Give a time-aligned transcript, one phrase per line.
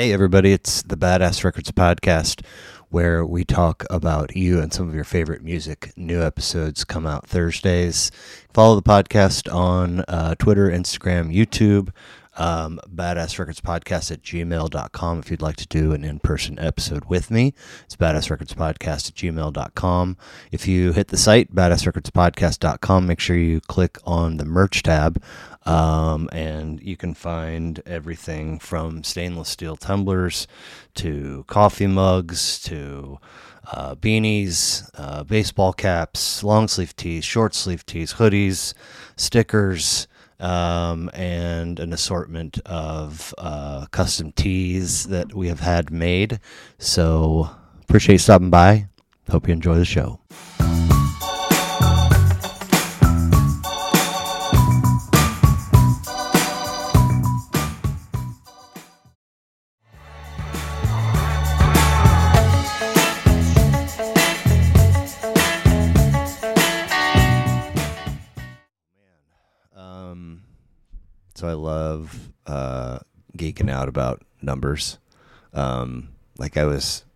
[0.00, 2.42] Hey, everybody, it's the Badass Records Podcast,
[2.88, 5.92] where we talk about you and some of your favorite music.
[5.94, 8.10] New episodes come out Thursdays.
[8.54, 11.90] Follow the podcast on uh, Twitter, Instagram, YouTube,
[12.36, 17.06] um, Badass Records Podcast at gmail.com if you'd like to do an in person episode
[17.06, 17.54] with me.
[17.84, 20.16] It's Badass Records Podcast at gmail.com.
[20.52, 25.22] If you hit the site, badassrecordspodcast.com, make sure you click on the merch tab.
[25.66, 30.46] Um, and you can find everything from stainless steel tumblers
[30.94, 33.18] to coffee mugs to
[33.70, 38.74] uh, beanies, uh, baseball caps, long sleeve tees, short sleeve tees, hoodies,
[39.16, 40.08] stickers,
[40.40, 46.40] um, and an assortment of uh, custom tees that we have had made.
[46.78, 47.50] So
[47.82, 48.88] appreciate you stopping by.
[49.30, 50.20] Hope you enjoy the show.
[71.40, 72.98] So I love uh,
[73.34, 74.98] geeking out about numbers.
[75.54, 77.06] Um, like I was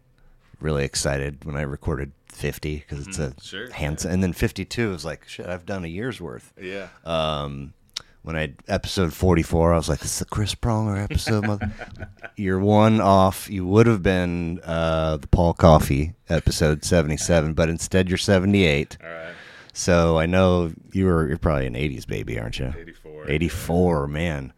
[0.60, 4.88] really excited when I recorded 50 because it's a Mm, sure, handsome, and then 52
[4.88, 5.44] was like shit.
[5.44, 6.54] I've done a year's worth.
[6.58, 6.88] Yeah.
[7.04, 7.74] Um,
[8.22, 11.70] when I episode 44, I was like, "This is the Chris Pronger episode." mother-"
[12.36, 13.50] You're one off.
[13.50, 18.96] You would have been uh, the Paul Coffey episode 77, but instead you're 78.
[19.04, 19.34] All right.
[19.74, 22.72] So I know you were you're probably an '80s baby, aren't you?
[22.78, 23.28] 84.
[23.28, 24.52] 84, man.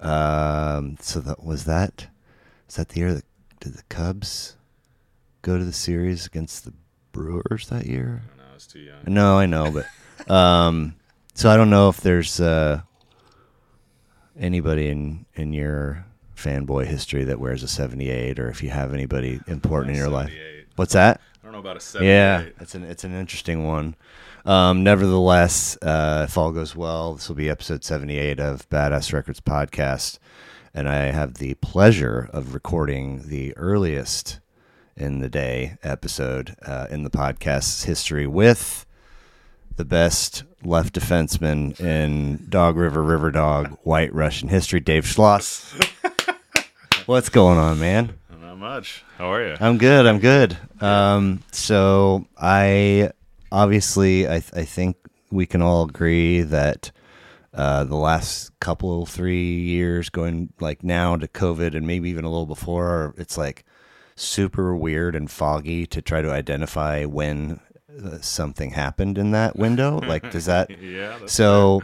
[0.00, 2.08] Um, so that was that.
[2.66, 3.24] Was that the year that
[3.60, 4.56] did the Cubs
[5.42, 6.72] go to the series against the
[7.12, 8.24] Brewers that year?
[8.36, 8.98] No, I was too young.
[9.06, 10.96] No, I know, but um,
[11.34, 12.80] so I don't know if there's uh,
[14.36, 16.04] anybody in in your
[16.36, 20.32] fanboy history that wears a 78, or if you have anybody important in your life.
[20.74, 21.20] What's that?
[21.40, 22.08] I don't know about a 78.
[22.12, 23.94] Yeah, it's an it's an interesting one.
[24.46, 29.12] Um, nevertheless, uh, if all goes well, this will be episode seventy eight of Badass
[29.12, 30.20] Records podcast,
[30.72, 34.38] and I have the pleasure of recording the earliest
[34.96, 38.86] in the day episode uh, in the podcast's history with
[39.74, 45.74] the best left defenseman in Dog River River Dog White Russian history, Dave Schloss.
[47.06, 48.16] What's going on, man?
[48.40, 49.04] Not much.
[49.18, 49.56] How are you?
[49.58, 50.06] I'm good.
[50.06, 50.56] I'm good.
[50.80, 53.10] Um, so I
[53.50, 54.96] obviously I, I think
[55.30, 56.90] we can all agree that
[57.54, 62.30] uh, the last couple three years, going like now to COVID and maybe even a
[62.30, 63.64] little before, it's like
[64.14, 67.60] super weird and foggy to try to identify when
[68.04, 70.00] uh, something happened in that window.
[70.06, 70.70] like, does that?
[70.80, 71.18] yeah.
[71.26, 71.82] So.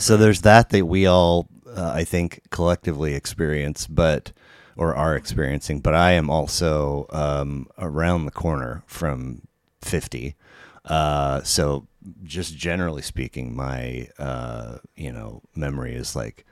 [0.00, 4.32] So there's that that we all, uh, I think, collectively experience, but
[4.76, 5.80] or are experiencing.
[5.80, 9.42] But I am also um, around the corner from
[9.82, 10.36] 50.
[10.84, 11.86] Uh, so
[12.22, 16.44] just generally speaking, my uh, you know memory is like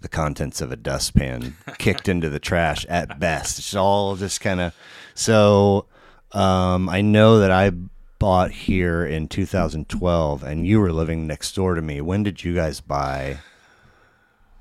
[0.00, 3.58] the contents of a dustpan kicked into the trash at best.
[3.58, 4.74] It's all just kind of
[5.14, 5.86] so.
[6.32, 7.70] Um, I know that I
[8.18, 12.00] bought here in 2012, and you were living next door to me.
[12.00, 13.38] When did you guys buy?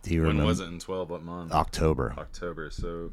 [0.03, 0.47] Do you when remember?
[0.47, 1.09] was it in 12?
[1.09, 1.51] What month?
[1.51, 2.13] October.
[2.17, 2.69] October.
[2.69, 3.11] So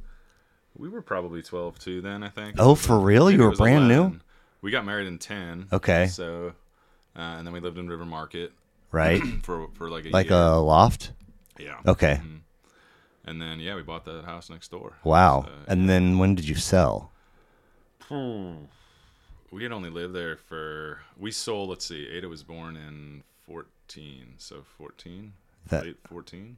[0.77, 2.57] we were probably 12 too then, I think.
[2.59, 3.27] Oh, for real?
[3.27, 4.19] Maybe You were brand new?
[4.63, 4.63] 11.
[4.63, 5.69] We got married in 10.
[5.73, 6.07] Okay.
[6.07, 6.53] So,
[7.17, 8.53] uh, and then we lived in River Market
[8.93, 10.39] Right, for for like a like year.
[10.39, 11.13] a loft.
[11.59, 11.79] yeah.
[11.87, 12.21] Okay.
[12.23, 12.41] Mhm.
[13.25, 14.95] And then yeah, we bought that house next door.
[15.05, 15.45] Wow.
[15.47, 17.13] So, And then when did you sell?
[19.53, 21.69] We had only lived there for we sold.
[21.71, 25.35] Let's see, Ada was born in fourteen, so fourteen,
[25.69, 26.57] That- late fourteen,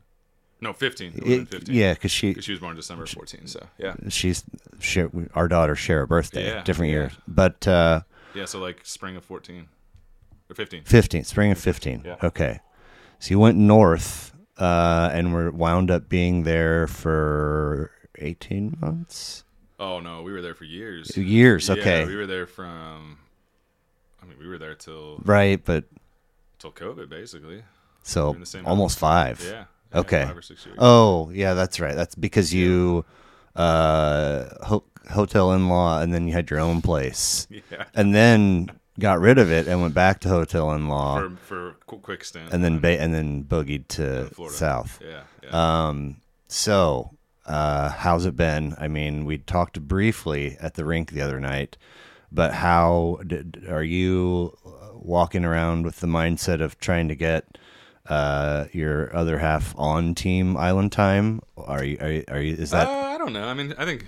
[0.63, 1.13] no fifteen.
[1.17, 1.75] It It- fifteen.
[1.75, 3.47] yeah, because she 'Cause she was born December fourteen.
[3.47, 4.45] So yeah, she's
[4.81, 6.99] share, our daughters share a birthday, Yeah, different yeah.
[6.99, 8.01] years, but uh,
[8.35, 8.47] yeah.
[8.47, 9.69] So like spring of fourteen
[10.49, 10.85] or fifteen.
[10.85, 12.03] 15, spring of 15.
[12.05, 12.17] Yeah.
[12.23, 12.61] Okay.
[13.19, 19.45] So you went north uh, and were wound up being there for 18 months?
[19.81, 21.17] Oh no, we were there for years.
[21.17, 22.05] Years, Yeah, okay.
[22.05, 23.19] we were there from.
[24.23, 25.85] I mean, we were there till Right, but
[26.61, 27.65] till COVID, basically.
[28.05, 29.43] so almost five.
[29.45, 29.65] Yeah.
[29.95, 30.25] Okay.
[30.25, 30.79] Five or six years.
[30.81, 31.95] Oh, yeah, that's right.
[31.95, 33.05] That's because you
[33.57, 37.47] uh, ho- hotel in law and then you had your own place.
[37.71, 37.85] Yeah.
[37.95, 41.69] And then got rid of it and went back to hotel in law For for
[41.71, 42.53] a qu- quick stint.
[42.53, 44.57] and then ba- and then boogied to Florida.
[44.57, 44.99] south.
[45.03, 45.23] Yeah.
[45.43, 45.89] yeah.
[45.89, 46.17] Um,
[46.49, 47.11] so,
[47.47, 48.75] uh, how's it been?
[48.79, 51.77] I mean, we talked briefly at the rink the other night,
[52.31, 54.57] but how did, are you
[54.95, 57.59] walking around with the mindset of trying to get
[58.09, 61.41] uh, your other half on team island time?
[61.57, 61.99] Are you?
[62.01, 62.25] Are you?
[62.29, 62.89] Are you is that?
[62.89, 63.45] Uh, I don't know.
[63.47, 64.07] I mean, I think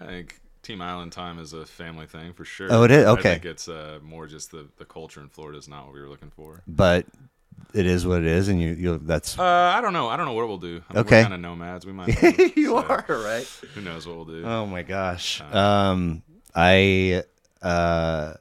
[0.00, 2.68] I think Team Island time is a family thing for sure.
[2.72, 3.04] Oh, it is?
[3.04, 3.32] I Okay.
[3.34, 6.08] think it's uh, more just the the culture in Florida is not what we were
[6.08, 6.62] looking for.
[6.66, 7.06] But
[7.74, 10.08] it is what it is, and you you that's Uh, I don't know.
[10.08, 10.82] I don't know what we'll do.
[10.88, 11.16] I mean, Okay.
[11.18, 11.84] We're kind of nomads.
[11.86, 12.22] We might.
[12.22, 13.46] move, you so are right.
[13.74, 14.44] Who knows what we'll do?
[14.44, 15.40] Oh my gosh.
[15.40, 16.22] Uh, Um,
[16.54, 17.24] I
[17.62, 18.34] uh,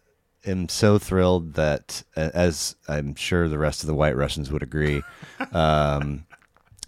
[0.45, 5.01] am so thrilled that, as I'm sure the rest of the White Russians would agree,
[5.51, 6.25] um,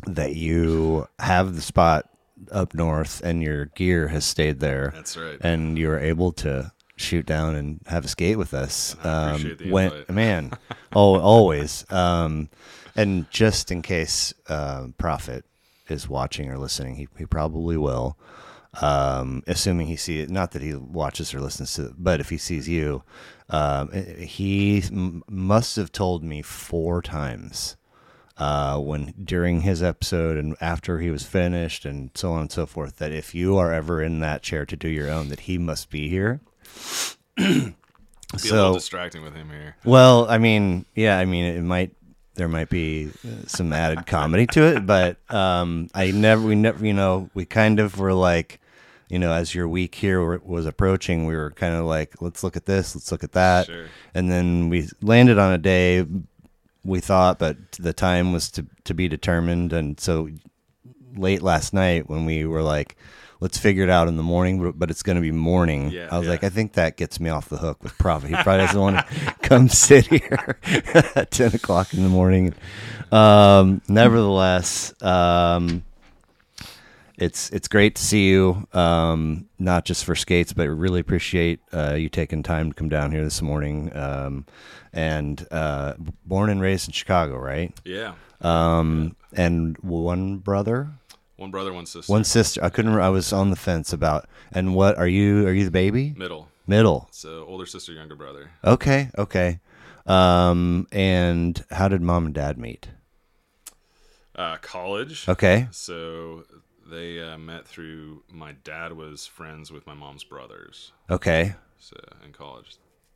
[0.08, 2.10] that you have the spot
[2.52, 5.38] up north and your gear has stayed there, That's right.
[5.42, 8.96] and you were able to shoot down and have a skate with us.
[9.02, 10.52] The when, man,
[10.94, 11.86] oh, always.
[11.92, 12.50] Um,
[12.96, 15.46] and just in case uh, Prophet
[15.90, 18.18] is watching or listening, he, he probably will.
[18.82, 22.30] Um, assuming he see it, not that he watches or listens to, it, but if
[22.30, 23.04] he sees you,
[23.50, 27.78] um, he m- must have told me four times
[28.38, 32.66] uh, when during his episode and after he was finished and so on and so
[32.66, 35.58] forth that if you are ever in that chair to do your own, that he
[35.58, 36.42] must be here.
[38.38, 39.78] So little distracting with him here.
[39.86, 41.92] well, I mean, yeah, I mean, it might
[42.34, 46.86] there might be uh, some added comedy to it, but um, I never, we never,
[46.86, 48.60] you know, we kind of were like,
[49.10, 52.56] you know, as your week here was approaching, we were kind of like, let's look
[52.58, 53.86] at this, let's look at that, Sure.
[54.14, 56.06] and then we landed on a day
[56.84, 60.30] we thought, but the time was to to be determined, and so
[61.16, 62.96] late last night when we were like.
[63.42, 65.92] Let's figure it out in the morning, but- but it's going to be morning.
[65.92, 66.32] Yeah, I was yeah.
[66.32, 68.30] like, I think that gets me off the hook with Prophet.
[68.30, 69.06] He probably doesn't want to
[69.42, 70.58] come sit here
[71.16, 72.54] at 10 o'clock in the morning.
[73.12, 75.84] Um, nevertheless, um,
[77.18, 81.94] it's it's great to see you, um, not just for skates, but really appreciate uh,
[81.94, 83.96] you taking time to come down here this morning.
[83.96, 84.46] Um,
[84.94, 85.96] and uh,
[86.26, 87.74] born and raised in Chicago, right?
[87.84, 88.14] Yeah.
[88.42, 90.90] Um, and one brother,
[91.38, 92.12] One brother, one sister.
[92.12, 92.64] one sister.
[92.64, 92.94] I couldn't.
[93.00, 94.28] I was on the fence about.
[94.52, 95.48] And what are you?
[95.48, 96.14] Are you the baby?
[96.18, 96.48] Middle.
[96.68, 97.08] Middle.
[97.12, 98.52] So older sister, younger brother.
[98.64, 99.60] Okay, okay.
[100.08, 102.90] Um, and how did mom and dad meet?
[104.36, 105.28] Uh, college.
[105.30, 106.44] Okay, So
[106.86, 110.92] they uh, met through my dad was friends with my mom's brothers.
[111.10, 112.76] okay, So in college.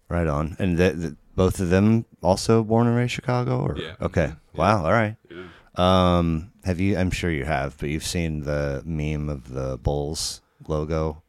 [0.09, 0.55] right on.
[0.59, 3.95] And th- th- both of them also born and raised Chicago, or Yeah.
[4.01, 4.57] okay, Mhm.
[4.57, 5.15] wow, all right.
[5.29, 5.47] Yeah.
[5.75, 6.97] Um, have you?
[6.97, 11.21] I'm sure you have, but you've seen the meme of the Bulls logo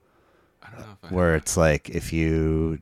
[0.62, 2.80] I don't know if I where it's like if you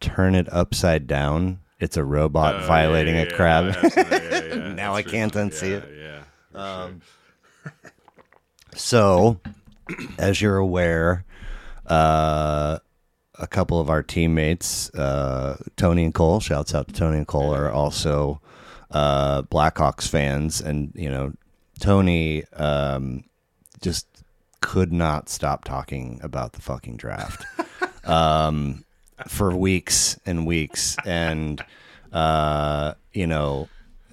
[0.00, 3.64] turn it upside down, it's a robot Oh, violating yeah, a crab.
[3.74, 6.24] yeah, yeah, yeah, yeah, Now that's I can't unsee yeah, it.
[6.54, 6.60] Yeah.
[6.60, 7.00] Um, sure.
[8.74, 9.40] So,
[10.18, 11.24] as you're aware,
[11.86, 12.78] uh,
[13.38, 17.54] a couple of our teammates, uh, Tony and Cole, shouts out to Tony and Cole,
[17.54, 18.40] are also
[18.90, 20.60] uh, Blackhawks fans.
[20.60, 21.32] And, you know,
[21.80, 23.24] Tony um,
[23.80, 24.06] just
[24.60, 27.44] could not stop talking about the fucking draft
[28.04, 28.84] um,
[29.26, 30.96] for weeks and weeks.
[31.04, 31.64] And,
[32.12, 33.68] uh, you know,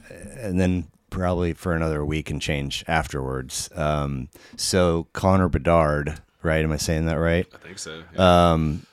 [0.10, 3.69] and then probably for another week and change afterwards.
[3.75, 6.63] Um, so Connor Bedard, right?
[6.63, 7.45] Am I saying that right?
[7.54, 8.04] I think so.
[8.13, 8.51] yeah.
[8.51, 8.86] Um,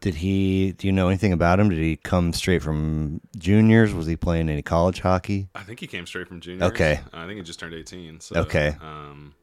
[0.00, 0.70] did he?
[0.72, 1.68] Do you know anything about him?
[1.68, 3.92] Did he come straight from juniors?
[3.92, 5.48] Was he playing any college hockey?
[5.54, 6.70] I think he came straight from juniors.
[6.70, 7.00] Okay.
[7.12, 8.20] I think he just turned 18.
[8.20, 8.76] So, Okay.
[8.80, 9.34] Um,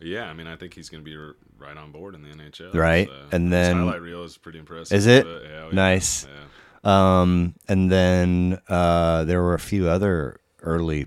[0.00, 1.16] yeah, I mean, I think he's going to be
[1.56, 2.74] right on board in the NHL.
[2.74, 3.14] Right, so.
[3.30, 4.96] and His then- highlight reel is pretty impressive.
[4.96, 5.22] Is it?
[5.24, 6.26] but, oh, yeah, Nice.
[6.26, 7.20] Yeah.
[7.20, 11.06] Um, and then uh, there were a few other early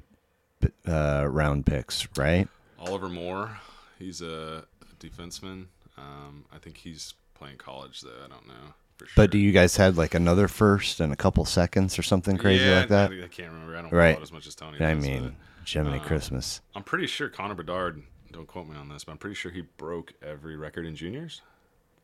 [0.87, 2.47] uh, round picks, right?
[2.79, 3.57] Oliver Moore,
[3.99, 4.65] he's a
[4.99, 5.65] defenseman.
[5.97, 8.09] Um, I think he's playing college though.
[8.23, 9.13] I don't know for sure.
[9.15, 12.65] But do you guys had like another first and a couple seconds or something crazy
[12.65, 13.11] yeah, like that?
[13.11, 13.75] I, I can't remember.
[13.77, 14.21] I don't Right.
[14.21, 14.79] as much as Tony.
[14.79, 16.61] I does, mean, Jiminy uh, Christmas.
[16.75, 18.01] I'm pretty sure Connor Bedard.
[18.31, 21.41] Don't quote me on this, but I'm pretty sure he broke every record in juniors.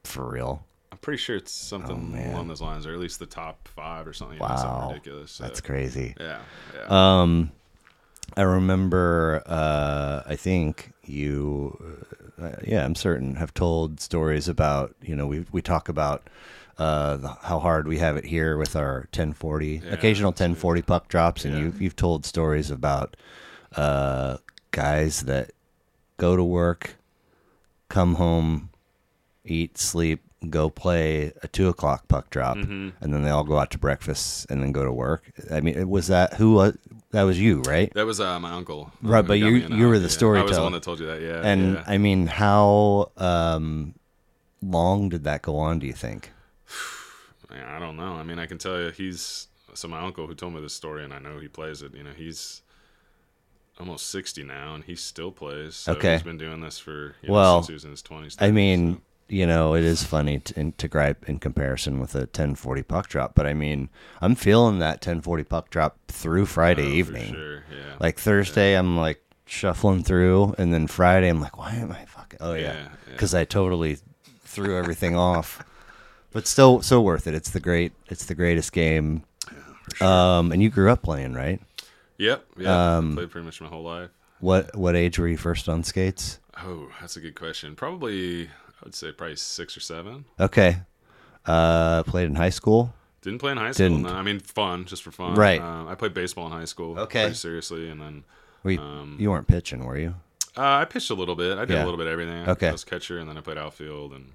[0.06, 0.66] For real.
[0.92, 4.08] I'm pretty sure it's something Oh, along those lines, or at least the top five
[4.08, 4.36] or something.
[4.38, 4.56] you know, Wow.
[4.58, 5.32] something ridiculous.
[5.32, 6.16] So, That's crazy.
[6.20, 6.40] Yeah,
[6.76, 7.22] yeah.
[7.22, 7.52] Um,
[8.38, 9.44] I remember.
[9.46, 11.98] Uh, I think you.
[12.42, 14.96] Uh, yeah, I'm certain have told stories about.
[15.02, 16.28] You know, we we talk about
[16.78, 20.48] uh, the, how hard we have it here with our 1040, Yeah, occasional that's right.
[20.50, 21.62] 1040 puck drops, and Yeah.
[21.62, 23.16] you've you've told stories about
[23.76, 24.38] uh,
[24.72, 25.52] guys that
[26.18, 26.96] go to work,
[27.90, 28.70] come home,
[29.46, 32.94] eat, sleep, go play a two o'clock puck drop, Mhm.
[33.00, 35.32] and then they all go out to breakfast and then go to work.
[35.52, 36.78] I mean, it was that who was
[37.12, 37.94] that was you, right?
[37.94, 38.92] That was uh, my uncle.
[39.02, 40.02] Right, uh, but you- you were the yeah.
[40.02, 40.54] I was storyteller.
[40.56, 41.22] the one that told you that.
[41.22, 41.84] Yeah, And yeah.
[41.86, 43.94] I mean, how um,
[44.62, 45.80] long did that go on?
[45.80, 46.32] Do you think?
[47.52, 48.14] I don't know.
[48.14, 51.04] I mean, I can tell you, he's so my uncle who told me this story,
[51.04, 51.94] and I know he plays it.
[51.94, 52.62] You know, he's
[53.80, 55.76] almost 60 now, and he still plays.
[55.76, 56.14] So Okay.
[56.14, 58.38] He's been doing this for you know, Well, since he was in his 20s.
[58.40, 59.02] I mean, so.
[59.32, 63.08] You know, it is funny to, in, to gripe in comparison with a 1040 puck
[63.08, 63.90] drop, but I mean,
[64.22, 67.34] I'm feeling that 1040 puck drop through Friday Oh, for evening.
[67.34, 67.96] sure, yeah.
[68.00, 72.40] Like Thursday, I'm like shuffling through, and then Friday, I'm like, why am I fucking?
[72.42, 72.88] Oh yeah, Yeah, yeah.
[73.12, 73.98] because I totally
[74.44, 75.64] threw everything off.
[76.34, 77.34] But still, so worth it.
[77.34, 77.92] It's the great.
[78.08, 79.24] It's the greatest game.
[80.00, 81.60] Um, and you grew up playing, right?
[82.18, 82.46] Yep.
[82.58, 82.98] Yeah.
[82.98, 84.10] Um, played pretty much my whole life.
[84.40, 86.40] What what age were you first on skates?
[86.64, 87.76] Oh, that's a good question.
[87.76, 88.50] Probably,
[88.82, 90.26] I would say probably six or seven.
[90.40, 90.78] Okay.
[91.46, 92.94] Uh, played in high school.
[93.22, 93.90] Didn't play in high school.
[93.90, 94.02] Didn't.
[94.04, 94.10] No.
[94.10, 95.36] I mean, fun, just for fun.
[95.36, 95.62] Right.
[95.62, 96.98] Uh, I played baseball in high school.
[97.00, 97.34] Okay.
[97.34, 98.24] Seriously, and then
[98.64, 100.16] Were you, Um, you weren't pitching, were you?
[100.58, 101.58] uh, I pitched a little bit.
[101.58, 101.84] I did Yeah.
[101.84, 102.48] a little bit of everything.
[102.50, 102.70] Okay.
[102.70, 104.34] I was catcher, and then I played outfield and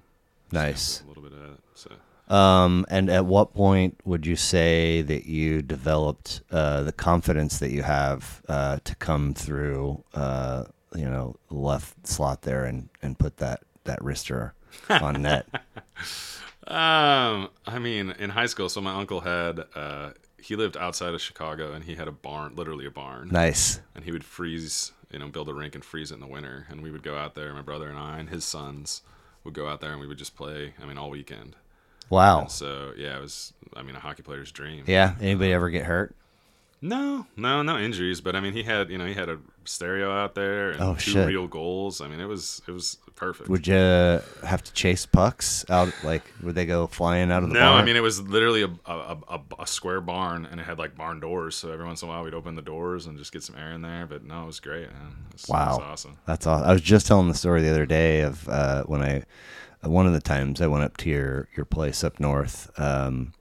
[0.51, 1.01] Nice.
[1.01, 1.57] a little bit of that.
[1.75, 1.91] So.
[2.33, 7.71] Um, and at what point would you say that you developed uh, the confidence that
[7.71, 13.37] you have uh, to come through, uh, you know, left slot there and, and put
[13.37, 14.51] that that wrister
[14.89, 15.45] on net?
[16.67, 21.21] Um, I mean, in high school, so my uncle had uh, he lived outside of
[21.21, 23.79] Chicago, and he had a barn, literally a barn, Nice.
[23.95, 26.67] and he would freeze, you know, build a rink and freeze it in the winter,
[26.69, 27.53] and we would go out there.
[27.53, 29.01] My brother and I and his sons
[29.43, 30.73] would go out there, and we would just play.
[30.81, 31.55] I mean, all weekend.
[32.09, 32.41] Wow.
[32.41, 33.53] And so yeah, it was.
[33.75, 34.83] I mean, a hockey player's dream.
[34.87, 35.15] Yeah.
[35.21, 36.15] Anybody ever get hurt?
[36.79, 40.11] No, no, no injuries, but I mean, he had, you know, he had a stereo
[40.11, 41.27] out there and Oh, two shit.
[41.27, 42.01] real goals.
[42.01, 43.49] I mean, it was, it was perfect.
[43.49, 45.91] Would you have to chase pucks out?
[46.03, 47.81] Like, would they go flying out of the no, barn?
[47.81, 50.95] I mean it was literally a, a, a, a square barn, and it had like
[50.95, 51.55] barn doors.
[51.55, 53.71] So every once in a while, we'd open the doors and just get some air
[53.71, 54.05] in there.
[54.05, 54.87] But no, it was great.
[55.33, 55.69] Was, Wow.
[55.69, 56.17] was awesome.
[56.27, 56.63] That's all.
[56.63, 59.23] I was just telling the story the other day of uh, when I,
[59.83, 62.69] uh, one of the times I went up to your your place up north.
[62.79, 63.33] Um,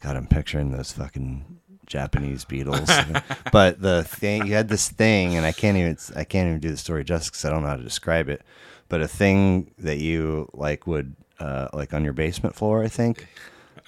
[0.00, 1.53] God, I'm picturing those fucking
[1.94, 2.90] Japanese beetles.
[3.52, 6.70] but the thing you had this thing, and I can't even I can't even do
[6.70, 8.42] the story justice because I don't know how to describe it.
[8.88, 13.28] But a thing that you like would uh, like on your basement floor, I think.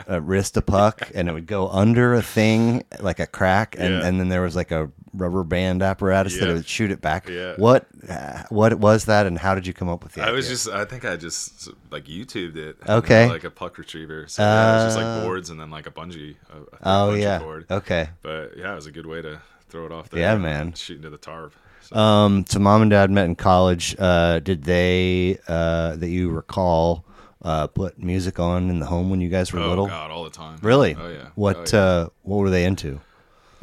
[0.08, 3.94] Uh, wrist a puck and it would go under a thing like a crack and,
[3.94, 4.06] Yeah.
[4.06, 6.50] and then there was like a rubber band apparatus that Yeah.
[6.50, 7.54] it would shoot it back Yeah.
[7.56, 10.48] what uh, what was that, and how did you come up with the I was
[10.48, 12.76] just, I think I just like YouTubed it.
[12.86, 13.22] Okay.
[13.22, 14.26] you know, like a puck retriever.
[14.28, 16.36] So yeah, it was just Uh, like boards and then like a bungee.
[16.52, 17.64] A, a oh bungee yeah, Board.
[17.70, 18.10] okay.
[18.22, 20.20] But yeah, it was a good way to throw it off there.
[20.20, 20.74] Yeah, man.
[20.74, 21.54] Shoot into the tarp.
[21.80, 23.96] So, Um, so mom and dad met in college.
[23.98, 27.04] Uh, did they uh, that you recall
[27.46, 29.86] uh, put music on in the home when you guys were oh little?
[29.86, 30.58] god, all the time.
[30.62, 30.94] Really?
[30.98, 31.28] Oh yeah.
[31.36, 31.84] What Oh, yeah.
[31.84, 33.00] uh, what were they into?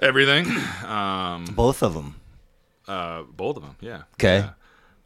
[0.02, 0.46] Everything.
[0.86, 2.16] Um, Both of them.
[2.88, 4.04] Uh, both of them, yeah.
[4.18, 4.38] 'Kay.
[4.40, 4.50] Yeah.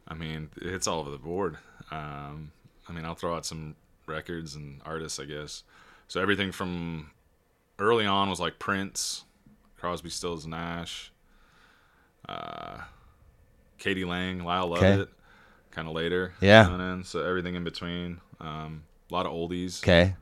[0.08, 1.56] I mean, it's all over the board.
[1.90, 2.50] Um,
[2.88, 5.62] I mean, I'll throw out some records and artists, I guess.
[6.08, 7.10] So everything from
[7.78, 9.24] early on was like Prince,
[9.78, 11.12] Crosby, Stills, Nash,
[12.28, 12.78] uh,
[13.78, 14.04] k.d.
[14.04, 14.68] lang, Lyle.
[14.68, 15.08] Lovett.
[15.70, 17.02] Kind of later, Yeah.
[17.02, 18.20] So everything in between.
[18.40, 19.82] Um, a lot of oldies.
[19.82, 20.14] Okay.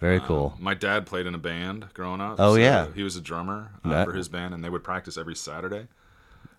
[0.00, 0.54] Very Um, cool.
[0.58, 2.36] my dad played in a band growing up.
[2.38, 2.86] Oh, so yeah.
[2.94, 5.88] he was a drummer uh, That- for his band, and they would practice every Saturday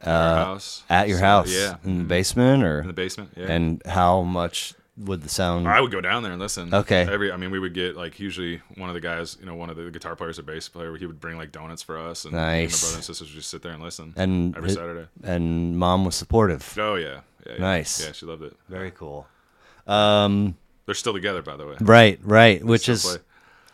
[0.02, 0.84] at Uh, our house.
[0.90, 2.08] At your So, house, yeah, in the Mhm.
[2.08, 3.32] basement, or in the basement.
[3.36, 5.68] Yeah, and how much would the sound?
[5.68, 6.72] I would go down there and listen.
[6.74, 7.02] Okay.
[7.12, 9.72] Every, I mean, we would get like usually one of the guys, you know, one
[9.72, 12.36] of the guitar players or bass player, he would bring like donuts for us, and
[12.36, 12.80] and my Nice.
[12.82, 15.08] brother and sisters would just sit there and listen and every Saturday.
[15.24, 16.78] and mom was supportive.
[16.78, 17.58] Oh yeah, yeah, yeah.
[17.60, 18.06] Nice.
[18.06, 18.56] Yeah, she loved it.
[18.70, 19.26] Very cool.
[19.88, 20.56] Um,
[20.92, 21.76] They're still together, by the way.
[21.80, 22.60] right, right.
[22.60, 23.18] They Which is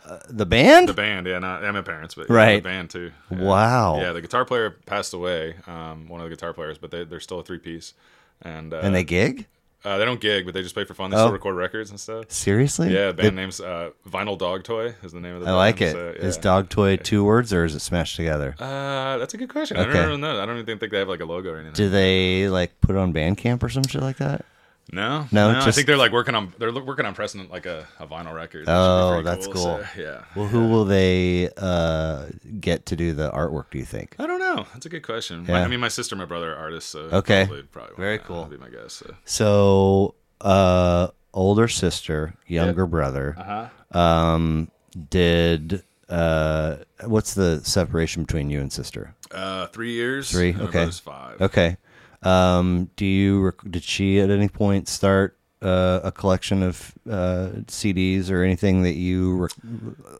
[0.06, 0.88] uh, the band.
[0.88, 2.62] the band, yeah, not and my parents, but yeah, Right.
[2.62, 3.10] the band too.
[3.32, 3.38] Yeah.
[3.42, 3.98] Wow.
[4.00, 5.56] Yeah, the guitar player passed away.
[5.66, 7.94] Um, one of the guitar players, but they they're still a three piece,
[8.42, 9.46] and uh, and they gig?
[9.84, 11.10] uh, they don't gig, but they just play for fun.
[11.10, 11.22] They Oh.
[11.24, 12.30] still record records and stuff.
[12.30, 12.94] Seriously?
[12.94, 15.56] Yeah, band name's uh, Vinyl Dog Toy is the name of the I band.
[15.56, 15.92] like it.
[15.94, 18.54] So, Is dog toy two words or is it smashed together?
[18.60, 19.76] Uh, that's a good question.
[19.76, 19.92] I Okay.
[19.94, 20.40] don't really know.
[20.40, 21.72] I don't even think they have like a logo or anything.
[21.74, 24.44] Do they like put it on Bandcamp or some shit like that?
[24.90, 27.86] No, No, I just- think they're like working on they're working on pressing like a,
[27.98, 28.60] a vinyl record.
[28.60, 29.62] which would be Oh, that's cool.
[29.62, 30.24] So, yeah.
[30.34, 32.26] Well, who will they uh,
[32.60, 33.66] get to do the artwork?
[33.70, 34.16] Do you think?
[34.18, 34.66] I don't know.
[34.72, 35.44] That's a good question.
[35.46, 37.44] My- I mean, my sister and my brother are artists, so Okay.
[37.46, 38.44] probably, probably Very cool.
[38.46, 38.92] Be my guess.
[38.94, 39.14] So.
[39.24, 43.34] So, uh, older sister, younger brother.
[43.38, 43.98] Uh-huh.
[43.98, 44.70] Um,
[45.10, 49.14] did uh, what's the separation between you and sister?
[49.30, 50.30] Uh, three years.
[50.30, 50.90] Three, okay.
[50.90, 51.40] five.
[51.40, 51.76] Okay.
[52.22, 57.50] Um, do you rec- did she at any point start uh, a collection of uh,
[57.66, 59.52] CDs or anything that you rec-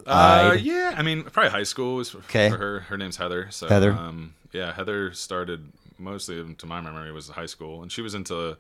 [0.07, 2.51] Uh, yeah, I mean, probably high school was for, Okay.
[2.51, 2.81] for her.
[2.81, 3.49] Her name's Heather.
[3.51, 3.93] So, Heather.
[3.93, 8.57] Um, yeah, Heather started mostly, to my memory, was high school, and she was into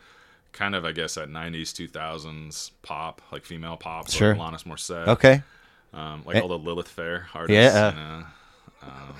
[0.52, 4.34] kind of, I guess, that '90s, 2000s pop, like female pop, Sure.
[4.34, 5.42] like Alanis Morissette, Okay.
[5.92, 6.40] um, like Eh.
[6.40, 7.54] all the Lilith Fair artists.
[7.74, 7.90] Yeah.
[7.90, 8.24] you know.
[8.82, 9.12] Uh,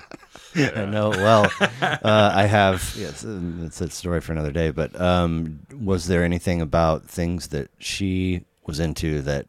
[0.75, 1.09] I know.
[1.09, 1.51] Well,
[1.81, 2.95] uh, I have.
[2.97, 4.71] Yes, it's a story for another day.
[4.71, 9.45] But um, was there anything about things that she was into that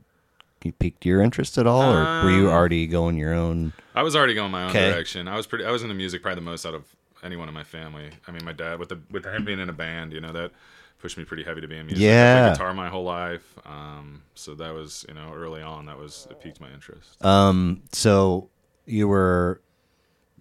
[0.62, 3.72] you piqued your interest at all, or were you Um, already going your own?
[3.94, 5.26] I was already going my own direction.
[5.28, 5.64] I was pretty.
[5.64, 6.84] I was into music probably the most out of
[7.22, 8.10] anyone in my family.
[8.28, 10.52] I mean, my dad with the with him being in a band, you know, that
[10.98, 12.04] pushed me pretty heavy to be in music.
[12.04, 12.40] I Yeah.
[12.42, 13.58] played guitar my whole life.
[13.64, 17.24] Um, so that was you know early on that was it piqued my interest.
[17.24, 18.50] Um, so
[18.84, 19.62] you were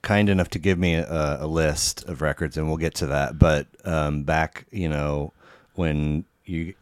[0.02, 3.38] kind enough to give me a, a list of records, and we'll get to that.
[3.40, 5.34] But um, back, you know,
[5.76, 6.74] when you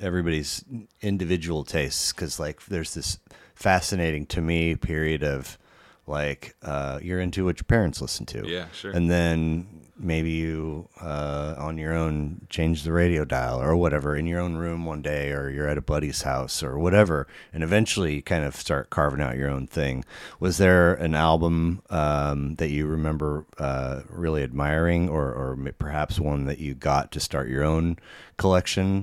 [0.00, 0.64] everybody's
[1.00, 3.18] individual tastes, because like there's this
[3.54, 5.58] fascinating to me period of
[6.06, 8.92] like uh, you're into what your parents listen to, Yeah, sure.
[8.92, 9.66] and then
[9.98, 14.56] maybe you uh, on your own change the radio dial or whatever in your own
[14.56, 18.44] room one day or you're at a buddy's house or whatever and eventually you kind
[18.44, 20.04] of start carving out your own thing
[20.40, 26.44] was there an album um, that you remember uh, really admiring or, or perhaps one
[26.46, 27.96] that you got to start your own
[28.36, 29.02] collection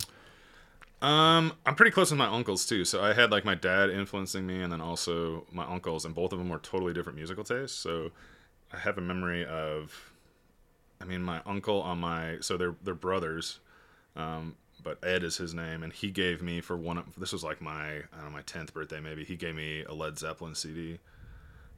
[1.02, 2.86] Um, I'm pretty close with my uncles too.
[2.86, 6.32] So I had like my dad influencing me, and then also my uncles, and both
[6.34, 7.78] of them were totally different musical tastes.
[7.78, 8.12] So
[8.74, 10.14] I have a memory of,
[11.02, 13.60] I mean, my uncle on my so they're they're brothers,
[14.16, 16.98] um, but Ed is his name, and he gave me for one.
[16.98, 19.24] Of, this was like my I don't know my tenth birthday maybe.
[19.26, 21.00] He gave me a Led Zeppelin CD,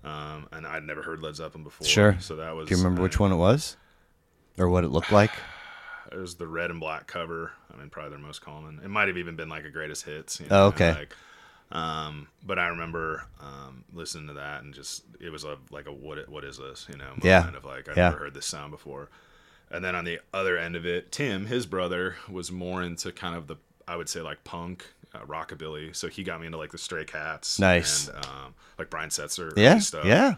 [0.03, 1.87] um, and I'd never heard Led Zeppelin before.
[1.87, 2.17] Sure.
[2.19, 2.67] So that was.
[2.69, 3.75] do you remember I- which one it was
[4.57, 5.31] or what it looked like
[6.11, 7.51] it was the red and black cover.
[7.73, 8.79] I mean, probably their most common.
[8.83, 10.39] It might have even been like a greatest hits.
[10.39, 10.93] You Oh, know, okay.
[10.93, 11.15] Like,
[11.71, 15.91] um, but I remember um, listening to that and just it was a like a
[15.91, 16.87] what what is this?
[16.89, 17.47] You know, moment Yeah.
[17.55, 18.09] of like I've Yeah.
[18.09, 19.09] never heard this sound before.
[19.69, 23.35] And then on the other end of it, Tim, his brother, was more into kind
[23.35, 23.57] of the
[23.87, 24.85] I would say like punk.
[25.15, 28.09] Uh, rockabilly, so he got me into like the Stray Cats, Nice.
[28.09, 30.03] and um, like Brian Setzer, yeah stuff.
[30.05, 30.35] yeah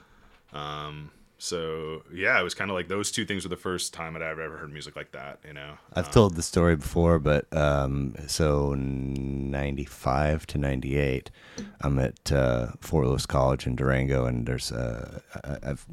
[1.41, 4.22] So yeah, it was kind of like those two things were the first time that
[4.22, 5.40] I've ever heard music like that.
[5.48, 11.31] You know, I've told the story before, but um, so 95 to 98,
[11.81, 15.22] I'm at uh, Fort Lewis College in Durango, and there's uh,
[15.64, 15.85] I've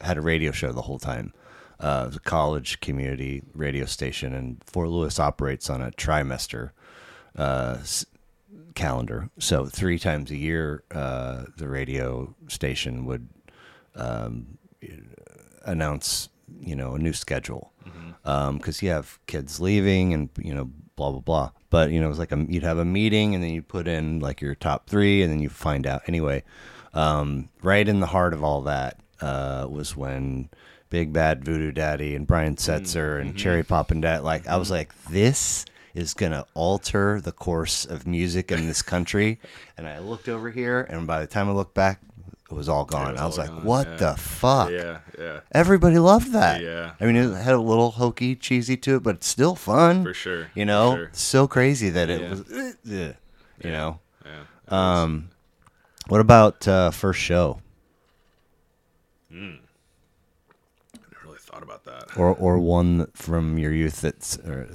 [0.00, 1.32] had a radio show the whole time.
[1.78, 6.70] Uh, it was a college community radio station, and Fort Lewis operates on a trimester
[7.36, 8.04] uh, s-
[8.74, 9.30] calendar.
[9.38, 13.28] So three times a year, uh, the radio station would
[15.64, 16.28] announce
[16.60, 17.72] you know a new schedule.
[17.86, 18.10] Mm-hmm.
[18.24, 21.50] Um, because you have kids leaving and you know blah blah blah.
[21.70, 23.88] But you know it was like a, you'd have a meeting and then you put
[23.88, 26.02] in like your top three and then you find out.
[26.06, 26.44] Anyway
[26.94, 30.48] um, right in the heart of all that uh, was when
[30.88, 33.38] big bad voodoo daddy and brian mm, setzer and mm-hmm.
[33.38, 34.78] cherry pop and dad like i was mm-hmm.
[34.78, 35.64] like this
[35.94, 39.40] is gonna alter the course of music in this country.
[39.76, 42.00] And i looked over here and by the time i looked back
[42.50, 43.96] it was all gone was i was like gone, what yeah.
[43.96, 45.40] the fuck yeah, yeah.
[45.52, 46.62] Everybody loved that.
[46.62, 46.92] Yeah.
[47.00, 50.02] I mean, it had a little hokey, cheesy to it, but it's still fun.
[50.04, 51.10] For sure, You know, sure.
[51.12, 52.30] So crazy that it Yeah.
[52.30, 52.40] was,
[52.90, 53.12] eh,
[53.64, 53.98] you know.
[54.24, 55.02] Yeah.
[55.02, 55.28] Um,
[56.08, 57.60] what about uh, first show
[59.32, 59.59] I never really thought
[61.70, 62.16] about that.
[62.18, 64.22] or or one from your youth that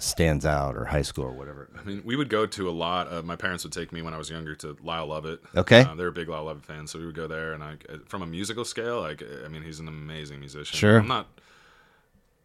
[0.02, 1.70] stands out or high school or whatever?
[1.80, 3.08] I mean, we would go to a lot.
[3.08, 5.42] Of, my parents would take me when I was younger to Lyle Lovett.
[5.56, 5.82] Okay.
[5.82, 7.54] Uh, they're a big Lyle Lovett fan, so we would go there.
[7.54, 7.76] And I,
[8.08, 10.78] from a musical scale, like, I mean, he's an amazing musician.
[10.78, 11.00] Sure.
[11.00, 11.28] I'm not.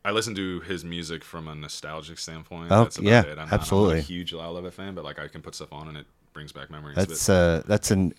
[0.04, 2.72] I listen to his music from a nostalgic standpoint.
[2.72, 3.30] Oh, That's about yeah, it.
[3.32, 3.96] I'm not, I'm absolutely.
[3.96, 6.06] not a huge Lyle Lovett fan, but like, I can put stuff on and it
[6.32, 6.96] brings back memories.
[6.96, 8.14] That's uh, that's an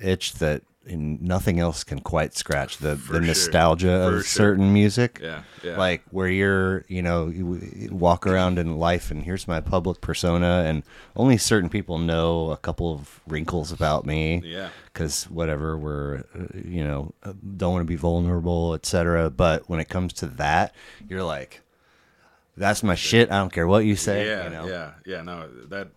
[0.00, 4.22] itch that in nothing else can quite scratch the For the nostalgia For of sure.
[4.22, 5.20] certain music.
[5.22, 5.76] yeah, yeah.
[5.76, 10.64] like where you're you know you walk around in life and here's my public persona
[10.66, 10.82] and
[11.14, 14.70] only certain people know a couple of wrinkles about me yeah.
[14.86, 19.80] because whatever we're uh, you know uh, don't want to be vulnerable etc but when
[19.80, 20.74] it comes to that
[21.08, 21.60] you're like
[22.56, 25.22] that's my shit i don't care what you say yeah, you know yeah, yeah.
[25.22, 25.88] No, that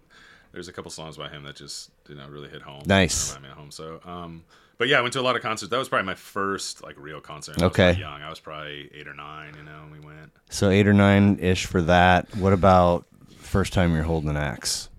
[0.51, 2.84] there's a couple songs by him that just you know really hit home.
[2.86, 3.30] Nice.
[3.36, 3.72] remind me of home.
[3.72, 4.44] So, um,
[4.78, 5.70] but yeah, I went to a lot of concerts.
[5.70, 7.62] That was probably my first like real concert.
[7.62, 8.00] I was Okay.
[8.00, 8.22] young.
[8.22, 9.54] I was probably eight or nine.
[9.58, 10.32] You know, we went.
[10.50, 13.06] so eight or nine ish for that what about
[13.38, 14.89] first time you're holding an axe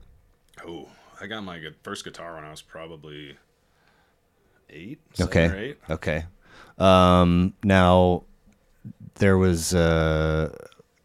[0.66, 0.86] Oh,
[1.20, 3.36] I got my first guitar when I was probably
[4.70, 5.00] eight.
[5.20, 5.58] Okay.
[5.70, 5.78] Eight.
[5.90, 6.24] Okay.
[6.78, 8.24] Um, now
[9.16, 10.52] there was a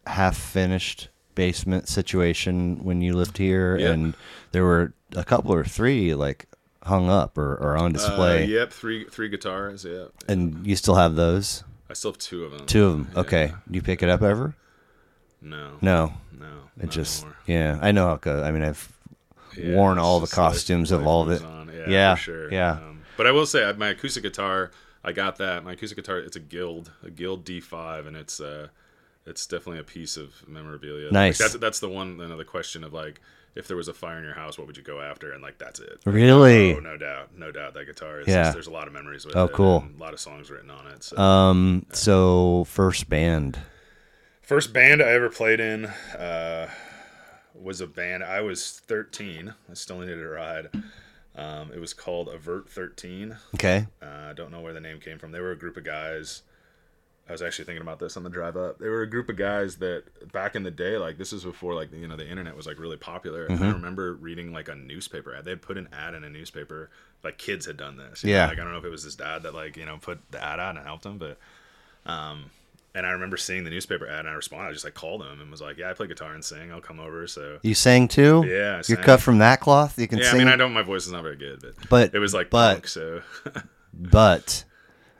[0.06, 3.90] half finished basement situation when you lived here, Yeah.
[3.90, 4.14] and
[4.52, 6.46] there were a couple or three like
[6.84, 8.44] hung up or, or on Uh, display.
[8.46, 9.84] yep, three three guitars.
[9.84, 11.62] Yeah, And you still have those?
[11.88, 12.66] I still have two of them.
[12.66, 13.08] Two of them.
[13.14, 13.20] Yeah.
[13.20, 13.46] Okay.
[13.70, 14.54] Do you pick it up ever?
[15.42, 16.14] No, No.
[16.38, 16.46] no.
[16.80, 17.36] It just anymore.
[17.46, 17.78] yeah.
[17.82, 18.42] I know how it goes.
[18.42, 18.92] I mean, I've
[19.56, 21.42] Yeah, worn all the costumes of all of it.
[21.44, 21.68] on.
[21.74, 22.52] Yeah, Yeah, for sure.
[22.52, 22.72] yeah.
[22.72, 24.70] Um, but I will say, my acoustic guitar,
[25.04, 25.64] I got that.
[25.64, 28.68] My acoustic guitar, it's a Guild, a Guild D5, and it's uh,
[29.26, 31.04] it's definitely a piece of memorabilia.
[31.06, 31.38] Like, Nice.
[31.38, 32.16] that's that's the one.
[32.18, 33.20] The question of like,
[33.54, 35.32] if there was a fire in your house, what would you go after?
[35.32, 35.98] And like, that's it.
[36.06, 36.74] Really?
[36.74, 37.74] Oh, no doubt, no doubt.
[37.74, 38.20] That guitar.
[38.20, 38.50] Is Yeah.
[38.52, 39.52] there's a lot of memories with Oh, it.
[39.52, 39.84] cool.
[39.98, 41.02] A lot of songs written on it.
[41.02, 41.16] So.
[41.18, 41.86] Um.
[41.92, 43.58] So first band.
[44.42, 46.68] First band I ever played in uh,
[47.54, 48.24] was a band.
[48.24, 49.54] I was 13.
[49.70, 50.68] I still needed a ride.
[51.36, 53.36] Um, it was called Avert 13.
[53.54, 53.86] Okay.
[54.02, 55.30] Uh, I don't know where the name came from.
[55.30, 56.42] They were a group of guys.
[57.30, 58.80] I was actually thinking about this on the drive up.
[58.80, 61.74] They were a group of guys that back in the day, like this was before
[61.74, 63.46] like you know the internet was like really popular.
[63.48, 63.62] Mm-hmm.
[63.62, 65.44] I remember reading like a newspaper ad.
[65.44, 66.90] They had put an ad in a newspaper.
[67.22, 68.24] Like kids had done this.
[68.24, 68.36] you know?
[68.38, 68.46] Yeah.
[68.48, 70.42] Like I don't know if it was his dad that like you know put the
[70.42, 71.38] ad out and helped him, but
[72.04, 72.46] um,
[72.96, 74.70] and I remember seeing the newspaper ad and I responded.
[74.70, 76.72] I just like called him and was like, "Yeah, I play guitar and sing.
[76.72, 78.42] I'll come over." So You sang too.
[78.44, 79.96] Yeah, I You're cut from that cloth.
[80.00, 80.38] You can yeah, I sing.
[80.38, 80.72] mean, I don't.
[80.72, 82.88] My voice is not very good, but But- it was like but- punk.
[82.88, 83.22] So
[83.94, 84.64] but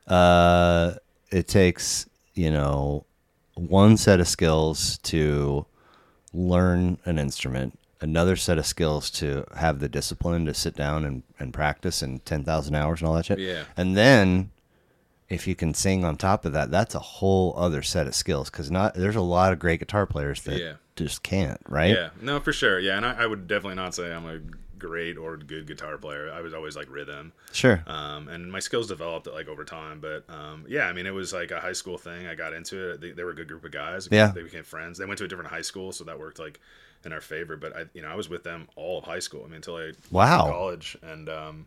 [0.09, 0.95] uh,
[1.31, 3.05] it takes you know
[3.55, 5.67] one set of skills to
[6.33, 11.23] learn an instrument another set of skills to have the discipline to sit down and,
[11.39, 13.65] and practice and 10,000 hours and all that shit Yeah.
[13.77, 14.51] and then
[15.29, 18.49] if you can sing on top of that that's a whole other set of skills
[18.51, 20.73] because not there's a lot of great guitar players that Yeah.
[20.97, 22.79] just can't right Yeah, no, for sure.
[22.79, 24.41] Yeah, and I, I would definitely not say I'm a
[24.81, 26.33] great or good guitar player.
[26.33, 30.01] I was always like rhythm, sure um, and my skills developed like over time.
[30.01, 32.27] But um, yeah, I mean, it was like a high school thing.
[32.27, 33.01] I got into it.
[33.01, 34.09] They, they were a good group of guys.
[34.11, 34.33] Yeah.
[34.35, 34.99] they became friends.
[34.99, 36.59] They went to a different high school, so that worked like
[37.05, 37.57] in our favor.
[37.57, 39.43] But I, you know, I was with them all of high school.
[39.45, 40.47] I mean, until I went to Wow.
[40.51, 41.67] college, and um,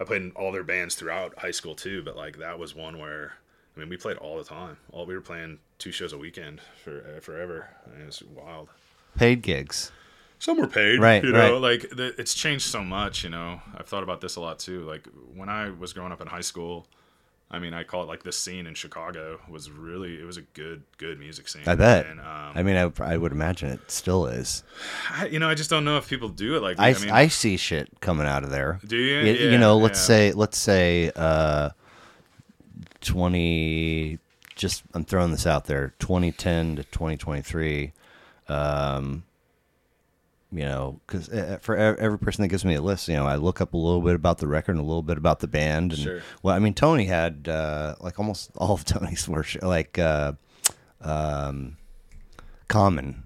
[0.00, 2.02] I played in all their bands throughout high school too.
[2.02, 3.32] But like that was one where.
[3.76, 4.76] I mean, we played all the time.
[4.92, 7.68] All we were playing two shows a weekend for uh, forever.
[7.84, 8.68] I mean, it was wild.
[9.16, 9.90] paid gigs
[10.38, 11.60] Some were paid, Right, You know, right.
[11.60, 13.24] like the, it's changed so much.
[13.24, 14.82] You know, I've thought about this a lot too.
[14.82, 16.86] Like when I was growing up in high school,
[17.50, 20.42] I mean, I call it like this scene in Chicago was really it was a
[20.42, 21.62] good good music scene.
[21.66, 24.64] i bet And um, i mean I, I would imagine it still is
[25.10, 27.10] I, you know, I just don't know if people do it like I, I, mean,
[27.10, 28.80] I see shit coming out of there.
[28.84, 29.20] Do you?
[29.20, 30.04] You, you know, let's yeah.
[30.06, 31.70] say let's say uh,
[33.00, 34.18] twenty.
[34.56, 35.94] Just I'm throwing this out there.
[35.98, 37.92] 2010 to 2023.
[38.48, 39.24] Um,
[40.54, 41.28] you know, because
[41.62, 43.76] for e- every person that gives me a list, you know, I look up a
[43.76, 45.92] little bit about the record and a little bit about the band.
[45.92, 46.20] And Sure.
[46.42, 50.32] well, I mean, Tony had uh, like almost all of Tony's worship, like uh,
[51.00, 51.76] um,
[52.68, 53.24] Common.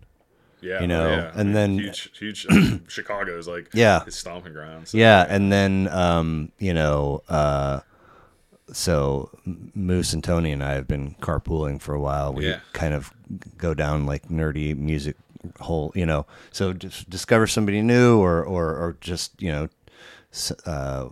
[0.61, 1.33] yeah, you know, yeah.
[1.35, 4.05] and then- huge, huge uh, Chicago is like Yeah.
[4.05, 4.91] his stomping grounds.
[4.91, 7.81] so, Yeah, and then um, you know, uh,
[8.73, 9.31] so
[9.75, 12.33] Moose and Tony and I have been carpooling for a while.
[12.35, 12.61] We Yeah.
[12.73, 13.13] kind of
[13.57, 15.17] go down like nerdy music
[15.61, 16.27] hole, you know.
[16.53, 19.69] So just discover somebody new, or or or just you know,
[20.67, 21.09] uh,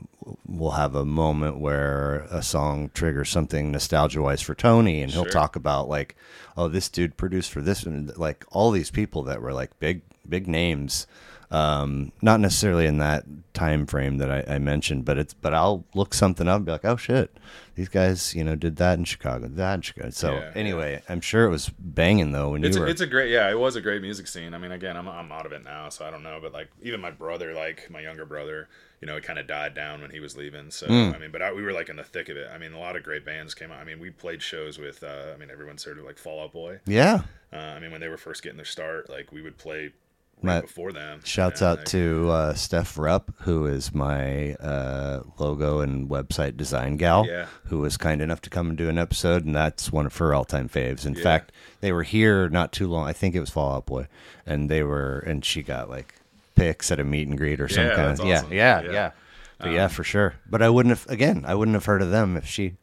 [0.47, 5.23] we'll have a moment where a song triggers something nostalgia wise for Tony, and he'll
[5.25, 5.31] Sure.
[5.33, 6.17] talk about like,
[6.57, 10.03] oh, this dude produced for this, and like all these people that were like big
[10.29, 11.07] big names.
[11.51, 15.85] Um, not necessarily in that time frame that I, I mentioned, but it's but I'll
[15.95, 17.37] look something up and be like, oh shit,
[17.77, 20.11] these guys, you know, did that in Chicago, that in Chicago.
[20.11, 22.91] So Yeah, anyway, I'm sure it was banging though when It's you a, were.
[22.91, 25.31] it's a great yeah it was a great music scene i mean again I'm, I'm
[25.33, 28.01] out of it now so i don't know but like even my brother like my
[28.01, 28.69] younger brother
[29.01, 31.13] you know it kind of died down when he was leaving so Hmm.
[31.15, 32.79] i mean but I, we were like in the thick of it i mean a
[32.79, 35.51] lot of great bands came out i mean we played shows with uh, i mean
[35.51, 37.23] everyone's heard of like fall out boy yeah.
[37.53, 39.93] uh, i mean when they were first getting their start like we would play
[40.43, 45.23] right before them Shouts And, out like, to uh, Steph Rupp, who is my uh,
[45.39, 47.47] logo and website design gal, Yeah.
[47.65, 50.35] who was kind enough to come and do an episode, and that's one of her
[50.35, 51.05] all-time faves.
[51.07, 51.23] In Yeah.
[51.23, 53.07] fact, they were here not too long.
[53.09, 54.07] I think it was Fall Out Boy,
[54.45, 56.15] and they were, and she got like
[56.55, 58.53] pics at a meet and greet or some Yeah, kind of yeah, awesome.
[58.53, 58.93] yeah, Yeah.
[58.93, 59.11] yeah.
[59.59, 60.35] But yeah, for sure.
[60.49, 61.45] But I wouldn't have again.
[61.47, 62.75] I wouldn't have heard of them if she.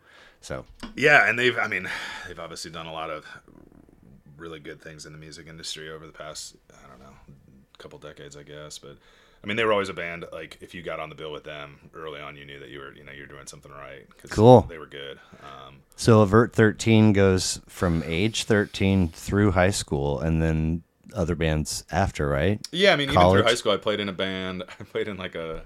[0.42, 1.88] So yeah and they've i mean
[2.28, 3.26] they've obviously done a lot of
[4.38, 7.16] really good things in the music industry over the past i don't know
[7.78, 8.98] couple decades i guess but
[9.44, 11.44] i mean they were always a band like if you got on the bill with
[11.44, 14.30] them early on you knew that you were you know you're doing something right 'cause
[14.32, 14.66] Cool.
[14.70, 20.42] they were good um, So Avert 13 goes from age 13 through high school and
[20.42, 20.84] then
[21.16, 22.60] other bands after, right?
[22.72, 25.18] yeah i mean even through high school i played in a band i played in
[25.18, 25.64] like a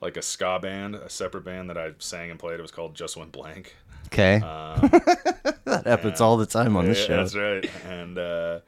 [0.00, 2.94] like a ska band a separate band that i sang and played it was called
[2.94, 3.74] just went blank
[4.06, 4.36] Okay.
[4.36, 4.88] um,
[5.64, 7.16] that happens all the time on this Yeah, show.
[7.16, 7.70] That's right.
[7.90, 8.60] And uh,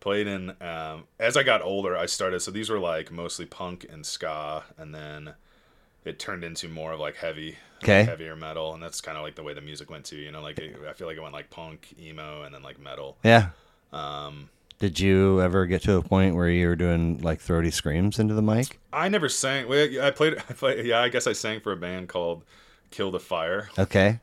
[0.00, 0.50] played in.
[0.60, 2.40] Um, as I got older, I started.
[2.40, 5.34] So these were like mostly punk and ska, and then
[6.04, 8.04] it turned into more of like heavy, Okay.
[8.04, 10.16] heavier metal, and that's kind of like the way the music went too.
[10.16, 12.78] You know, like it, I feel like it went like punk, emo, and then like
[12.80, 13.16] metal.
[13.22, 13.50] Yeah.
[13.92, 18.18] Um, Did you ever get to a point where you were doing like throaty screams
[18.18, 18.78] into the mic?
[18.92, 19.64] I never sang.
[20.00, 20.38] I played.
[20.48, 20.86] I played.
[20.86, 22.44] Yeah, I guess I sang for a band called
[22.90, 23.70] Kill the Fire.
[23.78, 24.20] Okay.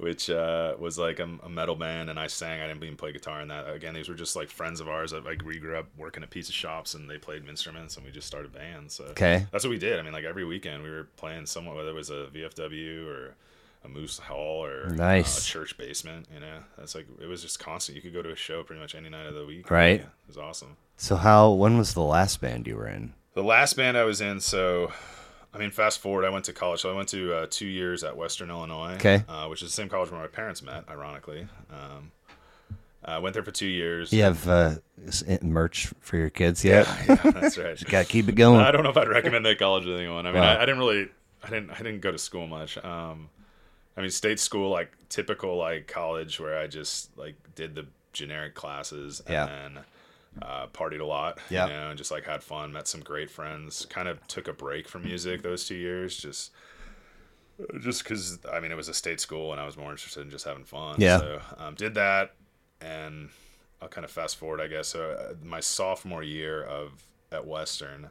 [0.00, 2.60] Which uh, was like a, a, metal band, and I sang.
[2.60, 3.68] I didn't even play guitar in that.
[3.68, 6.30] Again, these were just like friends of ours that like we grew up working at
[6.30, 8.94] pizza shops, and they played instruments, and we just started bands.
[8.94, 9.98] So okay, that's what we did.
[9.98, 13.34] I mean, like every weekend we were playing somewhat, whether it was a VFW or
[13.84, 15.38] a moose hall or uh, nice.
[15.38, 16.26] a church basement.
[16.32, 17.96] You know, that's like it was just constant.
[17.96, 19.70] You could go to a show pretty much any night of the week.
[19.70, 20.00] Right.
[20.00, 20.76] Yeah, it was awesome.
[20.96, 21.50] So how?
[21.50, 23.12] When was the last band you were in?
[23.34, 24.92] The last band I was in, so
[25.52, 26.80] I mean, fast forward, I went to college.
[26.80, 29.74] So I went to uh, two years at Western Illinois, okay, uh, which is the
[29.74, 31.46] same college where my parents met, ironically.
[31.70, 32.12] Um,
[33.04, 34.12] I went there for two years.
[34.12, 34.74] You have uh,
[35.42, 36.86] merch for your kids yet?
[36.86, 37.84] Yeah, yeah that's right.
[37.88, 38.60] got to keep it going.
[38.64, 40.26] I don't know if I'd recommend that college to anyone.
[40.26, 40.56] I mean, wow.
[40.56, 41.08] I, I, didn't really,
[41.42, 42.76] I didn't, I didn't go to school much.
[42.78, 43.30] Um,
[43.96, 48.54] I mean, state school, like typical like college, where I just like did the generic
[48.54, 49.46] classes and yeah.
[49.46, 49.78] then
[50.42, 51.66] uh, partied a lot, yeah.
[51.66, 53.86] you know, and just like had fun, met some great friends.
[53.86, 56.52] Kind of took a break from music those two years, just
[57.80, 60.30] just because I mean it was a state school and I was more interested in
[60.30, 60.96] just having fun.
[60.98, 61.18] Yeah.
[61.18, 62.34] So um, did that,
[62.80, 63.30] and
[63.82, 64.88] I'll kind of fast forward, I guess.
[64.88, 68.10] So uh, my sophomore year of at Western,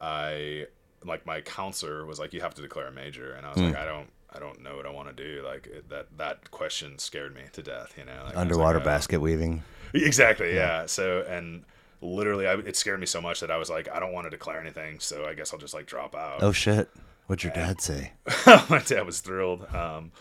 [0.00, 0.66] I
[1.04, 3.66] like my counselor was like, "You have to declare a major," and I was mm.
[3.66, 5.42] like, "I don't." I don't know what I want to do.
[5.44, 7.94] Like that, that question scared me to death.
[7.96, 9.62] You know, like, underwater like, basket weaving.
[9.92, 10.54] Exactly.
[10.54, 10.80] Yeah.
[10.80, 10.86] yeah.
[10.86, 11.64] So and
[12.00, 14.30] literally, I, it scared me so much that I was like, I don't want to
[14.30, 14.98] declare anything.
[15.00, 16.42] So I guess I'll just like drop out.
[16.42, 16.88] Oh shit!
[17.26, 18.12] What'd your dad say?
[18.68, 19.72] my dad was thrilled.
[19.74, 20.12] Um,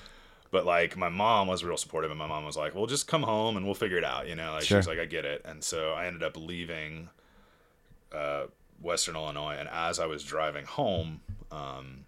[0.52, 3.24] but like my mom was real supportive, and my mom was like, "Well, just come
[3.24, 4.82] home and we'll figure it out." You know, like sure.
[4.82, 7.10] she's like, "I get it." And so I ended up leaving
[8.12, 8.44] uh,
[8.80, 11.22] Western Illinois, and as I was driving home.
[11.52, 12.06] Um,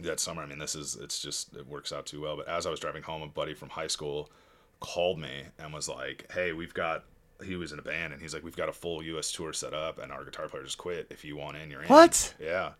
[0.00, 2.36] that summer, I mean, this is, it's just, it works out too well.
[2.36, 4.30] But as I was driving home, a buddy from high school
[4.80, 7.04] called me and was like, "Hey, we've got."
[7.44, 9.30] He was in a band and he's like, "We've got a full U.S.
[9.30, 11.06] tour set up, and our guitar player just quit.
[11.10, 12.34] If you want in, you're in." What?
[12.40, 12.72] Yeah.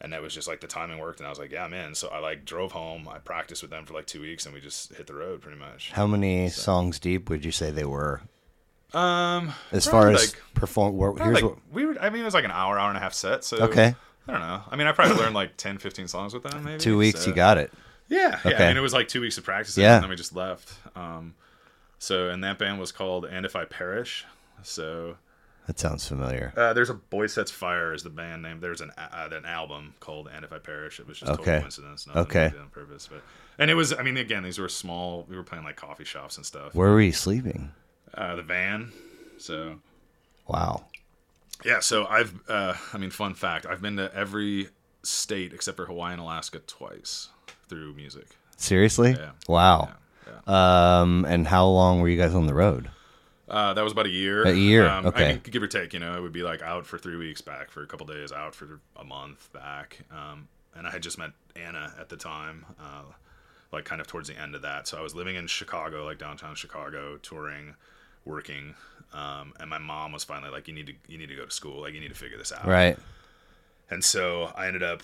[0.00, 1.94] And that was just like the timing worked, and I was like, "Yeah, I'm in."
[1.94, 3.08] So I like drove home.
[3.08, 5.58] I practiced with them for like two weeks, and we just hit the road pretty
[5.58, 5.92] much.
[5.92, 6.62] How many so.
[6.62, 8.22] songs deep would you say they were?
[8.92, 12.00] Um, as far as like, perform, here's like, what we were.
[12.00, 13.44] I mean, it was like an hour, hour and a half set.
[13.44, 13.94] So okay.
[14.28, 14.62] I don't know.
[14.70, 16.64] I mean, I probably learned like 10, 15 songs with them.
[16.64, 17.28] Maybe two weeks, so.
[17.30, 17.72] you got it.
[18.08, 18.52] Yeah, yeah.
[18.52, 18.64] Okay.
[18.64, 19.94] I mean, it was like two weeks of practice, Yeah.
[19.96, 20.72] and then we just left.
[20.96, 21.34] Um,
[21.98, 24.24] so, and that band was called "And If I Perish."
[24.62, 25.16] So,
[25.66, 26.52] That sounds familiar.
[26.56, 28.60] uh, there's a Boy Sets Fire is the band name.
[28.60, 31.44] There's an uh, an album called "And If I Perish." It was just Okay.
[31.44, 32.06] total coincidence.
[32.14, 32.52] Okay.
[32.60, 33.22] on purpose, but
[33.58, 33.92] and it was.
[33.94, 35.26] I mean, again, these were small.
[35.28, 36.74] We were playing like coffee shops and stuff.
[36.74, 37.72] Where were you sleeping?
[38.12, 38.92] Uh, the van.
[39.38, 39.80] So
[40.46, 40.84] Wow.
[41.64, 41.80] Yeah.
[41.80, 42.34] So I've.
[42.48, 43.66] Uh, I mean, fun fact.
[43.66, 44.68] I've been to every
[45.02, 47.28] state except for Hawaii and Alaska twice
[47.68, 48.26] through music.
[48.56, 49.12] Seriously?
[49.18, 49.30] Yeah.
[49.48, 49.90] Wow.
[50.26, 52.88] Yeah, Um, and how long were you guys on the road?
[53.48, 54.42] Uh, that was about a year.
[54.44, 55.24] A year, Um, okay.
[55.24, 55.92] I mean, give or take.
[55.92, 58.32] You know, it would be like out for three weeks, back for a couple days,
[58.32, 59.98] out for a month, back.
[60.10, 63.02] Um, and I had just met Anna at the time, uh,
[63.72, 64.88] like kind of towards the end of that.
[64.88, 67.74] So I was living in Chicago, like downtown Chicago, touring,
[68.24, 68.74] working.
[69.12, 71.50] Um, and my mom was finally like, "You need to, you need to go to
[71.50, 71.80] school.
[71.82, 72.98] Like, you need to figure this out." Right.
[73.90, 75.02] And so I ended up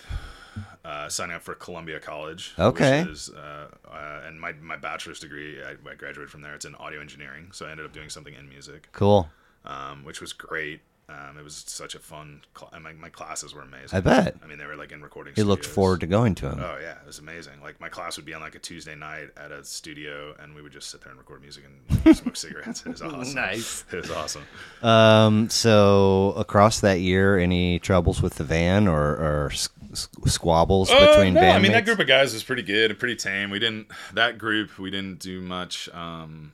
[0.84, 2.52] uh, signing up for Columbia College.
[2.58, 3.02] Okay.
[3.02, 6.54] Which is, uh, uh, and my, my bachelor's degree, I, I graduated from there.
[6.54, 7.50] It's in audio engineering.
[7.52, 9.28] So I ended up doing something in music, Cool.
[9.64, 10.80] um, which was great.
[11.10, 12.42] Um, it was such a fun.
[12.56, 13.96] Cl- my, my classes were amazing.
[13.96, 14.36] I bet.
[14.44, 15.32] I mean, they were like in recording.
[15.34, 15.74] He looked studios.
[15.74, 16.60] forward to going to him.
[16.60, 17.60] Oh yeah, it was amazing.
[17.60, 20.62] Like my class would be on like a Tuesday night at a studio, and we
[20.62, 21.64] would just sit there and record music
[22.04, 22.82] and smoke cigarettes.
[22.86, 23.34] It was awesome.
[23.34, 23.84] Nice.
[23.92, 24.44] It was awesome.
[24.82, 30.90] Um, so across that year, any troubles with the van or, or s- s- squabbles
[30.90, 31.54] Uh, between no, bandmates?
[31.54, 33.50] I mean that group of guys was pretty good and pretty tame.
[33.50, 35.88] We didn't that group we didn't do much.
[35.92, 36.52] Um,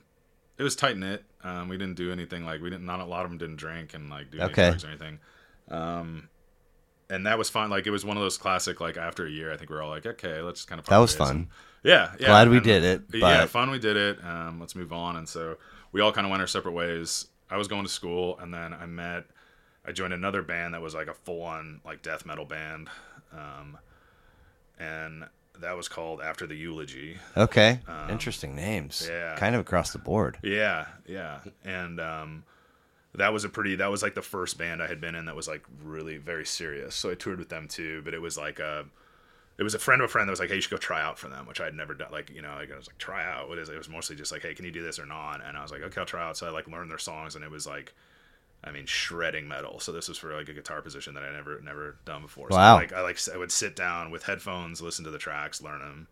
[0.57, 1.23] it was tight knit.
[1.43, 2.85] Um, we didn't do anything like we didn't.
[2.85, 4.69] Not a lot of them didn't drink and like do Okay.
[4.69, 5.19] drugs or anything.
[5.69, 6.29] Um,
[7.09, 7.69] and that was fun.
[7.69, 8.81] Like it was one of those classic.
[8.81, 10.85] Like after a year, I think we are all like, okay, let's kind of.
[10.87, 11.29] That was fun.
[11.35, 11.47] And-
[11.83, 12.27] yeah, yeah.
[12.27, 14.23] Glad we and- did it, yeah, but- fun we did it.
[14.25, 15.15] Um, let's move on.
[15.15, 15.57] And so
[15.91, 17.27] we all kind of went our separate ways.
[17.49, 19.25] I was going to school, and then I met.
[19.85, 22.89] I joined another band that was like a full-on like death metal band,
[23.31, 23.77] um,
[24.77, 25.25] and
[25.61, 27.17] that was called After the Eulogy.
[27.35, 27.79] Okay.
[28.09, 29.07] Interesting names.
[29.07, 29.35] Um, yeah.
[29.35, 30.37] Kind of across the board.
[30.41, 32.43] Yeah, yeah, and um,
[33.15, 33.75] that was a pretty.
[33.75, 36.45] That was like the first band I had been in that was like really very
[36.45, 36.95] serious.
[36.95, 38.85] So I toured with them too, but it was like a.
[39.57, 41.01] It was a friend of a friend that was like, "Hey, you should go try
[41.01, 42.11] out for them," which I had never done.
[42.11, 43.49] Like, you know, like I was like, "Try out?
[43.49, 45.41] What is it?" It was mostly just like, "Hey, can you do this or not?"
[45.43, 47.43] And I was like, "Okay, I'll try out." So I like learned their songs, and
[47.43, 47.95] it was like,
[48.63, 49.79] I mean, shredding metal.
[49.79, 52.49] So this was for like a guitar position that I never never done before.
[52.51, 52.75] So Wow.
[52.75, 56.07] like I like I would sit down with headphones, listen to the tracks, learn them,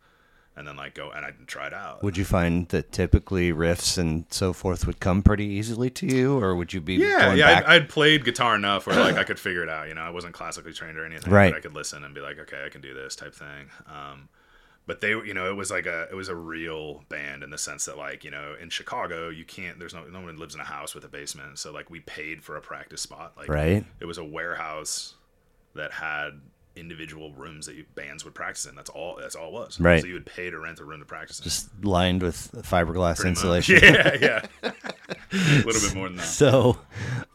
[0.56, 2.02] and then like go and I'd try it out.
[2.04, 6.38] Would you find that typically riffs and so forth would come pretty easily to you,
[6.40, 7.58] or would you be Yeah, yeah.
[7.58, 9.88] I'd, I'd played guitar enough where like I could figure it out.
[9.90, 11.52] You know, I wasn't classically trained or anything, Right.
[11.52, 13.70] But I could listen and be like, okay, I can do this type thing.
[13.88, 14.30] Um,
[14.88, 17.58] but they you know it was like a it was a real band in the
[17.58, 20.62] sense that like you know in chicago you can't there's no no one lives in
[20.62, 23.84] a house with a basement so like we paid for a practice spot like Right.
[24.00, 25.16] it was a warehouse
[25.74, 26.40] that had
[26.76, 30.02] individual rooms that you, bands would practice in that's all that's all it was Right.
[30.02, 33.18] so you would pay to rent a room to practice in Just lined with fiberglass
[33.22, 33.70] Pretty much.
[33.70, 33.80] insulation.
[33.84, 34.46] yeah yeah
[35.32, 36.78] a little bit more than that So,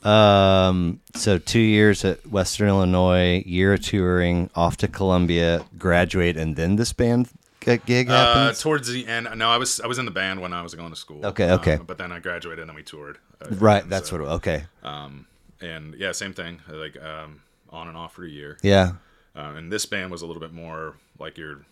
[0.03, 6.57] um, so two years at Western Illinois, year of touring, off to Columbia, graduate, and
[6.57, 7.29] then this band
[7.61, 10.62] gig uh, towards the end no i was i was in the band when i
[10.62, 11.74] was going to school Okay, okay.
[11.74, 14.26] Uh, but then i graduated and then we toured uh, right, that's so- what.
[14.37, 15.26] Okay, um
[15.61, 18.92] and yeah same thing like um on and off for a year yeah,
[19.34, 21.64] Uh, and this band was a little bit more like your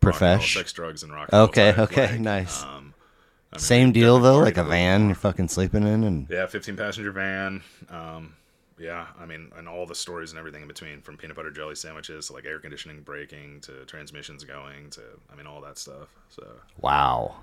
[0.00, 0.54] profesh.
[0.54, 1.32] sex, drugs, and rock.
[1.32, 2.62] Okay, okay, like, nice.
[2.62, 2.94] Um,
[3.52, 6.76] I mean, Same deal though, like a van you're fucking sleeping in, and Yeah, fifteen
[6.76, 7.62] passenger van.
[7.90, 8.34] Um,
[8.78, 11.74] yeah, I mean, and all the stories and everything in between, from peanut butter jelly
[11.74, 16.08] sandwiches to like air conditioning breaking to transmissions going to, I mean, all that stuff.
[16.30, 16.46] So
[16.80, 17.36] wow,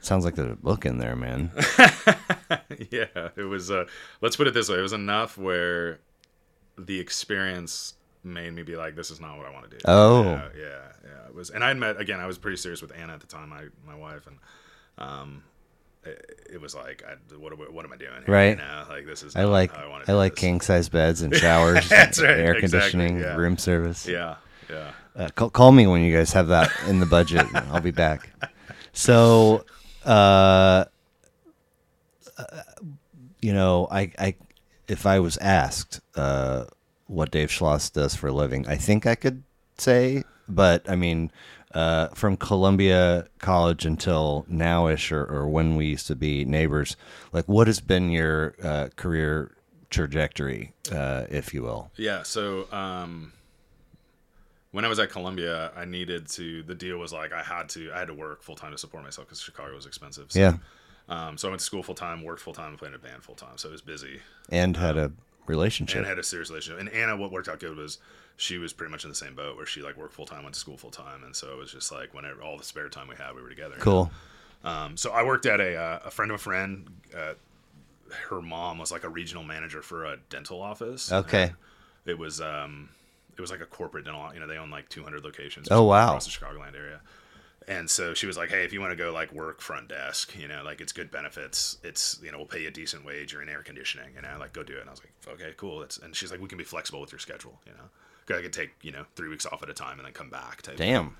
[0.00, 1.50] sounds like there's a book in there, man.
[2.90, 3.70] yeah, it was.
[3.70, 3.84] Uh,
[4.20, 6.00] let's put it this way: it was enough where
[6.76, 10.24] the experience made me be like, "This is not what I want to do." Oh.
[10.24, 10.62] yeah, yeah,
[11.04, 11.26] yeah.
[11.28, 12.20] It was, and I met again.
[12.20, 14.38] I was pretty serious with Anna at the time, my my wife, and
[14.98, 15.42] um,
[16.04, 18.10] it, it was like, I, what, am I- what am I doing?
[18.24, 18.34] Here?
[18.34, 18.58] Right.
[18.58, 19.36] Know, like this is.
[19.36, 22.54] I not like I, I do like king size beds and showers, That's right, air
[22.54, 23.36] exactly, conditioning, yeah.
[23.36, 24.06] room service.
[24.06, 24.36] Yeah,
[24.68, 24.90] yeah.
[25.16, 27.46] Uh, call, call me when you guys have that in the budget.
[27.54, 28.30] I'll be back.
[28.92, 29.64] So,
[30.04, 30.84] uh,
[32.36, 32.44] uh,
[33.40, 34.34] you know, I, I,
[34.88, 36.64] if I was asked uh,
[37.10, 39.42] what Dave Schloss does for a living, I think I could
[39.78, 40.22] say.
[40.48, 41.30] But I mean,
[41.74, 46.96] uh, from Columbia College until nowish, or, or when we used to be neighbors,
[47.32, 49.52] like what has been your uh, career
[49.90, 51.90] trajectory, uh, if you will?
[51.96, 52.22] Yeah.
[52.22, 53.32] So um,
[54.70, 56.62] when I was at Columbia, I needed to.
[56.62, 57.92] The deal was like I had to.
[57.92, 60.30] I had to work full time to support myself because Chicago was expensive.
[60.30, 60.54] So, Yeah,
[61.08, 63.24] Um, so I went to school full time, worked full time, played in a band
[63.24, 63.56] full time.
[63.56, 64.20] So it was busy.
[64.48, 65.12] and had a
[65.50, 65.98] relationship.
[65.98, 66.80] and had a serious relationship.
[66.80, 67.98] And Anna, what worked out good was
[68.36, 70.54] she was pretty much in the same boat where she like worked full time, went
[70.54, 73.08] to school full time, and so it was just like whenever all the spare time
[73.08, 73.76] we had, we were together.
[73.78, 74.10] cool.
[74.64, 76.86] Um, so I worked at a uh, a friend of a friend.
[77.16, 77.34] Uh,
[78.28, 81.12] her mom was like a regional manager for a dental office.
[81.12, 81.52] Okay.
[82.06, 82.88] It was um,
[83.36, 84.32] it was like a corporate dental.
[84.34, 85.68] You know, they own like 200 locations.
[85.70, 86.08] Oh, wow.
[86.08, 87.00] Across the Chicagoland area.
[87.68, 90.34] And so she was like, "Hey, if you want to go like work front desk,
[90.36, 91.78] you know, like it's good benefits.
[91.84, 93.32] It's you know, we'll pay you a decent wage.
[93.32, 95.52] You're in air conditioning, you know, like go do it." And I was like, "Okay,
[95.56, 97.88] cool." It's, and she's like, "We can be flexible with your schedule, you know,
[98.26, 100.30] 'Cause I could take you know three weeks off at a time and then come
[100.30, 101.16] back." Type Damn.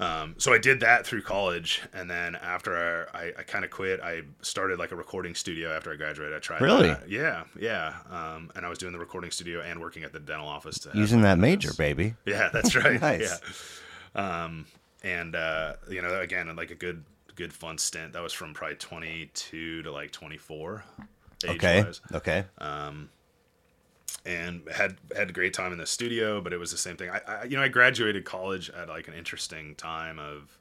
[0.00, 4.00] um, so I did that through college, and then after I, I kind of quit,
[4.00, 6.36] I started like a recording studio after I graduated.
[6.36, 6.88] I tried Really?
[6.88, 7.10] that.
[7.10, 7.94] yeah, yeah.
[8.08, 10.78] Um, and I was doing the recording studio and working at the dental office.
[10.80, 12.14] To Using that major, baby.
[12.24, 13.00] Yeah, that's right.
[13.08, 13.40] Nice.
[14.14, 14.44] Yeah.
[14.44, 14.66] Um,
[15.02, 18.12] and uh, you know, again, like a good, good fun stint.
[18.12, 20.84] That was from probably 22 to like 24.
[21.44, 21.78] Okay.
[21.78, 22.44] age-wise Okay.
[24.26, 27.08] and had had a great time in the studio but it was the same thing
[27.10, 30.58] I, I you know i graduated college at like an interesting time of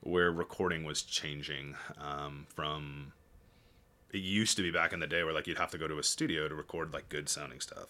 [0.00, 3.12] where recording was changing um, from
[4.12, 5.98] it used to be back in the day where like you'd have to go to
[5.98, 7.88] a studio to record like good sounding stuff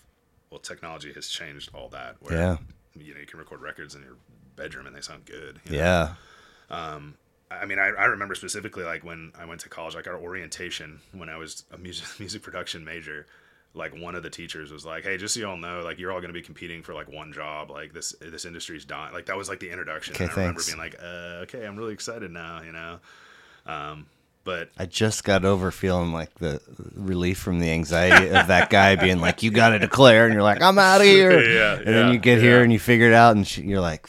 [0.51, 2.57] well technology has changed all that where Yeah.
[2.99, 4.17] you know you can record records in your
[4.57, 5.79] bedroom and they sound good you know?
[5.79, 6.15] Yeah.
[7.61, 11.01] I mean, I, I remember specifically like when I went to college, like our orientation
[11.13, 13.27] when I was a music music production major.
[13.77, 16.21] Like one of the teachers was like, "Hey, just so y'all know, like you're all
[16.21, 17.73] going to be competing for like one job.
[17.73, 20.15] Like this this industry's dying." Like that was like the introduction.
[20.15, 20.67] Okay, I remember thanks.
[20.67, 23.01] being like, uh, "Okay, I'm really excited now," you know.
[23.67, 24.07] Um,
[24.45, 26.61] but I just got over feeling like the
[26.95, 30.45] relief from the anxiety of that guy being like, "You got to declare," and you're
[30.45, 33.15] like, "I'm out of here." Yeah, and then you get here and you figure it
[33.15, 34.07] out, and you're like,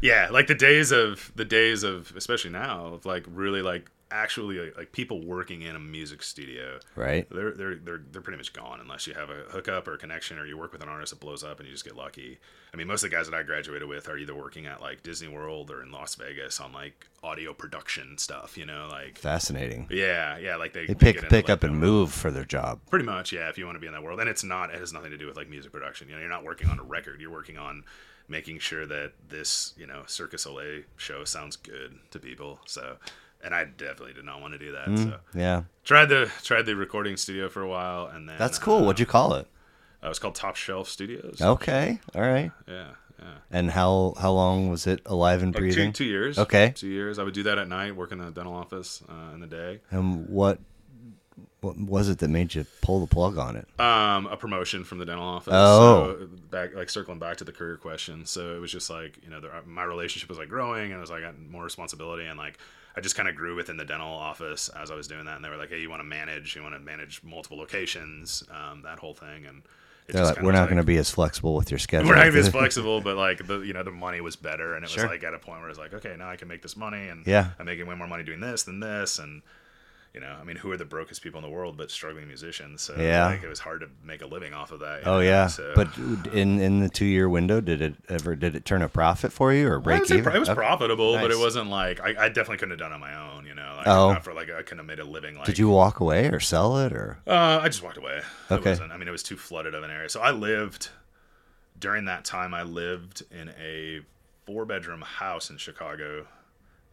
[0.00, 4.58] yeah, like the days of the days of especially now of like really like actually
[4.58, 6.78] like, like people working in a music studio.
[6.94, 9.98] "Right." they're they're they're they're pretty much gone unless you have a hookup or a
[9.98, 12.38] connection or you work with an artist that blows up and you just get lucky.
[12.72, 15.02] I mean, most of the guys that I graduated with are either working at like
[15.02, 18.56] Disney World or in Las Vegas on like audio production stuff.
[18.56, 19.88] You know, like Fascinating.
[19.90, 22.80] yeah, yeah, like they, They pick into, pick up and move for their job.
[22.90, 23.48] Pretty much, yeah.
[23.48, 25.18] If you want to be in that world, and it's not, it has nothing to
[25.18, 26.08] do with like music production.
[26.08, 27.20] You know, you're not working on a record.
[27.20, 27.84] You're working on
[28.32, 32.58] making sure that this, you know, Cirque du Soleil show sounds good to people.
[32.66, 32.96] So,
[33.44, 34.98] and I definitely did not want to do that.
[34.98, 38.78] So, Yeah, tried the tried the recording studio for a while, and then that's cool.
[38.78, 39.46] uh, What'd you call it?
[40.02, 41.40] Uh, it was called Top Shelf Studios.
[41.40, 42.50] Okay, all right.
[42.66, 42.88] Yeah,
[43.20, 43.34] yeah.
[43.52, 45.92] And how how long was it alive and Like two, breathing?
[45.92, 46.38] two years.
[46.38, 46.72] Okay.
[46.74, 47.20] Two years.
[47.20, 49.80] I would do that at night, work in the dental office uh, in the day.
[49.90, 50.58] And what
[51.60, 53.66] What was it that made you pull the plug on it?
[53.80, 55.52] Um, a promotion from the dental office.
[55.54, 56.16] Oh.
[56.20, 58.26] so back like circling back to the career question.
[58.26, 61.00] So it was just like you know the, my relationship was like growing, and it
[61.00, 62.58] was like I got more responsibility, and like
[62.96, 65.36] I just kind of grew within the dental office as I was doing that.
[65.36, 66.54] And they were like, hey, you want to manage?
[66.56, 68.42] You want to manage multiple locations?
[68.50, 69.62] Um, that whole thing, and
[70.08, 72.08] They're like, we're not like- going to be as flexible with your schedule.
[72.08, 74.74] we're not gonna be as flexible, but like the you know the money was better,
[74.74, 75.04] and it Sure.
[75.04, 77.06] was like at a point where it's like, okay, now I can make this money,
[77.08, 77.50] and Yeah.
[77.58, 79.42] I'm making way more money doing this than this, and
[80.14, 82.82] you know, I mean, who are the brokest people in the world but struggling musicians?
[82.82, 83.26] So Yeah.
[83.26, 85.06] like, it was hard to make a living off of that.
[85.06, 85.20] Oh know?
[85.20, 85.88] yeah, So- but
[86.34, 89.52] in in the two year window, did it ever did it turn a profit for
[89.54, 90.18] you or break even?
[90.34, 90.54] It was Okay.
[90.56, 93.46] profitable, but it wasn't like I, I definitely couldn't have done it on my own.
[93.46, 94.12] You know, like, Oh.
[94.12, 95.36] not for like I couldn't have made a living.
[95.36, 97.18] Like, Did you walk away or sell it or?
[97.26, 98.18] Uh, I just walked away.
[98.50, 98.70] It Okay.
[98.70, 100.08] wasn't- I mean, it was too flooded of an area.
[100.10, 100.90] So I lived
[101.78, 102.52] during that time.
[102.54, 104.00] I lived in a
[104.46, 106.26] four bedroom house in Chicago,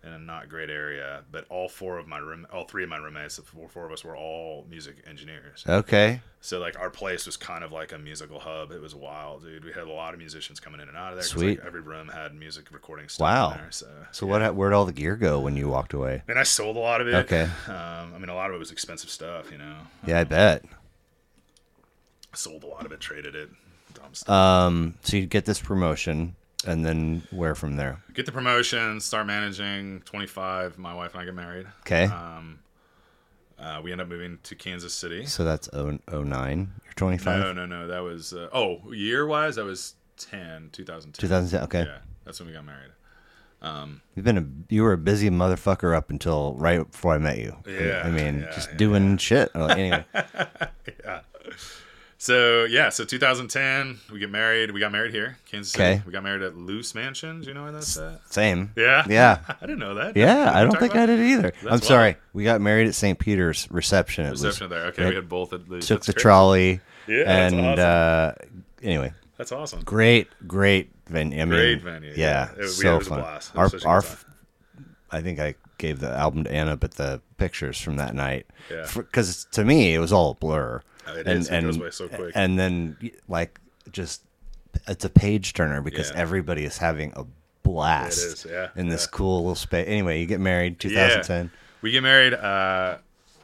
[0.04, 1.24] in a not great area.
[1.32, 3.92] But all four of my room, all three of my roommates, the four, four of
[3.92, 5.64] us were all music engineers.
[5.68, 8.72] Okay, So like our place was kind of like a musical hub.
[8.72, 9.66] It was wild, dude.
[9.66, 11.24] We had a lot of musicians coming in and out of there.
[11.24, 11.58] Sweet.
[11.60, 13.52] Like, every room had music recording stuff Wow.
[13.52, 13.72] in there.
[13.72, 14.56] So so what?
[14.56, 16.24] Where'd all the gear go when you walked away?
[16.28, 17.16] and I sold a lot of it.
[17.16, 17.44] Okay.
[17.68, 19.76] Um, I mean, a lot of it was expensive stuff, you know.
[20.08, 20.64] Yeah, I bet.
[22.34, 23.50] Sold a lot of it, traded it,
[23.96, 24.30] dumb stuff.
[24.30, 26.36] Um, so you get this promotion,
[26.68, 28.02] and then where from there?
[28.14, 30.02] get the promotion, start managing.
[30.06, 31.68] 25, my wife and I get married.
[31.82, 32.60] Okay, Um,
[33.58, 35.26] uh, we end up moving to Kansas City.
[35.26, 36.72] so that's oh, oh nine.
[36.86, 37.40] You're twenty five.
[37.40, 37.88] No, no, no.
[37.88, 41.14] That was, uh, oh, year wise, that was 10, 2010.
[41.22, 41.64] 2010.
[41.64, 42.92] Okay, Yeah, that's when we got married.
[43.62, 47.38] Um, you've been a you were a busy motherfucker up until right before I met
[47.40, 47.58] you.
[47.68, 49.50] Yeah, I mean, yeah, just yeah, doing shit.
[49.54, 50.06] Uh, Anyway,
[51.04, 51.20] yeah.
[52.22, 54.72] So, yeah, so 2010, we get married.
[54.72, 55.84] We got married here, Kansas City.
[55.86, 56.04] Okay.
[56.06, 57.48] We got married at Loose Mansions.
[57.48, 58.20] You know where that's at?
[58.30, 58.74] same.
[58.76, 59.06] Yeah.
[59.08, 59.40] Yeah.
[59.48, 60.18] I didn't know that.
[60.18, 61.54] Yeah, Did I don't think I did either.
[61.62, 62.18] I'm That's sorry.
[62.34, 63.18] We got married at St.
[63.18, 64.30] Peter's reception.
[64.30, 64.86] Was Reception there.
[64.88, 66.82] Okay, right- we had both at the took that's the trolley.
[67.08, 67.80] Yeah, and awesome.
[67.80, 68.32] uh,
[68.84, 69.80] anyway, That's awesome.
[69.86, 71.42] great, great venue.
[71.42, 72.52] I mean, Great venue, Yeah, yeah.
[72.52, 73.22] It- we- so it was a fun.
[73.56, 74.18] Our, our, time.
[75.10, 78.86] I think I gave the album to Anna, but the pictures from that night, Yeah.
[78.94, 80.82] because to me it was all a blur.
[81.16, 81.50] It and is.
[81.50, 82.32] It and goes by so quick.
[82.36, 82.98] and then
[83.28, 83.60] like
[83.92, 84.24] just
[84.88, 86.18] it's a page turner because Yeah.
[86.20, 87.26] everybody is having a
[87.64, 88.20] blast.
[88.20, 89.86] It is, yeah, in this cool little space.
[89.88, 91.52] Anyway, you get married, 2010.
[91.82, 92.98] We get married, uh,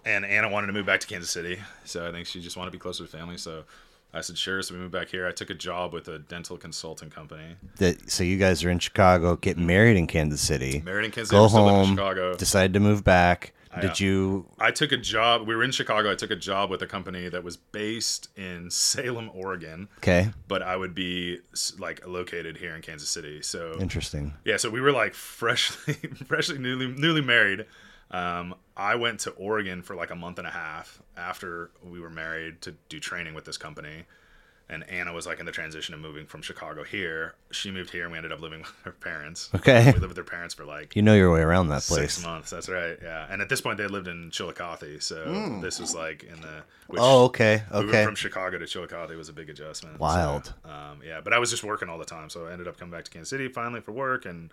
[0.05, 2.71] and Anna wanted to move back to Kansas City, so I think she just wanted
[2.71, 3.37] to be closer to family.
[3.37, 3.63] So
[4.13, 4.61] I said sure.
[4.61, 5.27] So we moved back here.
[5.27, 7.55] I took a job with a dental consulting company.
[7.77, 11.31] That so you guys are in Chicago, get married in Kansas City, Married in Kansas
[11.31, 12.35] go home, Chicago.
[12.35, 13.53] decide to move back.
[13.81, 14.45] Did uh, you?
[14.59, 15.47] I took a job.
[15.47, 16.11] We were in Chicago.
[16.11, 20.61] I took a job with a company that was based in Salem, Oregon, Okay, but
[20.61, 21.39] I would be
[21.79, 23.41] like located here in Kansas City.
[23.41, 24.33] So interesting.
[24.45, 25.93] Yeah, so we were like freshly,
[26.27, 27.65] freshly newly newly married.
[28.11, 32.09] Um, I went to Oregon for like a month and a half after we were
[32.09, 34.03] married to do training with this company.
[34.67, 37.35] And Anna was like in the transition of moving from Chicago here.
[37.51, 39.49] She moved here, and we ended up living with her parents.
[39.53, 39.85] Okay.
[39.85, 42.13] we lived with her parents for like You know your way around that place.
[42.15, 42.49] six months.
[42.49, 42.97] That's right.
[43.01, 46.63] Yeah, and at this point they lived in Chillicothe, so this was like in the.
[46.97, 48.05] Oh, okay, Moving okay.
[48.05, 49.97] from Chicago to Chillicothe was a big adjustment.
[49.97, 50.53] so, Wild.
[50.65, 52.91] um, yeah, but I was just working all the time, so I ended up coming
[52.91, 54.49] back to Kansas City finally for work, and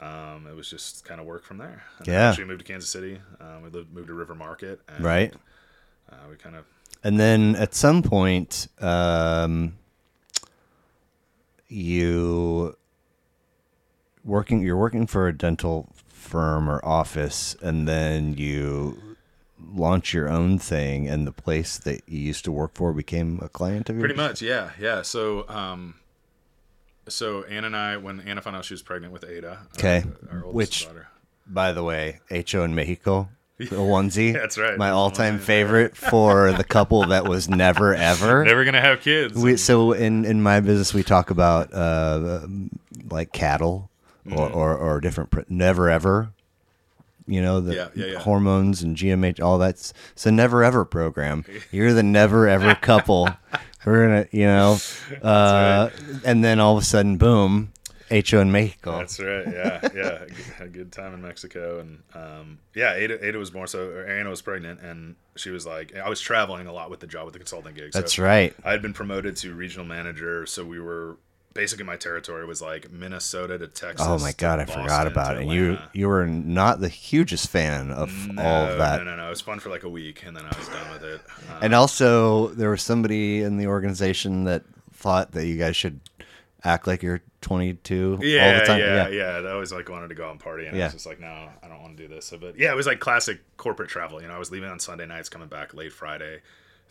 [0.00, 1.82] um, it was just kind of work from there.
[1.98, 2.28] And Yeah.
[2.30, 3.20] Actually moved to Kansas City.
[3.40, 4.80] Um, we lived, moved to River Market.
[4.88, 5.34] And, Right.
[6.10, 6.64] Uh, we kind of.
[7.04, 9.74] And then at some point, um,
[11.68, 12.76] you
[14.24, 19.16] working you're working for a dental firm or office, and then you
[19.74, 23.48] launch your own thing, and the place that you used to work for became a
[23.48, 24.02] client of yours.
[24.02, 25.02] Pretty much, yeah, yeah.
[25.02, 25.94] So, um,
[27.08, 30.04] so Anna and I, when Anna found out she was pregnant with Ada, our- Okay.
[30.30, 31.08] our, oldest Which- daughter.
[31.50, 33.30] By the way, Ho in Mexico,
[33.70, 34.32] the onesie.
[34.32, 34.78] That's right.
[34.78, 38.44] My all-time favorite for the couple that was never ever.
[38.44, 39.34] Never gonna have kids.
[39.34, 42.46] We, so in in my business, we talk about uh,
[43.10, 43.90] like cattle
[44.30, 46.30] or, or or different pr- never ever.
[47.26, 48.18] You know the Yeah, yeah, yeah.
[48.20, 51.44] hormones and GMH, all that's it's a never ever program.
[51.70, 53.28] You're the never ever couple.
[53.84, 54.78] We're gonna, you know,
[55.22, 55.90] uh,
[56.24, 57.72] and then all of a sudden, boom,
[58.10, 58.98] Ho in Mexico.
[58.98, 59.46] That's right.
[59.46, 60.24] Yeah, yeah.
[60.58, 64.30] Had a good time in Mexico, and um, yeah, Ada, Ada was more So Anna
[64.30, 67.32] was pregnant, and she was like, I was traveling a lot with the job with
[67.32, 67.92] the consulting gig.
[67.92, 68.54] So That's right.
[68.64, 71.16] I had been promoted to regional manager, so we were
[71.54, 74.06] basically my territory was like Minnesota to Texas.
[74.06, 75.42] Oh my god, I Boston forgot about it.
[75.42, 78.98] And you you were not the hugest fan of No, all of that.
[78.98, 79.26] No, no, no.
[79.26, 81.20] It was fun for like a week, and then I was done with it.
[81.50, 86.00] Um, And also, there was somebody in the organization that thought that you guys should
[86.64, 88.80] act like you're 22 yeah, all the time?
[88.80, 91.06] Yeah, yeah, I always like wanted to go out and party, and I was just
[91.06, 91.26] like, no,
[91.62, 92.26] I don't want to do this.
[92.26, 94.20] So, but yeah, it was like classic corporate travel.
[94.20, 96.40] You know, I was leaving on Sunday nights, coming back late Friday,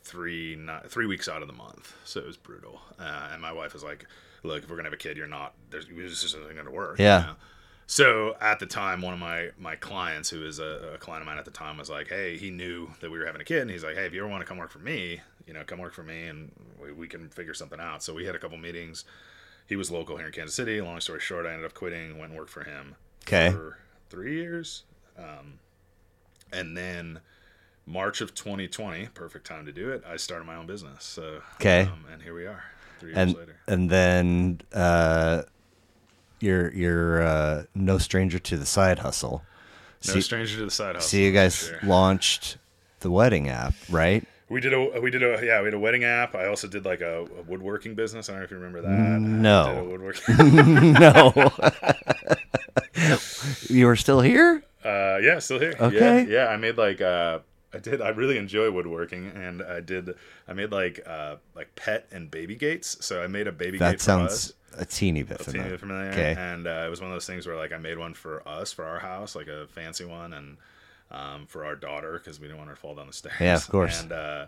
[0.03, 2.81] three ni- three weeks out of the month, so it was brutal.
[2.99, 4.05] Uh, and my wife was like,
[4.43, 5.53] "Look, if we're gonna have a kid, you're not.
[5.69, 7.19] There's this isn't gonna work." you Yeah.
[7.19, 7.35] know?
[7.89, 11.27] So at the time, one of my my clients, who is a, a client of
[11.27, 13.61] mine at the time, was like, "Hey, he knew that we were having a kid,
[13.61, 15.63] and he's like, hey, if you ever want to come work for me, you know,
[15.63, 16.51] come work for me, and
[16.81, 19.05] we, we can figure something out." So we had a couple meetings.
[19.67, 20.79] He was local here in Kansas City.
[20.81, 23.51] Long story short, I ended up quitting, went and worked for him Okay.
[23.51, 23.77] for
[24.09, 24.83] three years,
[25.17, 25.59] um,
[26.53, 27.19] and then
[27.85, 30.03] March of 2020, perfect time to do it.
[30.07, 31.03] I started my own business.
[31.03, 31.81] So Okay.
[31.81, 32.63] um, and here we are,
[32.99, 33.55] three years And later.
[33.67, 35.43] and then uh,
[36.39, 39.43] you're you're uh, no stranger to the side hustle.
[40.07, 41.09] No See- stranger to the side hustle.
[41.09, 41.79] So you guys sure.
[41.83, 42.57] launched
[43.01, 44.23] the wedding app, right?
[44.49, 46.33] We did a we did a yeah we had a wedding app.
[46.35, 48.29] I also did like a, a woodworking business.
[48.29, 49.19] I don't know if you remember that.
[49.19, 49.79] No.
[49.79, 50.93] A woodworking.
[50.93, 51.33] no.
[53.69, 54.63] you were still here?
[54.85, 55.75] uh, yeah, still here.
[55.79, 56.23] Okay.
[56.23, 56.47] Yeah, yeah.
[56.47, 57.39] I made like uh,
[57.73, 58.01] I did.
[58.01, 60.11] I really enjoy woodworking, and I did.
[60.47, 63.03] I made like uh, like pet and baby gates.
[63.05, 64.53] So I made a baby That gate for sounds us.
[64.77, 65.69] a teeny bit Teeny familiar.
[65.71, 66.09] bit familiar.
[66.11, 66.35] Okay.
[66.37, 68.71] And uh, it was one of those things where like I made one for us
[68.71, 70.57] for our house, like a fancy one, and
[71.11, 73.35] um, for our daughter because we didn't want her to fall down the stairs.
[73.39, 74.01] Yeah, of course.
[74.01, 74.45] And uh,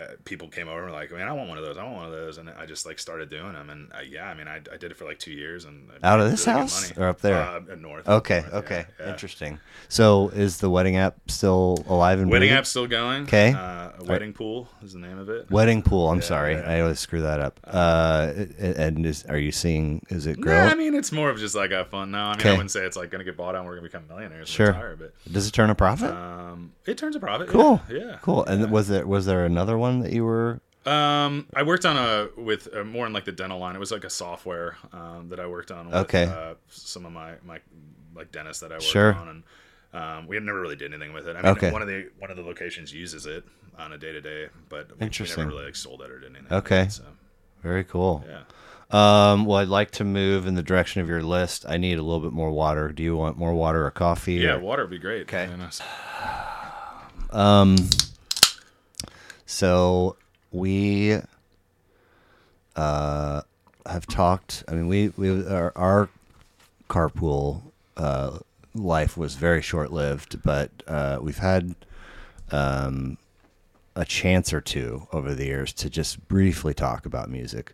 [0.00, 1.76] uh, people came over and were like, man, I want one of those.
[1.78, 2.38] I want one of those.
[2.38, 3.70] And I just like started doing them.
[3.70, 5.64] And uh, yeah, I mean, I, I did it for like two years.
[5.66, 7.40] And I Out of this really house or up there?
[7.40, 8.08] Uh, uh, north.
[8.08, 8.86] Okay, north, okay.
[8.98, 9.12] yeah, yeah.
[9.12, 9.60] Interesting.
[9.88, 12.58] So is the wedding app still alive and Wedding breathing?
[12.58, 13.26] app's still going.
[13.26, 13.52] 'Kay.
[13.52, 15.48] Uh, a wedding pool is the name of it.
[15.50, 16.10] Wedding pool.
[16.10, 16.56] I'm Yeah, sorry.
[16.56, 17.60] I always screw that up.
[17.64, 20.04] Uh, and is, are you seeing?
[20.08, 20.68] Is it Nah, growing?
[20.70, 22.10] I mean, it's more of just like a fun.
[22.10, 23.76] No, I mean, I wouldn't say it's like going to get bought out and we're
[23.78, 24.48] going to become millionaires.
[24.48, 24.68] Sure.
[24.68, 26.10] Retire, but Does it turn a profit?
[26.10, 27.48] um, it turns a profit.
[27.48, 27.80] cool.
[27.88, 27.98] Yeah.
[27.98, 28.18] yeah.
[28.22, 28.44] Cool.
[28.44, 30.60] And was there was there another one that you were?
[30.86, 33.74] Um, I worked on a with uh, more in like the dental line.
[33.74, 35.86] It was like a software um, that I worked on.
[35.86, 36.24] With, Okay.
[36.24, 37.60] Uh, some of my my
[38.14, 39.14] like dentists that I worked Sure.
[39.14, 39.42] on, and
[39.94, 41.36] um, we have never really did anything with it.
[41.36, 41.70] I mean, Okay.
[41.70, 43.44] one of the one of the locations uses it
[43.78, 45.44] on a day to day, but we, we Interesting.
[45.44, 46.52] never really like sold it or did anything.
[46.52, 46.86] Okay.
[46.90, 47.04] So
[47.62, 48.22] Very cool.
[48.28, 48.42] yeah.
[48.90, 51.64] Um, well, I'd like to move in the direction of your list.
[51.66, 52.90] I need a little bit more water.
[52.92, 54.34] Do you want more water or coffee?
[54.34, 55.22] Yeah, or- water would be great.
[55.22, 55.48] Okay.
[57.30, 57.76] Um,
[59.46, 60.16] so
[60.50, 61.18] we
[62.76, 63.42] uh,
[63.86, 64.64] have talked.
[64.68, 66.08] I mean, we we our, our
[66.88, 67.62] carpool
[67.96, 68.38] uh,
[68.74, 71.74] life was very short lived, but uh, we've had
[72.50, 73.18] um,
[73.96, 77.72] a chance or two over the years to just briefly talk about music.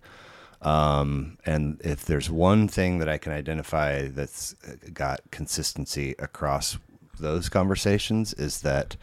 [0.63, 4.55] Um, and if there's one thing that I can identify that's
[4.93, 6.77] got consistency across
[7.19, 8.97] those conversations is that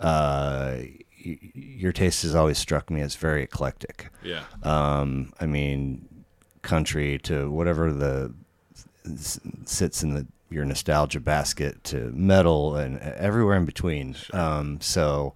[0.00, 0.78] uh,
[1.54, 4.10] your taste has always struck me as very eclectic.
[4.22, 4.44] yeah.
[4.62, 6.06] Um, I mean,
[6.62, 8.34] country to whatever the
[9.64, 14.16] sits in the your nostalgia basket to metal and everywhere in between.
[14.32, 15.34] Um, so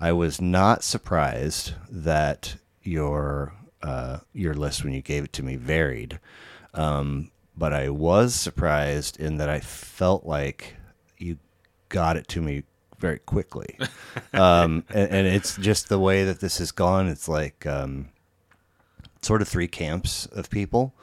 [0.00, 5.56] I was not surprised that your uh, your list when you gave it to me
[5.56, 6.18] varied.
[6.72, 10.76] Um, but I was surprised in that I felt like
[11.18, 11.38] you
[11.88, 12.64] got it to me
[13.04, 13.76] very quickly.
[14.32, 17.06] um, and, and it's just the way that this has gone.
[17.06, 18.08] It's like um,
[19.20, 20.94] sort of three camps of people.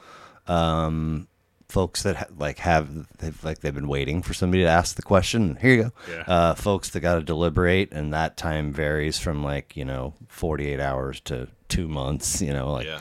[0.48, 1.28] Um,
[1.68, 5.02] folks that ha- like have they've like they've been waiting for somebody to ask the
[5.02, 5.56] question.
[5.60, 5.92] Here you go.
[6.10, 6.24] Yeah.
[6.26, 10.68] Uh, folks that got to deliberate, and that time varies from like you know forty
[10.68, 12.42] eight hours to two months.
[12.42, 13.00] You know, like yeah.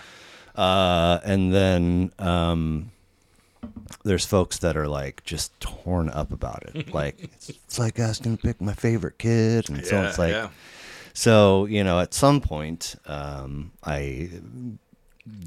[0.55, 2.91] uh, and then um,
[4.03, 6.93] there's folks that are like just torn up about it.
[6.93, 10.49] like it's, it's like asking to pick my favorite kid, and so it's like yeah.
[11.13, 14.29] so you know at some point um, I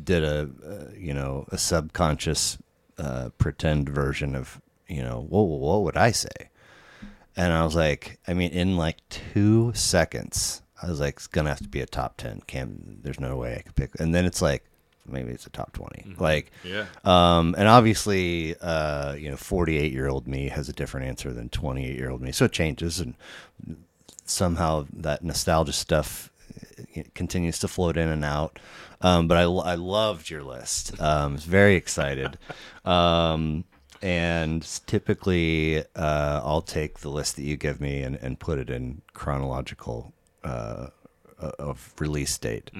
[0.04, 2.58] did a uh, you know a subconscious
[2.98, 6.50] uh, pretend version of you know what what would I say,
[7.36, 11.48] and I was like I mean in like two seconds I was like it's gonna
[11.48, 12.42] have to be a top ten.
[12.46, 14.64] Can't there's no way I could pick, and then it's like
[15.06, 16.86] maybe it's a top 20 like Yeah.
[17.04, 21.48] um, and obviously, uh, you know, 48 year old me has a different answer than
[21.48, 22.32] 28 year old me.
[22.32, 23.00] So it changes.
[23.00, 23.14] And
[24.24, 26.30] somehow that nostalgia stuff
[27.14, 28.58] continues to float in and out.
[29.00, 30.98] Um, but I, I loved your list.
[31.00, 32.38] Um, I was very excited.
[32.84, 33.64] Um,
[34.02, 38.68] and typically, uh, I'll take the list that you give me and, and put it
[38.68, 40.88] in chronological uh,
[41.58, 42.70] of release date.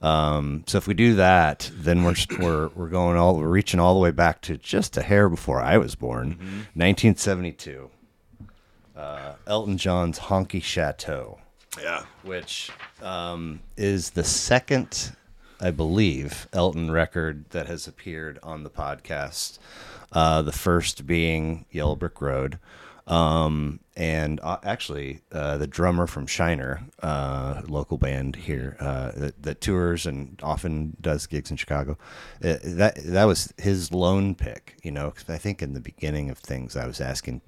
[0.00, 3.94] Um, so if we do that, then we're we're we're going all we're reaching all
[3.94, 6.28] the way back to just a hair before I was born,
[6.74, 7.90] 1972.
[8.96, 11.38] Uh, Elton John's Honky Chateau,
[11.80, 12.04] Yeah.
[12.22, 12.70] which
[13.02, 15.12] um, is the second
[15.60, 19.58] I believe, Elton record that has appeared on the podcast.
[20.10, 22.58] Uh, the first being Yellow Brick Road.
[23.06, 29.42] Um, and uh, actually, uh, the drummer from Shiner, uh, local band here uh, that,
[29.42, 31.98] that tours and often does gigs in Chicago,
[32.44, 34.76] uh, that that was his lone pick.
[34.82, 37.40] You know, 'cause I think in the beginning of things, I was asking.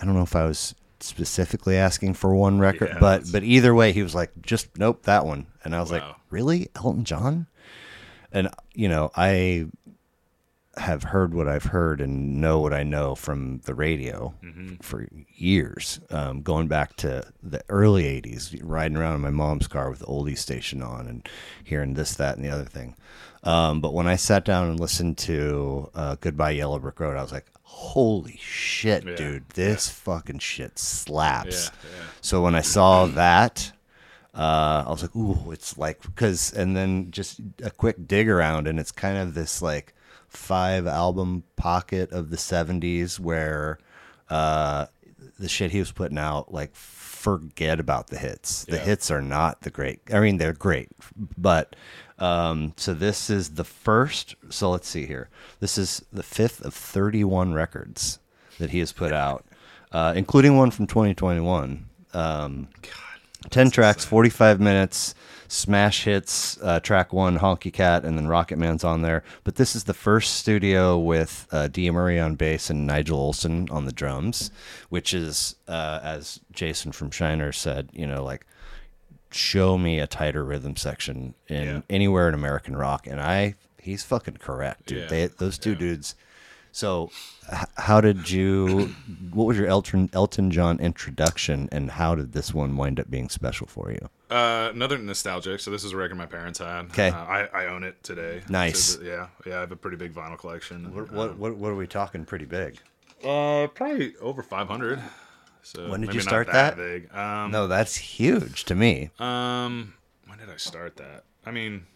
[0.00, 3.74] I don't know if I was specifically asking for one record, Yeah, but but either
[3.74, 7.46] way, he was like, just nope, that one, and I was like, really, Elton John?
[8.32, 9.66] And you know, I
[10.78, 14.34] have heard what I've heard and know what I know from the radio
[14.80, 19.90] for years, um, going back to the early '80s, riding around in my mom's car
[19.90, 21.28] with the oldies station on and
[21.62, 22.94] hearing this, that, and the other thing.
[23.44, 27.22] Um, but when I sat down and listened to uh, "Goodbye Yellow Brick Road," I
[27.22, 29.14] was like, "Holy shit, Yeah.
[29.16, 29.48] dude!
[29.50, 32.04] This fucking shit slaps." Yeah, yeah.
[32.22, 33.72] So when I saw that,
[34.34, 38.66] uh, I was like, "Ooh, it's like because," and then just a quick dig around,
[38.68, 39.92] and it's kind of this like
[40.32, 43.78] five album pocket of the '70s where
[44.30, 44.86] uh,
[45.38, 48.64] the shit he was putting out, like, forget about the hits.
[48.64, 48.82] The Yeah.
[48.84, 50.00] hits are not the great.
[50.12, 50.88] I mean, they're great,
[51.38, 51.76] but
[52.18, 54.34] um, so this is the first.
[54.50, 55.28] So let's see here.
[55.60, 58.18] This is the fifth of 31 records
[58.58, 59.44] that he has put out,
[59.92, 61.86] uh, including one from 2021.
[62.14, 62.68] Um,
[63.50, 65.14] 10 tracks, 45 minutes,
[65.52, 69.22] smash hits, uh, track one, Honky Cat, and then Rocket Man's on there.
[69.44, 73.70] But this is the first studio with uh, Dee Murray on bass and Nigel Olsson
[73.70, 74.50] on the drums,
[74.88, 78.46] which is, uh, as Jason from Shiner said, you know, like,
[79.30, 81.80] show me a tighter rhythm section in Yeah.
[81.90, 83.06] anywhere in American rock.
[83.06, 85.02] And I, he's fucking correct, dude.
[85.02, 85.06] Yeah.
[85.08, 85.78] They, those two Yeah.
[85.78, 86.14] dudes.
[86.72, 87.10] So,
[87.52, 88.94] h- how did you?
[89.30, 93.28] What was your Elton Elton John introduction, and how did this one wind up being
[93.28, 94.08] special for you?
[94.34, 95.60] Uh, another nostalgic.
[95.60, 96.90] So this is a record my parents had.
[96.92, 97.10] 'Kay.
[97.10, 98.42] Uh, I, I own it today.
[98.48, 98.96] Nice.
[98.96, 99.58] So, yeah, yeah.
[99.58, 100.94] I have a pretty big vinyl collection.
[100.94, 102.24] What what, what, what are we talking?
[102.24, 102.78] Pretty big.
[103.22, 104.98] Uh, probably over 500.
[105.62, 106.76] So When did you start that?
[106.76, 106.76] that?
[106.76, 107.14] Big.
[107.14, 109.10] Um, No, that's huge to me.
[109.20, 109.94] Um,
[110.26, 111.22] when did I start that?
[111.46, 111.86] I mean,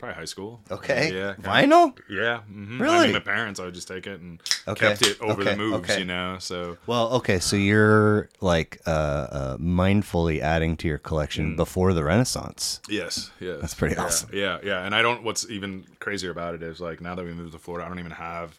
[0.00, 0.60] probably high school.
[0.70, 1.34] Okay, Yeah.
[1.34, 1.96] vinyl.
[2.08, 2.40] Yeah.
[2.40, 5.42] hmm I mean, my parents, I would just take it and Okay, kept it over
[5.42, 6.00] okay, the moves, okay.
[6.00, 6.36] you know.
[6.40, 12.02] So Well, okay, so you're like uh, uh, mindfully adding to your collection before the
[12.02, 12.80] Renaissance.
[12.88, 14.30] yes, yes, That's pretty yeah, awesome.
[14.32, 14.84] Yeah, yeah.
[14.84, 15.22] And I don't.
[15.22, 17.98] What's even crazier about it is like now that we moved to Florida, I don't
[18.00, 18.58] even have.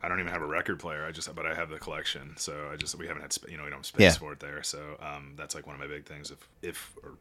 [0.00, 1.04] I don't even have a record player.
[1.04, 2.34] I just, but I have the collection.
[2.36, 4.12] So I just, we haven't had, you know, we don't have space Yeah.
[4.12, 4.62] for it there.
[4.62, 6.30] So um, that's like one of my big things.
[6.30, 7.14] If, if or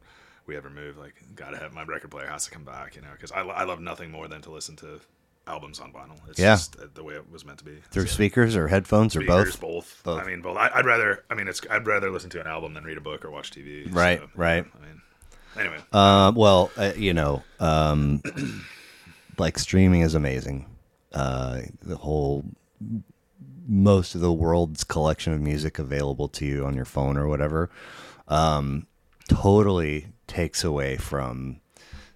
[0.47, 3.09] we ever move, like, gotta have my record player has to come back, you know,
[3.11, 4.99] because I, I love nothing more than to listen to
[5.45, 6.17] albums on vinyl.
[6.29, 6.53] It's Yeah.
[6.55, 7.77] just the way it was meant to be.
[7.91, 9.59] Through So- speakers or headphones or both?
[9.61, 10.01] both.
[10.03, 10.21] Both.
[10.21, 10.57] I mean, both.
[10.57, 11.23] I, I'd rather.
[11.29, 11.61] I mean, it's.
[11.69, 13.93] I'd rather listen to an album than read a book or watch TV.
[13.93, 14.65] Right, so, right.
[14.65, 15.01] I mean,
[15.57, 15.77] anyway.
[15.93, 18.21] Uh, well, uh, you know, um,
[19.37, 20.65] like streaming is amazing.
[21.13, 22.43] Uh, the whole,
[23.67, 27.69] most of the world's collection of music available to you on your phone or whatever,
[28.27, 28.85] um,
[29.29, 31.61] totally takes away from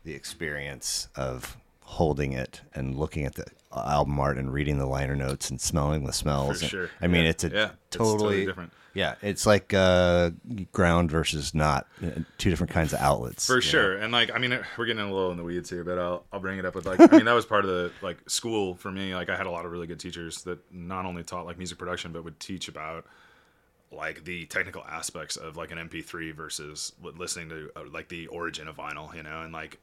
[0.03, 3.45] the experience of holding it and looking at the
[3.75, 6.61] album art and reading the liner notes and smelling the smells.
[6.61, 6.89] For sure.
[7.01, 7.29] I mean, Yeah.
[7.29, 8.73] it's a Yeah, it's totally, totally different.
[8.93, 10.31] Yeah, it's like uh,
[10.73, 13.47] ground versus not, uh, two different kinds of outlets.
[13.47, 13.61] For you know?
[13.61, 16.25] sure, and like I mean, we're getting a little in the weeds here, but I'll
[16.33, 18.75] I'll bring it up with like I mean that was part of the like school
[18.75, 19.15] for me.
[19.15, 21.77] Like I had a lot of really good teachers that not only taught like music
[21.77, 23.05] production, but would teach about
[23.91, 28.67] like the technical aspects of like an MP3 versus listening to uh, like the origin
[28.67, 29.79] of vinyl, you know, and like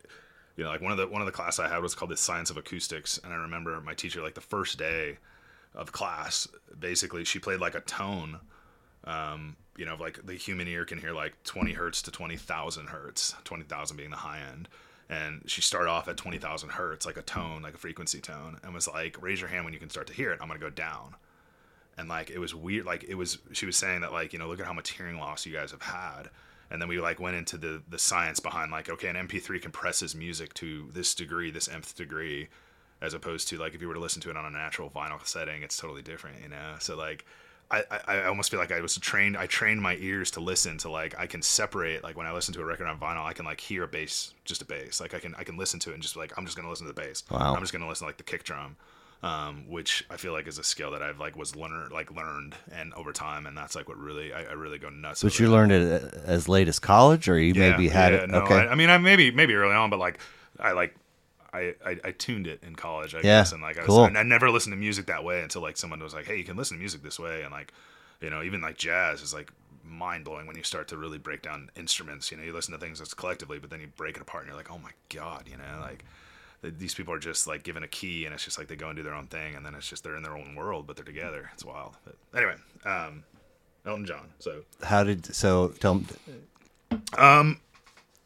[0.56, 2.16] you know like one of the one of the class I had was called the
[2.16, 5.18] science of acoustics, and I remember my teacher like the first day
[5.74, 6.48] of class,
[6.78, 8.40] basically she played like a tone
[9.04, 13.34] um, you know, like the human ear can hear like 20 hertz to 20,000 hertz,
[13.44, 14.68] 20,000 being the high end.
[15.08, 18.74] And she started off at 20,000 hertz, like a tone, like a frequency tone, and
[18.74, 20.38] was like, raise your hand when you can start to hear it.
[20.42, 21.14] I'm going to go down.
[21.98, 22.86] And like, it was weird.
[22.86, 25.18] Like, it was, she was saying that, like, you know, look at how much hearing
[25.18, 26.30] loss you guys have had.
[26.70, 30.14] And then we like went into the, the science behind like, okay, an MP3 compresses
[30.14, 32.48] music to this degree, this nth degree,
[33.00, 35.24] as opposed to like if you were to listen to it on a natural vinyl
[35.26, 36.76] setting, it's totally different, you know?
[36.78, 37.24] So like,
[37.70, 39.36] I, I, almost feel like I was trained.
[39.36, 42.54] I trained my ears to listen to like I can separate like when I listen
[42.54, 45.00] to a record on vinyl, I can like hear a bass, just a bass.
[45.02, 46.86] Like I can I can listen to it and just like I'm just gonna listen
[46.86, 47.24] to the bass.
[47.30, 47.54] Wow.
[47.54, 48.76] I'm just gonna listen to like the kick drum,
[49.22, 52.54] um, which I feel like is a skill that I've like was learned like learned
[52.70, 55.22] and over time, and that's like what really I, I really go nuts.
[55.22, 58.22] But you learned it uh, as late as college, or you Yeah, maybe had yeah,
[58.22, 58.30] it.
[58.30, 58.54] No, okay.
[58.54, 60.20] I, I mean, I maybe maybe early on, but like
[60.58, 60.94] I like.
[61.50, 64.04] I, I, I tuned it in college, I Yeah, guess, and like I was, cool.
[64.04, 66.44] and I never listened to music that way until like someone was like, "Hey, you
[66.44, 67.72] can listen to music this way," and like,
[68.20, 69.50] you know, even like jazz is like
[69.82, 72.30] mind blowing when you start to really break down instruments.
[72.30, 74.48] You know, you listen to things that's collectively, but then you break it apart and
[74.50, 76.04] you're like, oh my god, you know, like
[76.62, 78.96] these people are just like given a key and it's just like they go and
[78.96, 81.04] do their own thing and then it's just they're in their own world, but they're
[81.04, 81.50] together.
[81.54, 81.96] It's wild.
[82.04, 82.54] But anyway,
[82.84, 83.22] um,
[83.86, 84.28] Elton John.
[84.40, 85.68] So How did so?
[85.80, 86.02] Tell
[87.16, 87.60] um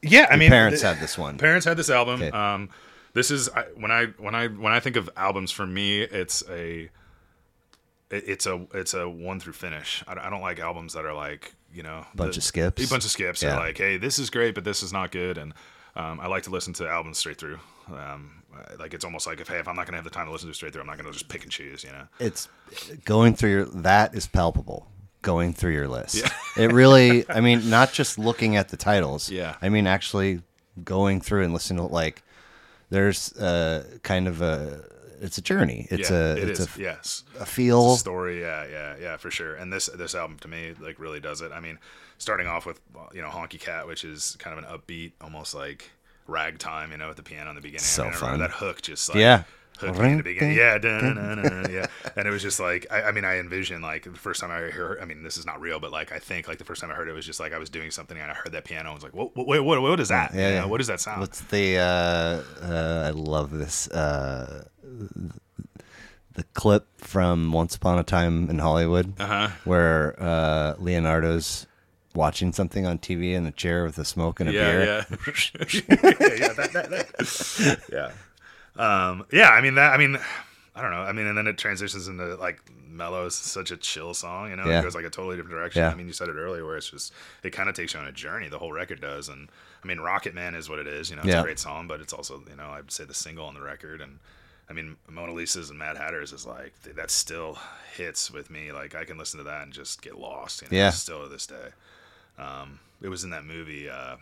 [0.04, 1.38] yeah, I mean, parents had this one.
[1.38, 2.20] Parents had this album.
[2.22, 2.30] Okay.
[2.32, 2.70] Um,
[3.14, 6.42] this is I, when I when I when I think of albums for me, it's
[6.50, 6.90] a
[8.10, 10.02] it- it's a it's a one through finish.
[10.08, 12.84] I, don't- I don't like albums that are like you know Bunch of skips?
[12.84, 13.42] A bunch of skips.
[13.42, 13.56] Yeah.
[13.58, 15.38] Like, hey, this is great, but this is not good.
[15.38, 15.52] And
[15.94, 17.58] um, I like to listen to albums straight through.
[17.88, 18.42] Um,
[18.78, 20.48] like it's almost like if hey, if I'm not gonna have the time to listen
[20.48, 21.84] to it straight through, I'm not gonna just pick and choose.
[21.84, 22.06] You know.
[22.18, 22.48] it's
[23.04, 24.86] going through your that is palpable
[25.22, 26.28] going through your list yeah.
[26.58, 29.54] it really i mean not just looking at the titles Yeah.
[29.62, 30.42] i mean actually
[30.82, 32.24] going through and listening to like
[32.90, 34.84] there's uh kind of a
[35.20, 36.76] it's a journey it's yeah, a it it's is.
[36.76, 37.22] a, yes.
[37.38, 40.98] a feel story yeah yeah yeah for sure and this this album to me like
[40.98, 41.78] really does it i mean
[42.18, 42.80] starting off with
[43.14, 45.92] you know honky cat which is kind of an upbeat almost like
[46.26, 48.38] ragtime you know at the piano in the beginning So I mean, I fun.
[48.40, 49.42] that hook just like Yeah.
[49.78, 52.60] hooked me in the beginning yeah dun, dun, dun, dun, yeah and it was just
[52.60, 55.36] like I, I mean i envision like the first time i heard i mean this
[55.36, 57.26] is not real but like i think like the first time i heard it was
[57.26, 59.14] just like i was doing something and i heard that piano and I was like
[59.14, 60.64] what what, what, what, is that Yeah, You know, yeah.
[60.66, 64.64] what does that sound what's the uh uh i love this uh
[66.34, 71.66] the clip from once upon a time in hollywood uh-huh where uh leonardo's
[72.14, 75.04] watching something on tv in a chair with a smoke and a yeah, beer yeah,
[75.72, 77.80] yeah, yeah, that, that, that.
[77.92, 78.10] yeah.
[78.76, 79.92] Um, yeah, I mean that.
[79.92, 80.18] I mean,
[80.74, 81.02] I don't know.
[81.02, 83.26] I mean, and then it transitions into like mellow.
[83.26, 84.64] is such a chill song, you know.
[84.64, 84.80] Yeah.
[84.80, 85.84] It goes like a totally different direction.
[85.84, 88.06] I mean, you said it earlier, where it's just it kind of takes you on
[88.06, 88.48] a journey.
[88.48, 89.50] The whole record does, and
[89.84, 91.10] I mean, Rocket Man is what it is.
[91.10, 93.44] You know, it's a great song, but it's also you know I'd say the single
[93.44, 94.18] on the record, and
[94.70, 97.58] I mean, Mona Lisa's and Mad Hatters is like that still
[97.94, 98.72] hits with me.
[98.72, 100.62] Like I can listen to that and just get lost.
[100.62, 100.90] You know, Yeah.
[100.90, 101.68] still to this day.
[102.42, 104.16] Um, it was in that movie, uh,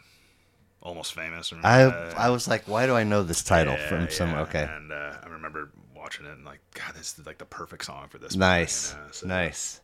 [0.83, 1.53] Almost Famous.
[1.63, 2.19] I that?
[2.19, 4.35] I was like, why do I know this title Yeah, from some?
[4.35, 7.85] Okay, And uh, I remember watching it and like, God, this is like the perfect
[7.85, 8.35] song for this.
[8.35, 9.81] nice, movie, you know, so- nice.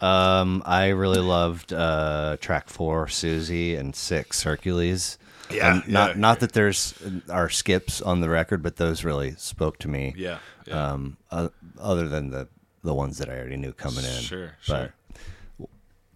[0.00, 5.18] Um, I really loved uh, track four, Susie, and six, Hercules.
[5.52, 6.20] Yeah, And not yeah.
[6.20, 6.94] not that there's
[7.30, 10.14] are skips on the record, but those really spoke to me.
[10.16, 10.38] Yeah.
[10.66, 10.92] yeah.
[10.92, 11.48] Um, uh,
[11.78, 12.48] other than the
[12.82, 14.20] the ones that I already knew coming in.
[14.22, 14.92] Sure, But m-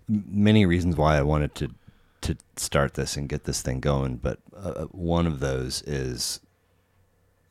[0.08, 1.70] many reasons why I wanted to
[2.20, 6.40] to start this and get this thing going, but uh, one of those is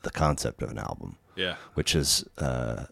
[0.02, 1.56] the concept of an album, yeah.
[1.74, 2.86] which is uh,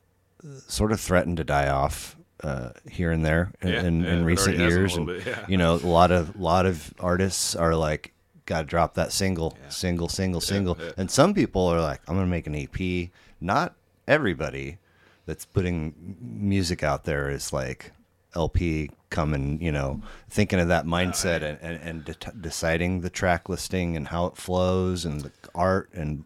[0.68, 4.26] sort of threatened to die off uh, here and there in, Yeah, in, yeah, in
[4.26, 4.98] recent already has a years.
[4.98, 5.46] And, bit, yeah.
[5.48, 8.14] You know, a lot of lot of artists are like,
[8.46, 12.28] got to drop that single, single, single, single, and some people are like, I'm gonna
[12.28, 13.10] make an EP.
[13.42, 13.76] Not
[14.08, 14.78] everybody
[15.26, 17.92] that's putting music out there is like
[18.36, 23.48] LP coming, you know, thinking of that mindset and, and, and de- deciding the track
[23.50, 26.26] listing and how it flows and the art and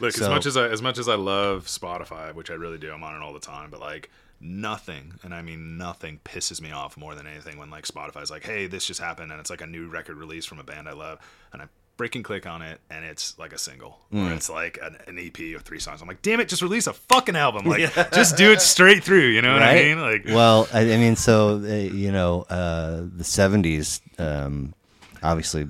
[0.00, 2.78] Look, So- as much as I as much as I love Spotify, which I really
[2.78, 3.68] do, I'm on it all the time.
[3.70, 4.08] But like
[4.40, 8.44] nothing, and I mean nothing, pisses me off more than anything when like Spotify's like,
[8.44, 10.92] "Hey, this just happened," and it's like a new record release from a band I
[10.92, 11.18] love,
[11.52, 11.66] and I
[12.00, 14.30] freaking click on it, and it's like a single, Mm.
[14.30, 16.00] or it's like an, an EP of three songs.
[16.00, 17.66] I'm like, "Damn it, just release a fucking album!
[17.66, 20.00] Like, just do it straight through." You know what I mean?
[20.00, 24.00] Like, well, I, I mean, so uh, you know, uh, the '70s.
[24.18, 24.74] Um,
[25.22, 25.68] obviously,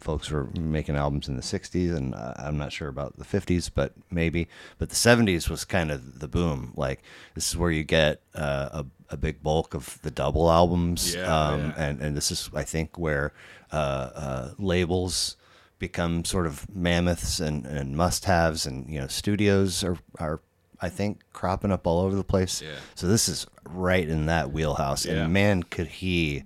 [0.00, 3.70] folks were making albums in the '60s, and uh, I'm not sure about the '50s,
[3.74, 4.48] but maybe.
[4.78, 6.72] But the '70s was kind of the boom.
[6.76, 7.02] Like
[7.34, 11.22] this is where you get uh, a, a big bulk of the double albums, Yeah,
[11.48, 11.72] um, yeah.
[11.76, 13.32] and and this is, I think, where
[13.72, 13.74] uh,
[14.14, 15.36] uh, labels
[15.78, 20.40] become sort of mammoths and, and must-haves, and you know, studios are are.
[20.78, 22.60] I think cropping up all over the place.
[22.60, 22.74] Yeah.
[22.94, 25.22] So this is right in that wheelhouse, Yeah.
[25.24, 26.44] and man, could he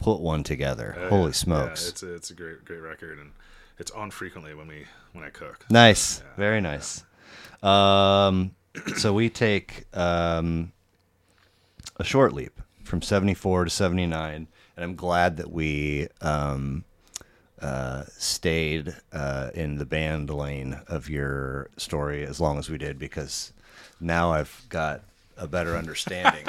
[0.00, 0.96] put one together!
[0.98, 1.86] uh, Holy yeah, smokes!
[1.88, 3.32] it's a, it's a great great record, and
[3.78, 5.66] it's on frequently when we when I cook.
[5.70, 7.04] nice, very nice.
[7.62, 8.52] Um,
[8.96, 10.72] so we take um,
[11.96, 16.84] a short leap from '74 to '79, and I'm glad that we um,
[17.60, 22.98] uh, stayed uh, in the band lane of your story as long as we did,
[22.98, 23.52] because
[24.00, 25.02] now I've got
[25.36, 26.44] a better understanding.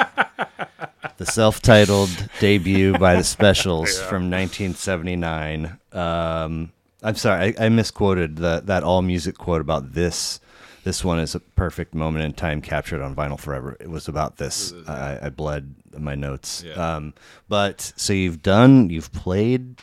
[1.18, 5.78] the self-titled debut by the Specials from 1979.
[5.91, 6.72] Um,
[7.03, 10.39] I'm sorry, I, I misquoted the, that all music quote about this.
[10.84, 13.76] This one is a perfect moment in time captured on vinyl forever.
[13.80, 14.74] It was about this.
[14.88, 16.64] I, I bled my notes.
[16.66, 16.74] Yeah.
[16.74, 17.14] Um,
[17.49, 19.82] but so you've done, you've played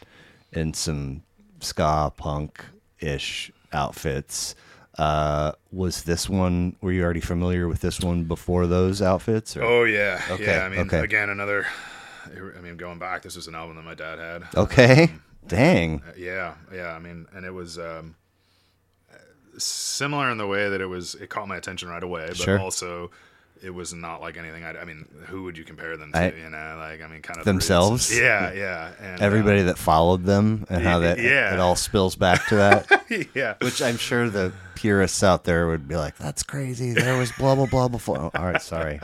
[0.56, 1.22] in some
[1.60, 2.64] ska punk
[3.00, 4.54] ish outfits.
[4.98, 6.76] Uh, was this one?
[6.80, 9.56] Were you already familiar with this one before those outfits?
[9.56, 9.62] Or?
[9.64, 10.64] Oh yeah, Okay, yeah.
[10.64, 11.00] I mean, okay.
[11.00, 11.66] again, another
[12.56, 14.44] I mean, going back, this was an album that my dad had.
[14.56, 15.10] Okay.
[15.46, 16.02] Dang.
[16.06, 16.92] Uh, yeah, yeah.
[16.94, 18.14] I mean, and it was um,
[19.58, 21.14] similar in the way that it was.
[21.16, 22.58] It caught my attention right away, but Sure.
[22.58, 23.10] also
[23.64, 24.62] it was not like anything.
[24.64, 26.18] I, I mean, who would you compare them to?
[26.18, 27.50] I- you know, like I mean, kind of the.
[27.52, 28.16] Themselves?
[28.16, 28.92] Yeah, yeah.
[29.00, 31.54] And, Everybody that followed them and how that Yeah.
[31.54, 33.28] it all spills back to that.
[33.34, 33.54] yeah.
[33.60, 36.92] Which I'm sure the purists out there would be like, "That's crazy.
[36.92, 39.00] There was blah blah blah before." Oh, all right, sorry,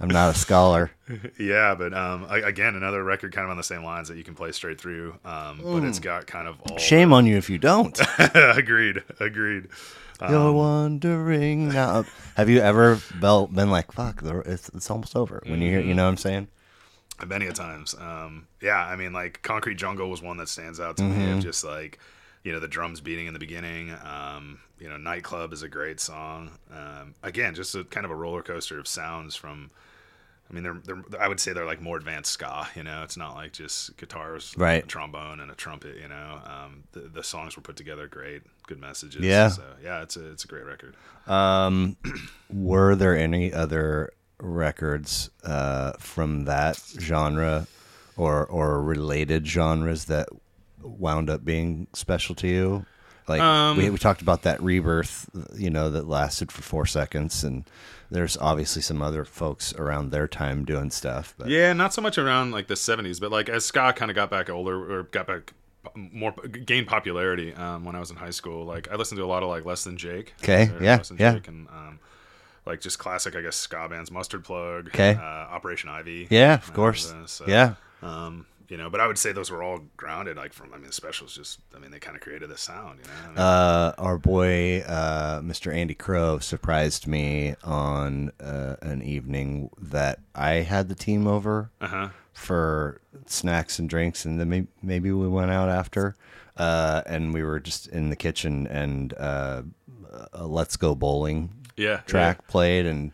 [0.00, 0.90] I'm not a scholar.
[1.38, 4.34] Yeah, but um, again, another record kind of on the same lines that you can
[4.34, 5.14] play straight through.
[5.24, 6.78] Um, but it's got kind of all.
[6.78, 7.98] Shame on you if you don't.
[8.34, 9.02] agreed.
[9.20, 9.68] Agreed.
[10.28, 12.04] You're wondering now.
[12.36, 15.42] Have you ever bel- been like, "Fuck, it's, it's almost over"?
[15.46, 16.48] When you hear, you know what I'm saying?
[17.26, 17.94] many a times.
[17.98, 21.26] Um, yeah, I mean, like Concrete Jungle was one that stands out to me.
[21.26, 21.38] Mm-hmm.
[21.38, 21.98] Of just like,
[22.44, 23.94] you know, the drums beating in the beginning.
[24.04, 26.50] Um, you know, Nightclub is a great song.
[26.72, 29.70] Um, again, just a kind of a roller coaster of sounds from.
[30.50, 32.66] I mean, they're, they're I would say they're like more advanced ska.
[32.74, 34.86] You know, it's not like just guitars, Right.
[34.88, 35.96] trombone, and a trumpet.
[36.02, 39.20] You know, um, the, the songs were put together great, good messages.
[39.22, 39.48] Yeah.
[39.48, 40.96] So yeah, it's a it's a great record.
[41.28, 41.96] Um,
[42.52, 47.66] were there any other records uh, from that genre
[48.16, 50.28] or or related genres that
[50.82, 52.86] wound up being special to you?
[53.28, 57.44] Like Um, we we talked about that rebirth, you know, that lasted for four seconds,
[57.44, 57.64] and
[58.10, 61.34] there's obviously some other folks around their time doing stuff.
[61.38, 64.14] But Yeah, not so much around like the '70s, but like as ska kind of
[64.14, 65.52] got back older or got back
[65.94, 68.64] more gained popularity um, when I was in high school.
[68.64, 70.34] Like I listened to a lot of like Less Than Jake.
[70.42, 71.34] Okay, yeah, Less Than yeah.
[71.34, 71.98] Jake and um,
[72.66, 74.10] like just classic, I guess, ska bands.
[74.10, 74.88] Mustard Plug.
[74.88, 75.14] Okay.
[75.14, 76.26] Uh, Operation Ivy.
[76.30, 77.74] yeah, of course, so, yeah.
[78.02, 80.86] Um, you know, but I would say those were all grounded, like from I mean,
[80.86, 81.34] the specials.
[81.36, 83.00] Just I mean, they kind of created the sound.
[83.00, 83.16] You know.
[83.24, 85.74] I mean, Uh, our boy, uh, Mr.
[85.74, 92.08] Andy Crow, surprised me on uh, an evening that I had the team over Uh-huh.
[92.32, 96.14] for snacks and drinks, and then maybe, maybe we went out after,
[96.56, 99.62] uh, and we were just in the kitchen, and uh,
[100.32, 101.98] a "Let's Go Bowling" Yeah.
[102.06, 103.12] track played, and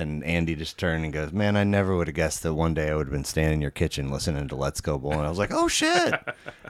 [0.00, 2.90] and Andy just turned and goes, "Man, I never would have guessed that one day
[2.90, 5.38] I would have been standing in your kitchen listening to Let's Go Bowling." I was
[5.38, 6.14] like, "Oh shit,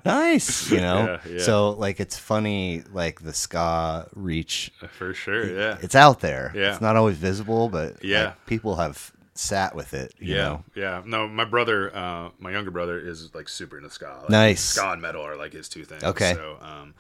[0.05, 1.18] nice," you know.
[1.24, 1.43] Yeah, yeah.
[1.43, 4.72] So like, it's funny, like the ska reach.
[4.99, 5.47] For sure.
[5.47, 5.78] Yeah.
[5.81, 6.53] It's out there.
[6.55, 6.72] Yeah.
[6.72, 8.24] It's not always visible, but Yeah.
[8.26, 10.12] like, people have sat with it.
[10.18, 10.64] You yeah, know?
[10.74, 11.03] yeah.
[11.07, 14.18] No, my brother, uh, my younger brother, is like super into ska.
[14.22, 14.61] Like, Nice.
[14.62, 16.03] Ska and metal are like his two things.
[16.05, 16.35] Okay.
[16.35, 16.95] So, um,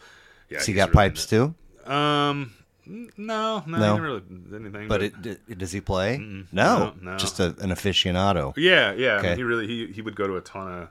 [0.48, 0.60] yeah.
[0.60, 1.54] So he's got really pipes too,
[1.86, 2.52] Um,
[2.90, 3.76] no, no, No.
[3.76, 4.22] he never really
[4.54, 4.88] anything.
[4.88, 6.18] but it, d- does he play?
[6.18, 7.16] No, No, no.
[7.16, 8.52] just a, an aficionado.
[8.56, 9.14] Yeah, yeah.
[9.14, 9.28] I Okay.
[9.28, 10.88] mean, he really he he would go to a ton of.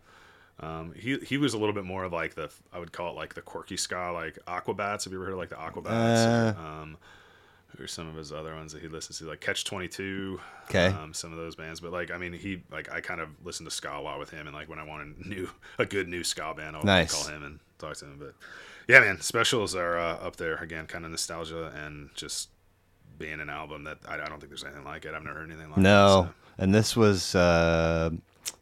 [0.61, 3.15] Um, he he was a little bit more of like the I would call it
[3.15, 5.03] like the quirky ska, like Aquabats.
[5.05, 6.55] Have you ever heard of like the Aquabats?
[6.57, 6.59] Uh.
[6.59, 6.97] um,
[7.79, 10.41] or some of his other ones that he listens to, like Catch Twenty Two.
[10.69, 10.87] Okay.
[10.87, 13.69] Um, some of those bands, but like I mean, he like I kind of listened
[13.69, 16.09] to ska a lot with him, and like when I want a new a good
[16.09, 17.13] new ska band, I'll Nice.
[17.13, 18.17] call him and talk to him.
[18.19, 18.33] But
[18.89, 22.49] yeah, man, specials are uh, up there again, kind of nostalgia and just
[23.19, 25.13] being an album that I, I don't think there's anything like it.
[25.13, 25.81] I've never heard anything like it.
[25.81, 26.33] No, so.
[26.57, 28.09] and this was uh,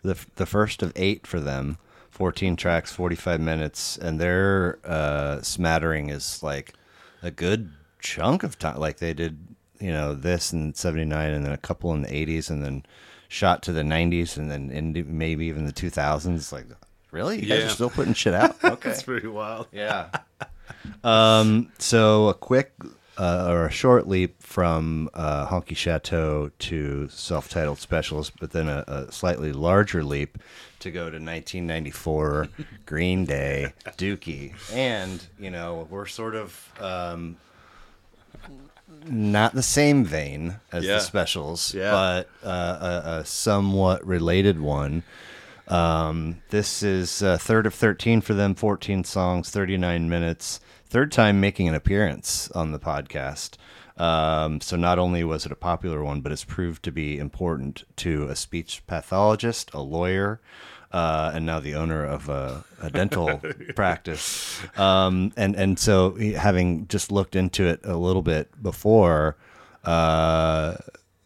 [0.02, 1.78] the the first of eight for them.
[2.10, 6.74] Fourteen tracks, forty five minutes, and their uh, smattering is like
[7.22, 8.80] a good chunk of time.
[8.80, 9.40] Like they did,
[9.80, 12.84] you know, this in seventy nine, and then a couple in the eighties, and then
[13.30, 16.52] shot to the nineties, and then into maybe even the two thousands.
[16.52, 16.66] Like,
[17.18, 18.56] really, you guys are still putting shit out?
[18.64, 19.68] Okay, It's pretty wild.
[19.72, 20.10] yeah.
[21.04, 22.74] Um, so a quick
[23.18, 28.84] uh, or a short leap from uh, Honky Chateau to self-titled specials, but then a,
[28.88, 30.38] a slightly larger leap
[30.80, 32.48] to go to 1994
[32.86, 37.38] Green Day Dookie, and you know we're sort of um,
[39.06, 40.96] not the same vein as Yeah.
[40.96, 41.92] the specials, Yeah.
[41.92, 45.04] but uh, a, a somewhat related one.
[45.68, 50.60] Um, this is uh, third of 13 for them, 14 songs, 39 minutes.
[50.86, 53.58] Third time making an appearance on the podcast.
[53.98, 57.84] Um, so not only was it a popular one, but it's proved to be important
[57.98, 60.40] to a speech pathologist, a lawyer,
[60.92, 63.42] uh, and now the owner of a, a dental
[63.76, 64.62] practice.
[64.78, 69.36] Um, and and so having just looked into it a little bit before,
[69.84, 70.76] uh,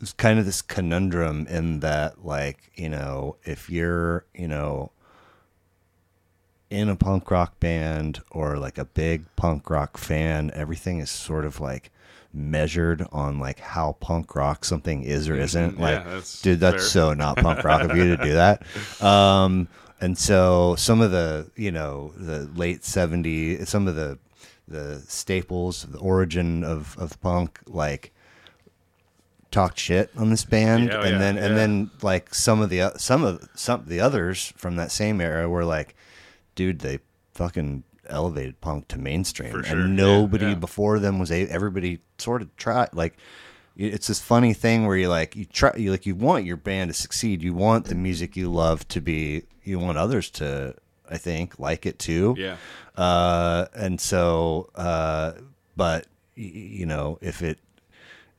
[0.02, 4.92] it's kind of this conundrum in that like you know if you're you know
[6.70, 11.46] in a punk rock band or like a big punk rock fan everything is sort
[11.46, 11.92] of like
[12.34, 15.82] measured on like how punk rock something is or isn't Mm-hmm.
[15.82, 16.82] Yeah, like that's dude that's fair.
[16.84, 18.64] so not punk rock of you to do that
[19.04, 19.68] um
[20.00, 24.18] and so some of the you know the late 70s some of the
[24.68, 28.14] the staples the origin of of punk like
[29.52, 31.56] talked shit on this band, Yeah, oh, and yeah, then and yeah.
[31.56, 35.48] then like some of the some of some of the others from that same era
[35.48, 35.96] were like,
[36.56, 37.00] dude, they
[37.34, 41.48] fucking elevated punk to mainstream, sure, and nobody before them was a.
[41.48, 43.18] Everybody sort of tried like.
[43.78, 46.90] It's this funny thing where you like you try you like you want your band
[46.90, 47.42] to succeed.
[47.42, 49.44] You want the music you love to be.
[49.64, 50.76] You want others to,
[51.10, 52.36] I think, like it too.
[52.38, 52.58] Yeah.
[52.98, 55.34] Uh, and so, uh,
[55.78, 57.60] but you know, if it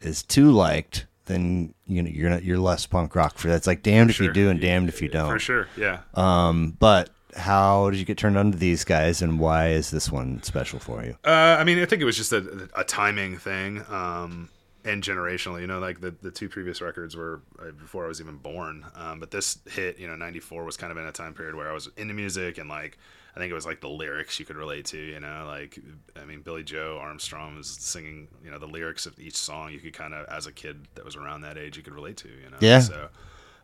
[0.03, 3.57] is too liked, then you know you're not you're less punk rock for that.
[3.57, 5.31] It's like damned if you do and damned if you don't.
[5.31, 5.69] For sure.
[5.77, 6.01] Yeah.
[6.15, 10.11] Um, but how did you get turned on to these guys, and why is this
[10.11, 11.17] one special for you?
[11.25, 14.51] Uh, I mean, I think it was just a, a timing thing, um,
[14.85, 15.61] and generational.
[15.61, 18.85] You know, like the the two previous records were uh, before I was even born.
[18.95, 21.71] Um, but this hit, you know, '94 was kind of in a time period where
[21.71, 22.99] I was into music and like.
[23.35, 25.79] I think it was like the lyrics you could relate to, you know, like
[26.21, 29.73] I mean, Billie Joe Armstrong was singing, you know, the lyrics of each song.
[29.73, 32.19] You could kind of, as a kid that was around that age, you could relate
[32.19, 32.59] to, you know.
[32.61, 32.81] Yeah.
[32.81, 33.09] So,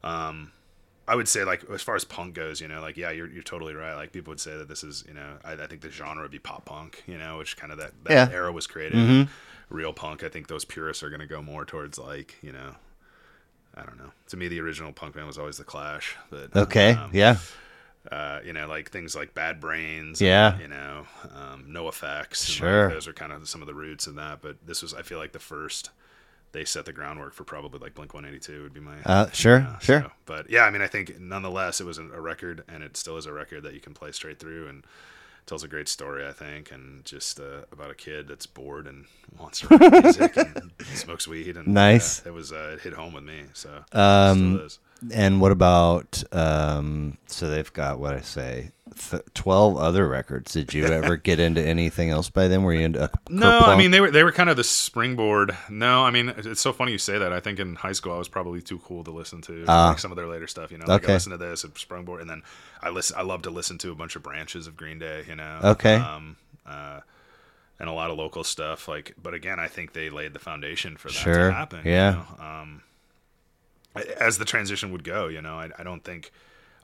[0.03, 0.53] um,
[1.07, 3.43] I would say like as far as punk goes, you know, like yeah, you're you're
[3.43, 3.95] totally right.
[3.95, 6.31] Like people would say that this is, you know, I, I think the genre would
[6.31, 8.25] be pop punk, you know, which kind of that, that Yeah.
[8.27, 8.35] Mm-hmm.
[8.35, 9.29] era was created.
[9.71, 12.75] Real punk, I think those purists are going to go more towards like, you know,
[13.75, 14.12] I don't know.
[14.29, 17.37] To me, the original punk band was always the Clash, but Okay, um, yeah,
[18.11, 20.53] uh, you know, like things like Bad Brains, Yeah.
[20.53, 22.85] and, you know, um, NOFX, Sure.
[22.87, 24.41] like, those are kind of some of the roots of that.
[24.41, 25.91] But this was, I feel like, the first
[26.53, 29.29] they set the groundwork for probably like Blink One Eighty Two would be my uh,
[29.33, 30.01] sure, yeah, sure.
[30.03, 33.19] so- but yeah, I mean, I think nonetheless, it was a record, and it still
[33.19, 34.85] is a record that you can play straight through, and
[35.45, 39.05] tells a great story, I think, and just uh, about a kid that's bored and
[39.39, 41.57] wants to write music and smokes weed.
[41.59, 42.23] And Nice.
[42.25, 43.43] yeah, it was uh, it hit home with me.
[43.53, 44.69] So Um.
[45.13, 47.19] And what about um?
[47.27, 48.73] So they've got what I say,
[49.11, 50.53] th- twelve other records.
[50.53, 52.65] Did you ever get into anything else by them?
[52.65, 53.09] Were you into?
[53.31, 55.57] No, I mean they were they were kind of the springboard.
[55.71, 57.33] No, I mean it's so funny you say that.
[57.33, 59.91] I think in high school I was probably too cool to listen to Ah.
[59.91, 60.73] like some of their later stuff.
[60.73, 61.13] You know, like Okay.
[61.13, 62.43] I listened to this at Sprungboard, and then
[62.83, 63.17] I listen.
[63.17, 65.25] I love to listen to a bunch of branches of Green Day.
[65.29, 65.95] You know, Okay.
[65.95, 66.37] um,
[66.67, 67.01] uh,
[67.79, 68.89] and a lot of local stuff.
[68.89, 71.83] Like, but again, I think they laid the foundation for that Sure, to happen.
[71.85, 72.11] you yeah.
[72.39, 72.45] know?
[72.45, 72.83] Um,
[74.18, 76.30] as the transition would go, you know, I, I don't think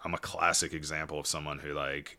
[0.04, 2.18] I'm a classic example of someone who like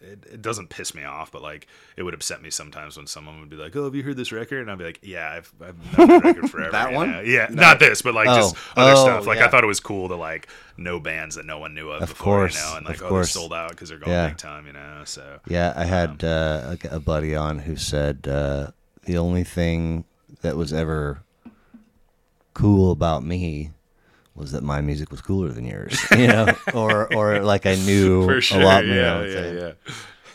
[0.00, 1.66] it, it doesn't piss me off, but like
[1.96, 4.30] it would upset me sometimes when someone would be like, "Oh, have you heard this
[4.30, 7.10] record?" And I'd be like, "Yeah, I've I've known the record forever." That one?
[7.12, 7.20] know?
[7.22, 8.82] Yeah, not this, but like just Oh.
[8.82, 9.26] other Oh, stuff.
[9.26, 9.46] Like yeah.
[9.46, 12.10] I thought it was cool to like know bands that no one knew of, Of
[12.10, 13.32] before, course, you know, and of like oh, course.
[13.32, 14.28] they're sold out because they're going Yeah.
[14.28, 15.02] big time, you know.
[15.06, 18.72] So Yeah, I had uh, a, a buddy on who said uh,
[19.04, 20.04] the only thing
[20.42, 21.22] that was ever
[22.54, 23.70] cool about me
[24.36, 28.40] was that my music was cooler than yours, you know, or or like I knew
[28.40, 28.60] sure.
[28.60, 28.84] a lot.
[28.84, 28.94] more.
[28.94, 29.72] yeah, yeah,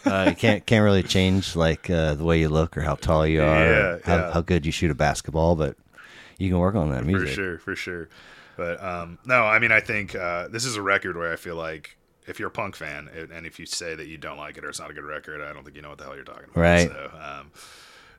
[0.05, 0.11] yeah.
[0.11, 3.25] uh, you can't can't really change like uh, the way you look or how tall
[3.25, 4.31] you are, or Yeah, how, yeah.
[4.33, 5.77] how good you shoot a basketball, but
[6.37, 7.29] you can work on that music.
[7.29, 8.09] For sure, for sure.
[8.57, 11.55] But um, no, I mean, I think uh, this is a record where I feel
[11.55, 11.97] like
[12.27, 14.69] if you're a punk fan and if you say that you don't like it or
[14.69, 16.45] it's not a good record, I don't think you know what the hell you're talking
[16.51, 16.61] about.
[16.61, 16.87] Right.
[16.87, 17.51] So um,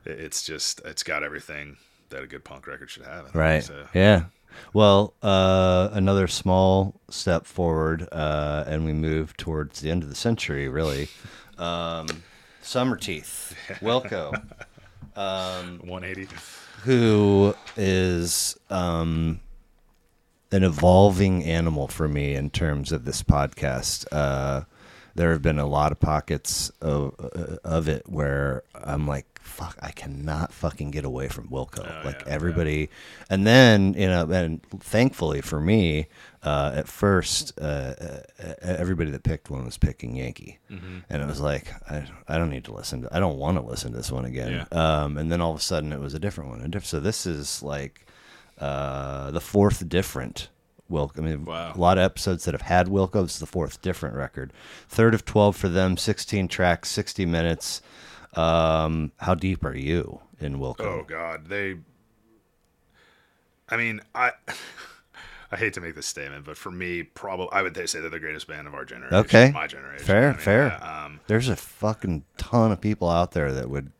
[0.05, 1.77] it's just it's got everything
[2.09, 3.33] that a good punk record should have.
[3.33, 3.63] Right.
[3.63, 4.25] So, Yeah.
[4.73, 10.15] Well, uh, another small step forward, uh, and we move towards the end of the
[10.15, 11.09] century, really.
[11.57, 12.07] Um,
[12.63, 14.31] Summerteeth, Wilco,
[15.15, 16.27] 180.
[16.83, 19.39] who is um,
[20.51, 24.05] an evolving animal for me in terms of this podcast.
[24.11, 24.61] Uh,
[25.15, 29.77] there have been a lot of pockets of, uh, of it where I'm like, fuck,
[29.81, 31.79] I cannot fucking get away from Wilco.
[31.87, 32.89] Oh, like yeah, everybody,
[33.29, 36.07] and then you know, and thankfully for me,
[36.41, 38.19] uh, at first, uh, uh,
[38.61, 40.99] everybody that picked one was picking Yankee, Mm-hmm.
[41.09, 43.63] and it was like, I, I don't need to listen to, I don't want to
[43.63, 44.65] listen to this one again.
[44.71, 44.77] Yeah.
[45.03, 46.73] Um, and then all of a sudden, it was a different one.
[46.73, 48.07] A so this is like
[48.59, 50.49] uh, the fourth different
[50.91, 51.19] Wilco.
[51.19, 51.73] I mean, Wow.
[51.73, 53.25] a lot of episodes that have had Wilco.
[53.25, 54.51] Is the fourth different record.
[54.87, 55.97] Third of twelve for them.
[55.97, 57.81] Sixteen tracks, sixty minutes.
[58.35, 60.81] Um, how deep are you in Wilco?
[60.81, 61.77] Oh God, they.
[63.69, 64.31] I mean, I.
[65.51, 68.19] I hate to make this statement, but for me, probably I would say they're the
[68.19, 69.15] greatest band of our generation.
[69.17, 69.51] Okay.
[69.51, 70.03] my generation.
[70.03, 70.71] Fair, I mean, fair.
[70.81, 73.91] uh, Um, There's a fucking ton of people out there that would,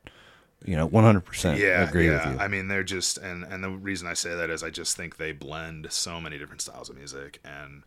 [0.65, 2.27] you know, one hundred percent yeah, agree yeah.
[2.29, 2.39] with you.
[2.43, 5.17] I mean, they're just, and and the reason I say that is I just think
[5.17, 7.83] they blend so many different styles of music, and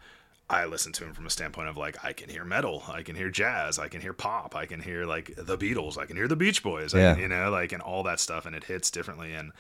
[0.49, 3.17] I listen to them from a standpoint of like I can hear metal, I can
[3.17, 6.29] hear jazz, I can hear pop, I can hear like the Beatles, I can hear
[6.29, 7.15] the Beach Boys, Yeah.
[7.15, 9.53] can, you know, like and all that stuff, and it hits differently, and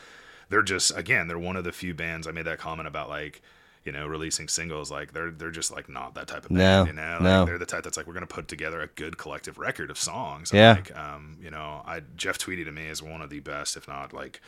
[0.48, 2.26] they're just again, they're one of the few bands.
[2.26, 3.42] I made that comment about like.
[3.86, 6.58] You know, releasing singles like they're they're just like not that type of band.
[6.58, 7.44] No, you know, like, no.
[7.46, 10.52] they're the type that's like we're gonna put together a good collective record of songs.
[10.52, 10.72] Yeah.
[10.72, 13.86] Like, um, you know, I Jeff Tweedy to me is one of the best, if
[13.86, 14.40] not like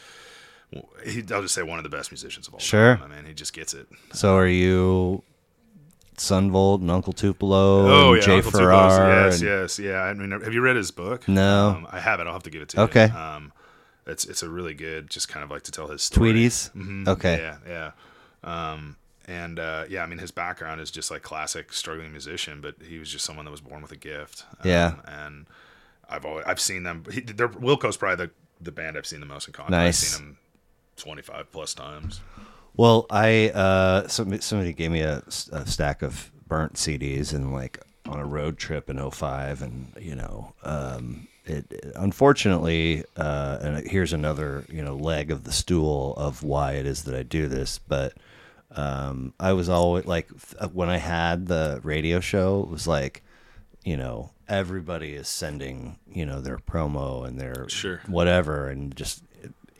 [1.04, 2.96] he, I'll just say one of the best musicians of all Sure.
[2.96, 3.10] time.
[3.12, 3.86] I mean, he just gets it.
[4.12, 5.22] So are you
[6.16, 9.08] Son Volt and Uncle Tupelo Oh and yeah, Jay Uncle Farrar?
[9.28, 10.00] Yes, yes, yeah.
[10.02, 11.26] I mean, have you read his book?
[11.28, 11.68] No.
[11.76, 12.26] um, I haven't.
[12.26, 13.06] I'll have to give it to Okay.
[13.06, 13.16] you.
[13.16, 13.52] Um,
[14.06, 16.32] it's it's a really good, just kind of like to tell his story.
[16.32, 16.70] Tweedy's?
[16.76, 17.38] Mhm, Okay.
[17.38, 17.56] Yeah,
[18.44, 18.72] yeah.
[18.72, 18.96] Um,
[19.28, 22.98] and uh, yeah, I mean, his background is just like classic struggling musician, but he
[22.98, 24.44] was just someone that was born with a gift.
[24.60, 24.94] Um, Yeah.
[25.06, 25.46] And
[26.08, 27.04] I've always I've seen them.
[27.12, 29.70] He, they're, Wilco's probably the the band I've seen the most in concert.
[29.72, 30.02] Nice.
[30.14, 30.38] I've seen him
[30.96, 32.20] twenty five plus times.
[32.76, 35.22] Well, I uh, somebody, somebody gave me a,
[35.52, 40.14] a stack of burnt CDs and like on a road trip in 05 and you
[40.14, 46.14] know um, it, it- unfortunately uh, and here's another you know leg of the stool
[46.16, 48.14] of why it is that I do this but
[48.72, 53.22] um, I was always like th- when I had the radio show it was like
[53.84, 58.00] you know everybody is sending you know their promo and their Sure.
[58.06, 59.22] whatever and just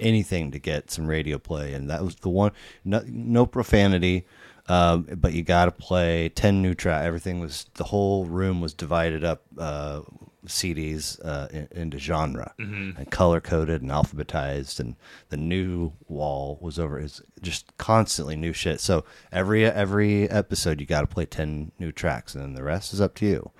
[0.00, 2.52] anything to get some radio play and that was the one
[2.84, 4.24] no, no profanity
[4.68, 8.72] um, but you got to play 10 new track everything was the whole room was
[8.74, 10.00] divided up uh,
[10.48, 12.54] CDs uh, in, into genre.
[12.98, 14.96] And color coded and alphabetized and
[15.28, 18.80] the new wall was over is just constantly new shit.
[18.80, 22.92] So every every episode you got to play 10 new tracks and then the rest
[22.92, 23.50] is up to you.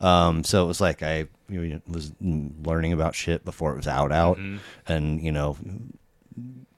[0.00, 3.86] Um, so it was like I you know, was learning about shit before it was
[3.86, 4.38] out out,
[4.88, 5.56] and you know,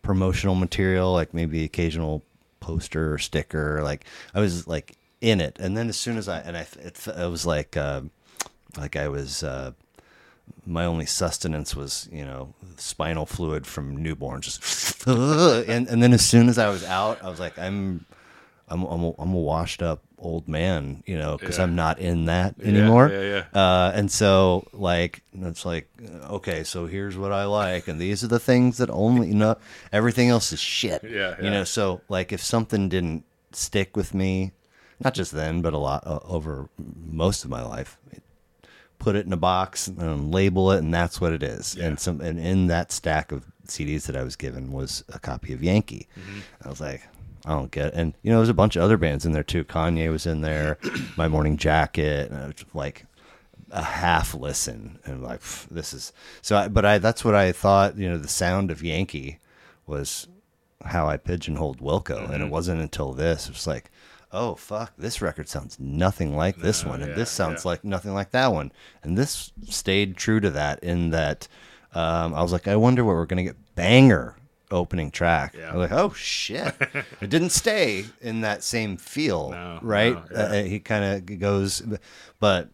[0.02, 2.22] promotional material like maybe occasional
[2.60, 3.82] poster or sticker.
[3.82, 4.04] Like
[4.34, 7.30] I was like in it, and then as soon as I and I it, it
[7.30, 8.02] was like uh,
[8.76, 9.42] like I was.
[9.42, 9.72] Uh,
[10.66, 14.42] my only sustenance was, you know, spinal fluid from newborn.
[14.42, 18.04] Just and and then as soon as I was out, I was like, I'm,
[18.68, 21.64] I'm, I'm a, I'm a washed up old man, you know, because Yeah.
[21.64, 23.08] I'm not in that anymore.
[23.08, 25.88] yeah, Uh, and so like it's like
[26.30, 29.56] okay, so here's what I like, and these are the things that only you know
[29.92, 31.02] everything else is shit.
[31.04, 34.52] Yeah, You know, so like if something didn't stick with me,
[35.02, 37.96] not just then, but a lot uh, over most of my life,
[38.98, 41.76] put it in a box and label it, and that's what it is.
[41.76, 41.86] Yeah.
[41.86, 45.52] And some and in that stack of CDs that I was given was a copy
[45.52, 46.06] of Yankee.
[46.18, 46.40] Mm-hmm.
[46.64, 47.02] I was like,
[47.44, 47.86] I don't get.
[47.88, 47.94] It.
[47.94, 49.64] And you know, there's a bunch of other bands in there too.
[49.64, 50.78] Kanye was in there,
[51.16, 53.06] My Morning Jacket, and I was like
[53.70, 55.40] a half listen and like
[55.70, 56.56] this is so.
[56.56, 57.96] I, but I that's what I thought.
[57.96, 59.40] You know, the sound of Yankee
[59.86, 60.28] was
[60.84, 62.42] how I pigeonholed Wilco, and Mm-hmm.
[62.44, 63.46] it wasn't until this.
[63.48, 63.90] It was like,
[64.34, 67.70] oh fuck, this record sounds nothing like this No, one, and yeah, this sounds yeah.
[67.70, 68.72] like nothing like that one,
[69.02, 70.82] and this stayed true to that.
[70.82, 71.48] In that,
[71.94, 74.36] um, I was like, I wonder what we're gonna get banger
[74.70, 75.54] opening track.
[75.56, 75.70] Yeah.
[75.72, 76.74] I was like, oh shit,
[77.20, 80.30] it didn't stay in that same feel, No, right?
[80.32, 81.82] no, uh, he kind of goes,
[82.40, 82.70] but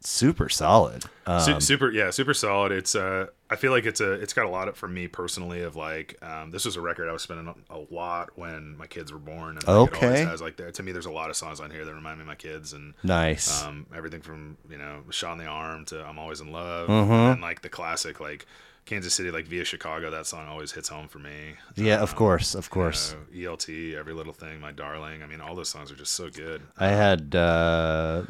[0.00, 1.04] super solid.
[1.26, 2.70] Um, Su- super, yeah, super solid.
[2.72, 5.62] It's uh, I feel like it's a, it's got a lot of for me personally
[5.62, 9.12] of like, um, this was a record I was spending a lot when my kids
[9.12, 9.56] were born.
[9.58, 10.06] And Okay.
[10.06, 12.18] always has like there to me, there's a lot of songs on here that remind
[12.18, 13.62] me of my kids and nice.
[13.62, 17.12] um, everything from you know "Shot in the Arm" to "I'm Always in Love" Mm-hmm.
[17.12, 18.46] and like the classic like
[18.84, 20.10] Kansas City, like via Chicago.
[20.10, 21.54] That song always hits home for me.
[21.76, 23.14] yeah, of Um, course, of you course.
[23.32, 25.22] know, ELT, every little thing, my darling.
[25.22, 26.62] I mean, all those songs are just so good.
[26.78, 28.22] I had uh,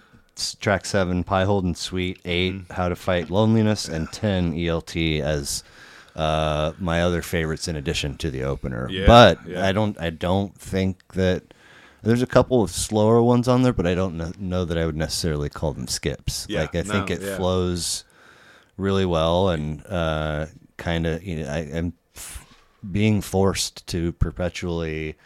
[0.60, 2.72] track seven, Pieholden Suite, 8 Mm-hmm.
[2.72, 5.64] How to Fight Loneliness, and ten ELT as
[6.14, 8.88] uh, my other favorites in addition to the opener.
[8.90, 9.66] Yeah, but yeah.
[9.66, 11.42] I don't, I don't think that
[12.02, 14.86] there's a couple of slower ones on there, but I don't kn- know that I
[14.86, 16.46] would necessarily call them skips.
[16.48, 18.04] Yeah, like I think it flows
[18.76, 22.46] really well and uh, kind of you know I am f-
[22.92, 25.16] being forced to perpetually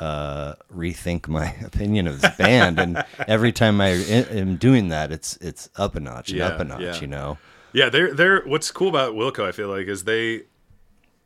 [0.00, 5.36] uh, rethink my opinion of this band, and every time I am doing that, it's
[5.36, 6.80] it's up a notch and Yeah, up a notch.
[6.80, 7.00] yeah.
[7.00, 7.38] You know,
[7.72, 8.42] Yeah, they're they're.
[8.46, 10.44] What's cool about Wilco, I feel like, is they.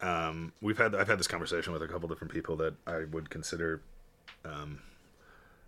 [0.00, 3.30] Um, we've had I've had this conversation with a couple different people that I would
[3.30, 3.80] consider,
[4.44, 4.80] um,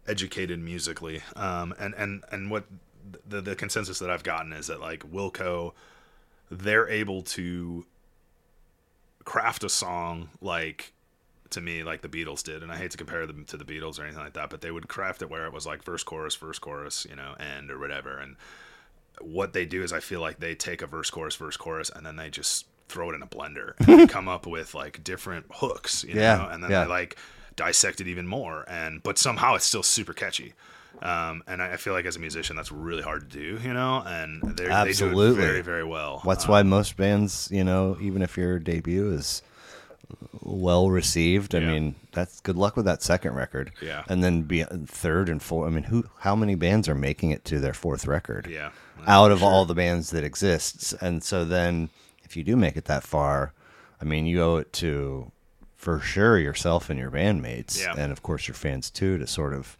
[0.07, 2.65] educated musically, um, and and and what
[3.27, 5.73] the the consensus that I've gotten is that like Wilco,
[6.51, 7.87] they're able to
[9.25, 10.93] craft a song like
[11.51, 13.99] to me like the Beatles did, and I hate to compare them to the Beatles
[13.99, 16.35] or anything like that, but they would craft it where it was like verse chorus
[16.37, 18.37] verse chorus, you know, end or whatever, and
[19.21, 22.05] what they do is I feel like they take a verse chorus verse chorus and
[22.05, 26.05] then they just throw it in a blender and come up with like different hooks,
[26.05, 26.85] you Yeah, know, and then yeah.
[26.85, 27.17] they like
[27.57, 30.53] dissect it even more and but somehow it's still super catchy.
[31.03, 34.03] Um, and I feel like as a musician that's really hard to do, you know,
[34.07, 36.25] and they they do it very very well.
[36.25, 39.43] that's Um, why most bands, you know, even if your debut is
[40.41, 41.71] well received, I Yeah.
[41.73, 43.73] mean, that's good luck with that second record.
[43.83, 44.05] Yeah.
[44.09, 45.69] and then be third and fourth.
[45.69, 46.05] I mean, who?
[46.21, 48.47] How many bands are making it to their fourth record?
[48.51, 48.71] yeah.
[49.07, 50.93] out of all the bands that exists.
[50.95, 51.91] And so then
[52.25, 53.53] if you do make it that far,
[54.01, 55.31] I mean, you owe it to
[55.77, 57.95] for sure yourself and your bandmates, Yeah.
[57.97, 59.77] and of course your fans too, to sort of,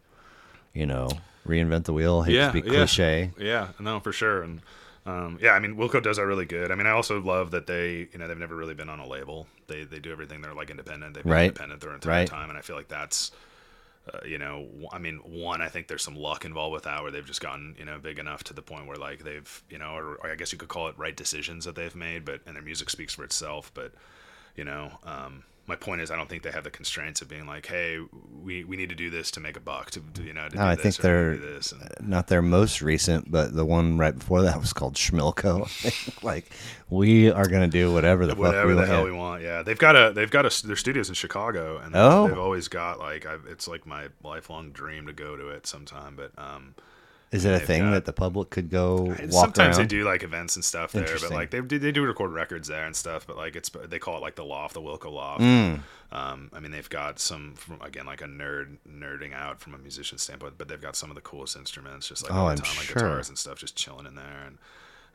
[0.75, 1.09] you know,
[1.49, 2.23] reinvent the wheel.
[2.23, 2.75] Hate Yeah, to be yeah.
[2.75, 3.31] cliche.
[3.39, 4.43] Yeah, no, for sure.
[4.43, 4.61] And
[5.07, 6.71] um, yeah, I mean, Wilco does that really good.
[6.71, 9.07] I mean, I also love that they, you know, they've never really been on a
[9.07, 9.47] label.
[9.69, 10.41] They they do everything.
[10.43, 11.15] They're like independent.
[11.15, 11.45] They've been Right.
[11.49, 12.29] independent their entire Right.
[12.29, 13.31] time, and I feel like that's.
[14.13, 17.11] Uh, you know, I mean, one, I think there's some luck involved with that, where
[17.11, 19.97] they've just gotten, you know, big enough to the point where like they've, you know,
[19.97, 22.55] or, or I guess you could call it right decisions that they've made, but and
[22.55, 23.73] their music speaks for itself.
[23.75, 23.93] But
[24.55, 27.47] you know, um, my point is, I don't think they have the constraints of being
[27.47, 27.99] like, hey,
[28.43, 30.57] we, we need to do this to make a buck, to, to you know, to
[30.57, 31.31] No, do I think they're.
[31.33, 31.63] And,
[32.01, 35.67] not their most recent, but the one right before that was called Schmilko.
[36.23, 36.51] like
[36.89, 38.91] we are gonna do whatever the fuck whatever we the want.
[38.91, 39.43] hell we want.
[39.43, 42.29] Yeah, they've got a they've got a their studios in Chicago, and Oh.
[42.29, 46.15] they've always got like I've, it's like my lifelong dream to go to it sometime.
[46.17, 46.75] But um,
[47.33, 49.91] Is it a They've thing got- that the public could go walk sometimes around?
[49.91, 51.37] they do like events and stuff there, but Interesting.
[51.37, 53.27] like they do they do record records there and stuff.
[53.27, 55.41] But like it's they call it like the loft, the Wilco loft.
[55.41, 55.81] Mm.
[56.13, 59.79] Um, I mean they've got some from again like a nerd nerding out from a
[59.79, 62.53] musician standpoint, but they've got some of the coolest instruments, just like Oh, all the
[62.53, 62.95] I'm time, like sure.
[63.03, 64.45] guitars and stuff, just chilling in there.
[64.47, 64.59] And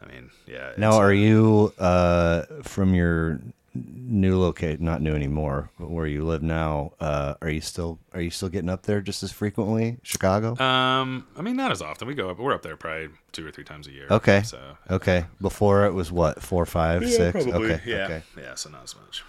[0.04, 0.72] I mean, yeah.
[0.78, 3.40] Now, it's, are you uh, from your
[3.74, 4.84] new location?
[4.84, 6.94] Not new anymore, but where you live now?
[7.00, 9.98] Uh, are you still are you still getting up there just as frequently?
[10.04, 10.62] Chicago.
[10.64, 12.08] Um, I mean, not as often.
[12.08, 12.40] We go up.
[12.40, 14.08] We're up there probably two or three times a year.
[14.10, 14.44] Okay.
[14.44, 15.26] So okay.
[15.40, 17.44] Before it was what four, five, six.
[17.46, 17.82] Probably, Okay.
[17.86, 18.06] yeah.
[18.06, 18.22] Okay.
[18.38, 19.24] Yeah, so not as much.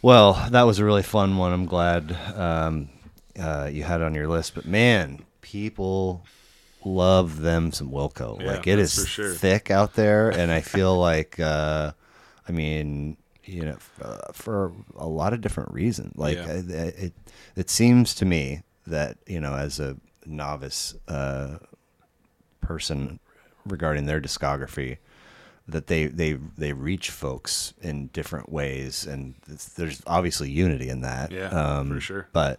[0.00, 1.52] Well, that was a really fun one.
[1.52, 2.88] I'm glad um,
[3.38, 4.54] uh, you had it on your list.
[4.54, 6.24] But man, people
[6.84, 8.40] love them some Wilco.
[8.40, 9.34] Yeah, like it that's is for sure.
[9.34, 11.92] thick out there, and I feel like, uh,
[12.48, 13.16] I mean,
[13.48, 16.12] you know, f- uh, for a lot of different reasons.
[16.16, 16.44] Like Yeah.
[16.48, 17.12] uh, it,
[17.56, 19.96] it seems to me that you know, as a
[20.26, 21.58] novice uh,
[22.60, 23.18] person
[23.66, 24.98] regarding their discography
[25.66, 29.34] that they they they reach folks in different ways and
[29.76, 32.28] there's obviously unity in that Yeah, for sure.
[32.32, 32.58] but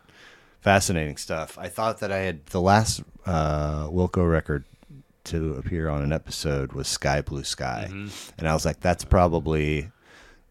[0.62, 4.66] fascinating stuff i thought that i had the last uh wilco record
[5.24, 8.10] to appear on an episode was sky blue sky Mm-hmm.
[8.38, 9.90] and i was like that's probably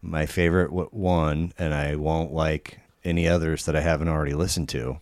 [0.01, 4.97] my favorite one and i won't like any others that i haven't already listened to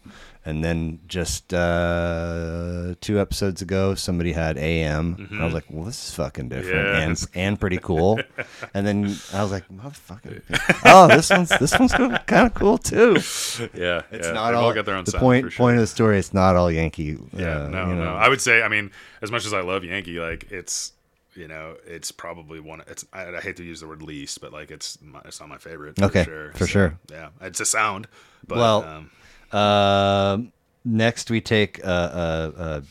[0.45, 5.83] and then just uh, two episodes ago, somebody had AM, and I was like, "Well,
[5.83, 6.95] this is fucking different Mm-hmm.
[6.99, 7.05] Yeah.
[7.05, 8.17] and and pretty cool."
[8.73, 10.41] and then I was like, "Motherfucker!
[10.85, 13.15] Oh, this one's this one's kind of cool too."
[13.73, 14.31] yeah, It's yeah.
[14.31, 15.57] not They've all, got their own the sound, point sure.
[15.65, 16.17] point of the story.
[16.17, 17.17] It's not all Yankee.
[17.33, 18.03] Yeah, uh, no, you know.
[18.05, 18.13] no.
[18.15, 18.91] I would say, I mean,
[19.21, 20.93] as much as I love Yankee, like it's,
[21.37, 22.81] you know, it's probably one.
[22.87, 25.49] It's I, I hate to use the word least, but like it's my, it's not
[25.49, 26.01] my favorite.
[26.01, 26.51] Okay, for sure.
[26.53, 26.99] for sure.
[27.11, 28.07] Yeah, it's a sound.
[28.47, 29.11] But, Well, um,
[29.59, 30.51] Um,
[30.83, 32.81] next, we take uh, uh, uh,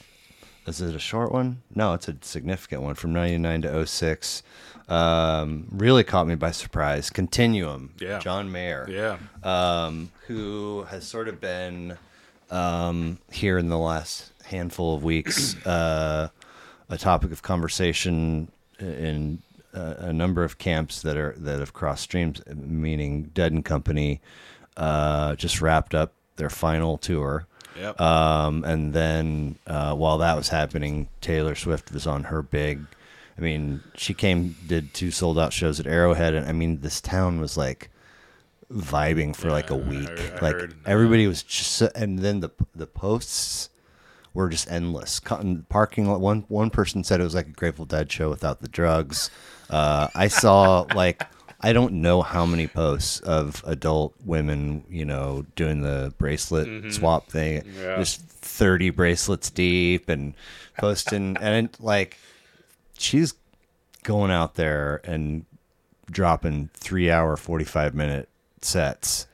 [0.67, 1.63] is it a short one?
[1.75, 4.43] No, it's a significant one from '99 to 06.
[4.89, 7.11] Um, really caught me by surprise.
[7.11, 7.95] Continuum.
[8.01, 8.21] Yeah.
[8.21, 8.87] John Mayer.
[8.89, 11.99] yeah, Um, who has sort of been
[12.53, 16.29] um, here in the last handful of weeks uh,
[16.89, 19.43] a topic of conversation in
[19.75, 22.43] uh, a number of camps that are that have crossed streams.
[22.47, 24.21] Meaning, Dead and Company
[24.77, 27.47] uh, just wrapped up their final tour.
[27.79, 28.01] Yep.
[28.01, 32.87] Um, and then uh, while that was happening, Taylor Swift was on her big.
[33.37, 37.03] I mean, she came, did two sold out shows at Arrowhead, and I mean, this
[37.03, 37.91] town was like
[38.73, 40.09] vibing for like a Yeah, I week.
[40.09, 43.69] I like heard, everybody was just, and then the the posts
[44.37, 45.21] were just endless.
[45.69, 46.21] Parking lot.
[46.21, 49.31] One one person said it was like a Grateful Dead show without the drugs.
[49.71, 51.25] Uh, I saw like
[51.63, 57.29] I don't know how many posts of adult women, you know, doing the bracelet swap
[57.29, 57.63] thing.
[57.63, 57.81] Mm-hmm.
[57.81, 57.97] Yeah.
[57.97, 60.35] Just thirty bracelets deep and
[60.79, 62.19] posting and like
[62.99, 63.35] she's
[64.05, 65.47] going out there and
[66.11, 68.29] dropping three hour, forty five minute
[68.61, 69.27] sets.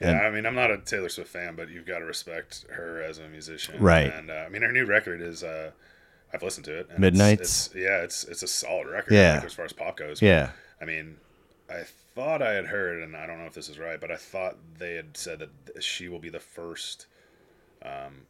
[0.00, 2.64] Yeah, and- I mean, I'm not a Taylor Swift fan, but you've got to respect
[2.70, 4.12] her as a musician, Right.
[4.12, 5.42] And uh, I mean, her new record is.
[5.42, 5.70] Uh,
[6.32, 6.88] I've listened to it.
[6.90, 7.70] and Midnights?
[7.74, 9.14] Yeah, it's it's a solid record.
[9.14, 9.36] Yeah.
[9.36, 10.20] like, as far as pop goes.
[10.20, 10.50] Yeah.
[10.80, 11.16] I mean,
[11.70, 11.84] I
[12.14, 14.56] thought I had heard, and I don't know if this is right, but I thought
[14.78, 17.06] they had said that she will be the first
[17.82, 18.26] um,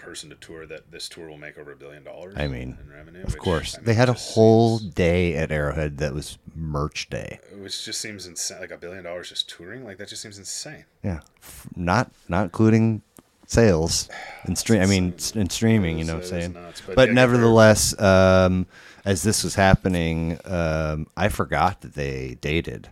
[0.00, 2.34] person to tour that this tour will make over a billion dollars.
[2.36, 3.22] I mean, in revenue.
[3.22, 3.74] Of which, course.
[3.74, 7.38] I mean, they had a whole seems- day at Arrowhead that was merch day.
[7.54, 8.60] which just seems insane.
[8.60, 10.84] Like a billion dollars just touring, like that just seems insane.
[11.02, 11.20] Yeah.
[11.42, 13.02] F- Not not including
[13.46, 14.08] sales
[14.44, 16.52] and stream I mean in streaming, you know what I'm saying?
[16.52, 18.66] nuts, but but yeah, nevertheless, um,
[19.04, 22.90] as this was happening, um, I forgot that they dated.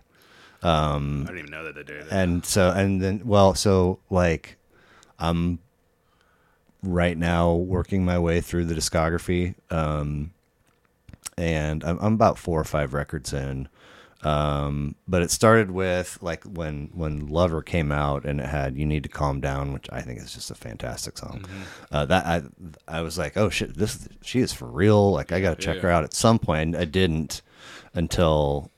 [0.61, 2.07] I didn't even know that they it.
[2.11, 4.57] and so and then well so like
[5.17, 5.59] i'm
[6.83, 10.31] right now working my way through the discography um
[11.37, 13.67] and i'm, I'm about four or five records in
[14.21, 18.85] Um, but it started with like when when Lover came out and it had "You
[18.85, 21.45] Need to Calm Down," which I think is just a fantastic song.
[21.89, 22.41] Uh, that I
[22.97, 25.13] I was like, oh shit, this she is for real.
[25.13, 25.83] Like I got to check Yeah.
[25.83, 26.75] her out at some point.
[26.75, 27.41] I didn't
[27.93, 28.69] until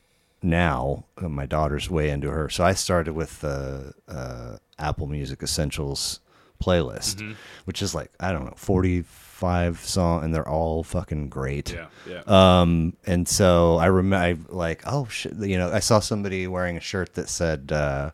[0.44, 1.06] now.
[1.20, 6.20] Uh, My daughter's way into her, so I started with the uh, Apple Music Essentials
[6.62, 7.32] playlist, Mm-hmm.
[7.66, 11.72] which is like I don't know forty five song, and they're all fucking great.
[11.72, 12.22] Yeah, yeah.
[12.60, 16.80] Um, and so I remember, like, oh shit, you know, I saw somebody wearing a
[16.80, 18.12] shirt that said, uh,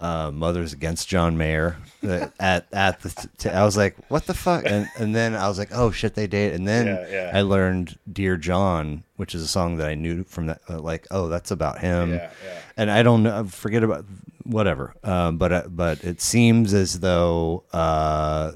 [0.00, 4.34] uh, "Mothers Against John Mayer." uh, at at the, t- I was like, what the
[4.34, 4.64] fuck?
[4.66, 6.54] And and then I was like, oh shit, they date.
[6.54, 7.30] And then Yeah, yeah.
[7.34, 10.60] I learned "Dear John," which is a song that I knew from that.
[10.68, 12.10] Uh, like, oh, that's about him.
[12.12, 12.58] Yeah, yeah.
[12.76, 14.04] And I don't know, forget about
[14.44, 14.94] whatever.
[15.04, 18.52] Um, but uh, but it seems as though uh,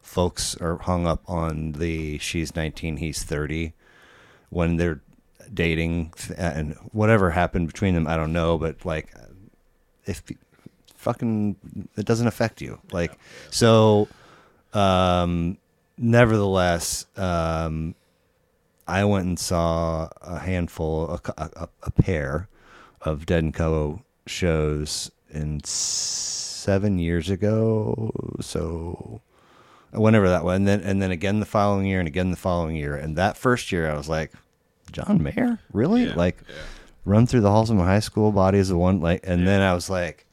[0.00, 3.72] folks are hung up on the she's 19, he's 30
[4.50, 5.00] when they're
[5.52, 8.56] dating and whatever happened between them, I don't know.
[8.56, 9.12] But like,
[10.06, 10.22] if
[11.04, 11.56] fucking
[11.96, 13.12] it doesn't affect you, like
[13.50, 14.08] so.
[14.72, 15.58] Um,
[15.96, 17.94] nevertheless, um,
[18.88, 22.48] I went and saw a handful, a, a, a pair
[23.00, 28.10] of Dead and Co shows in seven years ago.
[28.40, 29.20] So
[29.92, 32.76] whenever that was, and then and then again the following year, and again the following
[32.76, 32.96] year.
[32.96, 34.32] And that first year, I was like,
[34.92, 36.06] John Mayer, really?
[36.06, 36.54] Yeah, like, yeah.
[37.04, 39.00] run through the halls of my high school, body is the one.
[39.00, 40.26] Like, and then I was like,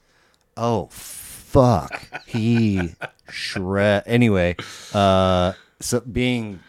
[0.58, 2.96] oh fuck, he
[3.30, 4.04] shred.
[4.06, 4.56] Anyway,
[4.94, 6.60] uh, so being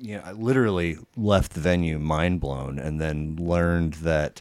[0.00, 4.40] you know, I literally left the venue mind blown and then learned that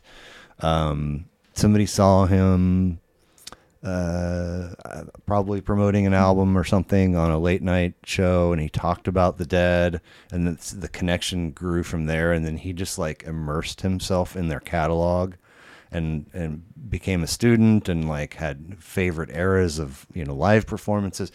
[0.60, 3.00] um, somebody saw him
[3.84, 4.70] uh,
[5.26, 9.38] probably promoting an album or something on a late night show and he talked about
[9.38, 10.02] the dead
[10.32, 14.50] and the, the connection grew from there and then he just like immersed himself in
[14.50, 15.36] their catalog
[15.92, 21.32] and and became a student and like had favorite eras of you know live performances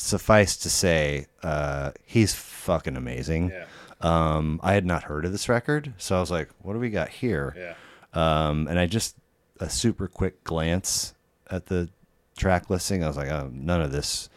[0.00, 3.50] suffice to say, uh, he's fucking amazing.
[3.50, 3.66] Yeah.
[4.00, 6.90] Um, I had not heard of this record, so I was like, "What do we
[6.90, 7.74] got here?" Yeah.
[8.14, 9.16] Um, and I just
[9.58, 11.14] a super quick glance
[11.50, 11.90] at the
[12.36, 13.04] track listing.
[13.04, 14.28] I was like, "Oh, none of this."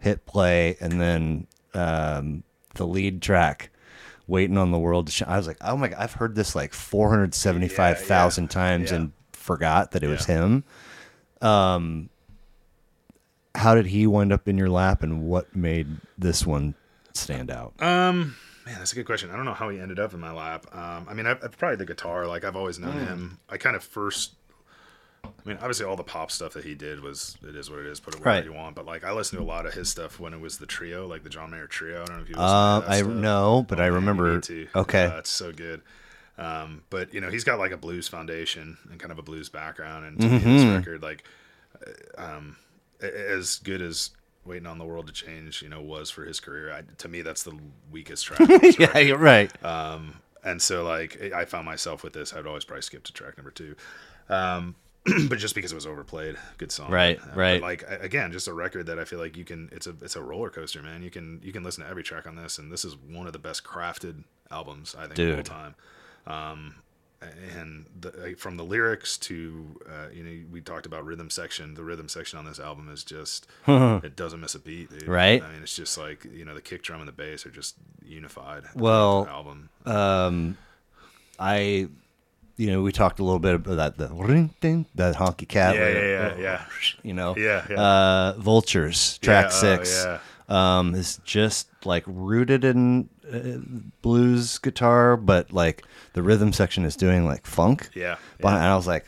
[0.00, 2.42] Hit play, and then um,
[2.74, 3.70] the lead track,
[4.26, 6.54] "Waiting on the World to Shine." I was like, "Oh my god, I've heard this
[6.54, 8.96] like four hundred seventy-five thousand Yeah, yeah, times yeah.
[8.96, 10.64] and forgot that it was him."
[11.40, 12.08] Um,
[13.54, 16.74] how did he wind up in your lap, and what made this one
[17.14, 17.74] stand out?
[17.82, 19.30] Um, man, that's a good question.
[19.30, 20.66] I don't know how he ended up in my lap.
[20.74, 22.26] Um, I mean, I've, I've probably the guitar.
[22.26, 23.38] Like I've always known him.
[23.48, 24.34] I kind of first.
[25.24, 27.86] I mean, obviously, all the pop stuff that he did was it is what it
[27.86, 27.98] is.
[28.00, 28.44] Put it wherever Right.
[28.44, 28.76] you want.
[28.76, 31.06] But like, I listened to a lot of his stuff when it was the trio,
[31.06, 32.02] like the John Mayer trio.
[32.02, 32.36] I don't know if you.
[32.36, 34.40] Uh, I know, but I man, remember-
[34.76, 35.04] okay.
[35.04, 35.82] Uh, it's so good.
[36.38, 39.48] Um, but you know, he's got like a blues foundation and kind of a blues
[39.48, 40.48] background, and to Mm-hmm.
[40.56, 41.24] this record, like,
[42.16, 42.56] uh, um,
[43.00, 44.10] as good as
[44.44, 46.72] "Waiting on the World to Change," you know, was for his career.
[46.72, 47.56] I, to me, that's the
[47.90, 48.40] weakest track.
[48.78, 49.52] yeah, you're right.
[49.64, 53.36] Um, and so like I found myself with this, I'd always probably skip to track
[53.36, 53.76] number two.
[54.28, 54.74] Um,
[55.28, 56.90] but just because it was overplayed, good song.
[56.90, 57.60] Right, Uh, right.
[57.60, 59.68] like again, just a record that I feel like you can.
[59.72, 61.02] It's a it's a roller coaster, man.
[61.02, 63.32] You can you can listen to every track on this, and this is one of
[63.32, 65.74] the best crafted albums I think of all time.
[66.26, 66.74] Um,
[67.56, 71.74] and the, from the lyrics to uh, you know we talked about rhythm section.
[71.74, 75.08] The rhythm section on this album is just it doesn't miss a beat, dude.
[75.08, 75.42] Right.
[75.42, 77.74] I mean, it's just like you know the kick drum and the bass are just
[78.04, 78.64] unified.
[78.74, 79.68] Well, album.
[79.86, 80.56] Um,
[81.38, 81.88] I,
[82.56, 85.74] you know, we talked a little bit about that the that honky cat.
[85.74, 86.64] Yeah, yeah, yeah.
[87.02, 87.80] You know, Yeah, yeah.
[87.80, 90.04] Uh, Vultures track oh, six.
[90.04, 90.18] yeah.
[90.48, 96.94] Um, is just like rooted in uh, blues guitar, but like the rhythm section is
[96.94, 97.88] doing like funk.
[97.94, 98.56] Yeah, But- yeah.
[98.56, 99.06] And I was like,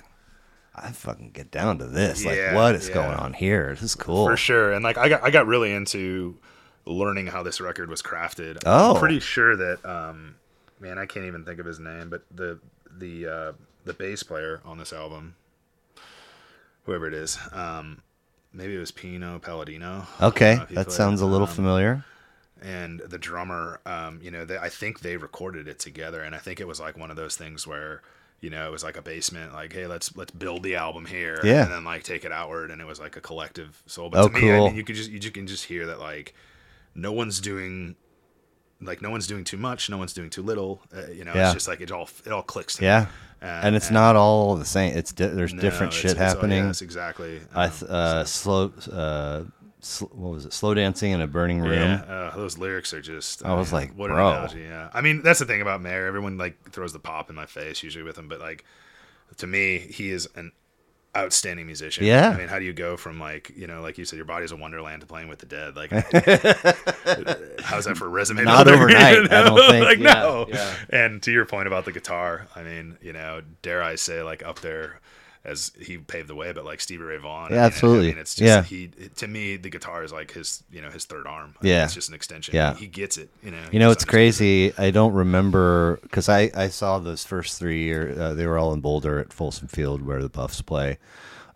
[0.75, 2.25] I fucking get down to this.
[2.25, 3.71] Like, what is going on here?
[3.71, 4.27] This is cool.
[4.27, 4.73] for sure.
[4.73, 6.37] And like I got I got really into
[6.87, 8.59] learning how this record was crafted.
[8.67, 8.95] Oh.
[8.95, 10.37] I'm pretty sure that um
[10.81, 12.59] man, I can't even think of his name, but the
[12.99, 13.53] the uh
[13.85, 15.37] the bass player on this album
[16.85, 18.03] whoever it is, um
[18.53, 20.07] maybe it was Pino Palladino.
[20.21, 22.05] Okay, don't know if you that played sounds a little Um, familiar.
[22.63, 26.39] and the drummer um you know they, i think they recorded it together and i
[26.39, 28.01] think it was like one of those things where
[28.41, 31.41] you know it was like a basement like hey let's let's build the album here
[31.45, 31.65] Yeah.
[31.65, 34.29] and then like take it outward and it was like a collective soul but Oh,
[34.29, 34.67] to me I cool.
[34.67, 36.35] mean, you could just you can just hear that like
[36.95, 37.97] no one's doing
[38.85, 41.47] like no one's doing too much no one's doing too little uh, you know Yeah.
[41.47, 42.81] it's just like it all it all clicks.
[42.81, 43.07] Yeah.
[43.41, 44.97] And- and it's and- not all the same.
[44.97, 46.65] It's di- there's No, different it's- shit it's all- happening.
[46.67, 49.43] yes exactly I Um, th- uh, slow uh,
[49.81, 50.53] sl- what was it?
[50.55, 51.73] Slow dancing in a burning room.
[51.75, 52.03] Yeah,
[52.33, 53.45] uh, those lyrics are just.
[53.45, 54.29] I was mean, like, what bro.
[54.29, 54.61] an analogy.
[54.63, 56.07] Yeah, I mean that's the thing about Mayer.
[56.07, 58.65] Everyone like throws the pop in my face usually with him, but like
[59.39, 60.53] to me, he is an
[61.17, 62.05] outstanding musician.
[62.05, 62.31] Yeah.
[62.31, 64.53] I mean, how do you go from like you know, like you said, your body's
[64.53, 65.77] a wonderland to playing with the dead?
[65.77, 65.91] Like,
[67.65, 68.45] how's that for a resume?
[68.45, 69.85] Not builder, overnight, you I don't think.
[69.85, 70.47] like Yeah, no.
[70.49, 70.75] yeah.
[70.91, 74.45] And to your point about the guitar, I mean, you know, dare I say, like
[74.45, 75.01] up there.
[75.47, 78.07] As he paved the way, but like Stevie Ray Vaughan, Yeah, absolutely.
[78.07, 78.63] I mean, it's just Yeah.
[78.63, 78.89] he.
[79.17, 81.55] To me, the guitar is like his, you know, his third arm.
[81.61, 81.85] I mean, Yeah.
[81.85, 82.55] it's just an extension.
[82.55, 82.75] Yeah.
[82.75, 83.29] he gets it.
[83.43, 84.73] You know, You know, it's crazy.
[84.79, 88.17] I don't remember because I, I saw those first three years.
[88.19, 90.97] Uh, they were all in Boulder at Folsom Field where the Buffs play.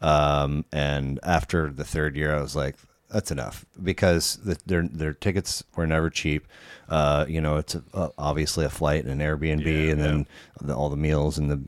[0.02, 2.77] Um, and after the third year, I was like,
[3.10, 6.47] that's enough because the, their their tickets were never cheap.
[6.89, 10.26] Uh, you know, it's a, uh, obviously a flight and an Airbnb, Yeah, and then
[10.62, 11.60] the, all the meals and the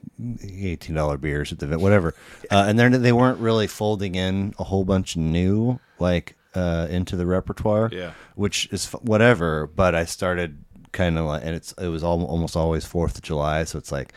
[0.70, 2.14] eighteen dollar beers at the event, whatever.
[2.50, 7.16] Uh, and then they weren't really folding in a whole bunch new like uh, into
[7.16, 8.12] the repertoire Yeah.
[8.34, 9.66] which is f- whatever.
[9.66, 13.22] But I started kind of like, and it's it was al- almost always Fourth of
[13.22, 14.12] July, so it's like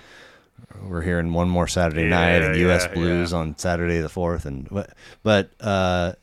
[0.87, 2.87] we're hearing one more Saturday night and Yeah, U.S.
[2.87, 3.37] Blues yeah.
[3.39, 4.91] on Saturday the fourth, and but
[5.21, 6.13] but uh,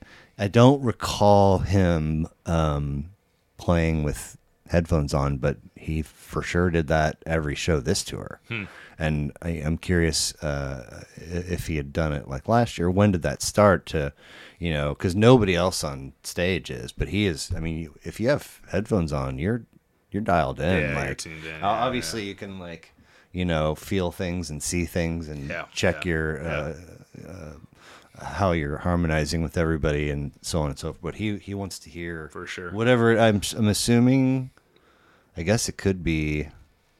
[0.40, 3.10] I don't recall him um,
[3.58, 4.38] playing with
[4.68, 8.40] headphones on, but he for sure did that every show this tour.
[8.48, 8.64] Hmm.
[8.98, 12.90] And I, I'm curious uh, if he had done it like last year.
[12.90, 14.12] When did that start to,
[14.58, 17.52] you know, because nobody else on stage is, but he is.
[17.54, 19.64] I mean, if you have headphones on, you're
[20.10, 20.80] you're dialed in.
[20.90, 22.92] Yeah, like, you're tuned in, o- yeah, obviously, you can like,
[23.32, 26.74] you know, feel things and see things and check your uh,
[27.28, 27.52] uh,
[28.20, 31.02] how you're harmonizing with everybody and so on and so forth.
[31.02, 32.70] But he he wants to hear For sure.
[32.70, 33.18] whatever.
[33.18, 34.50] I'm I'm assuming.
[35.36, 36.48] I guess it could be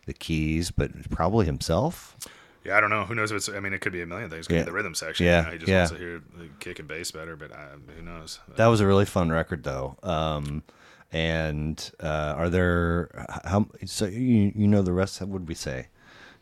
[0.07, 2.17] the keys, but probably himself.
[2.65, 3.05] Yeah, I don't know.
[3.05, 3.33] Who knows?
[3.33, 4.47] If it's, I mean, it could be a million things.
[4.47, 4.63] It could Yeah.
[4.63, 5.27] be the rhythm section.
[5.27, 5.79] Yeah, You know, he just yeah.
[5.79, 7.57] wants to hear the kick and bass better, but uh,
[7.97, 8.39] who knows?
[8.57, 9.97] That was a really fun record, though.
[10.03, 10.63] Um,
[11.13, 15.21] and uh, are there how so you you know the rest?
[15.21, 15.89] What would we say?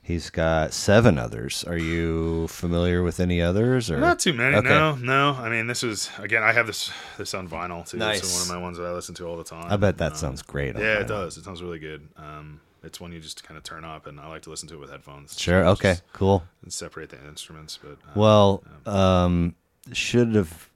[0.08, 1.64] He's got seven others.
[1.64, 3.90] Are you familiar with any others?
[3.90, 4.56] Or Not too many.
[4.56, 4.66] Okay.
[4.66, 5.32] No, no.
[5.38, 6.42] I mean, this is again.
[6.42, 7.98] I have this this on vinyl too.
[7.98, 8.20] Nice.
[8.20, 9.70] It's one of my ones that I listen to all the time.
[9.70, 10.74] I bet that Um, sounds great.
[10.76, 11.00] on Yeah, vinyl.
[11.02, 11.36] it does.
[11.36, 12.08] It sounds really good.
[12.16, 14.74] Um, it's one you just kind of turn up, and I like to listen to
[14.76, 15.38] it with headphones.
[15.38, 15.62] Sure.
[15.64, 15.96] So Okay.
[16.14, 16.42] Cool.
[16.62, 19.56] And separate the instruments, but uh, Well, um,
[19.92, 20.70] should have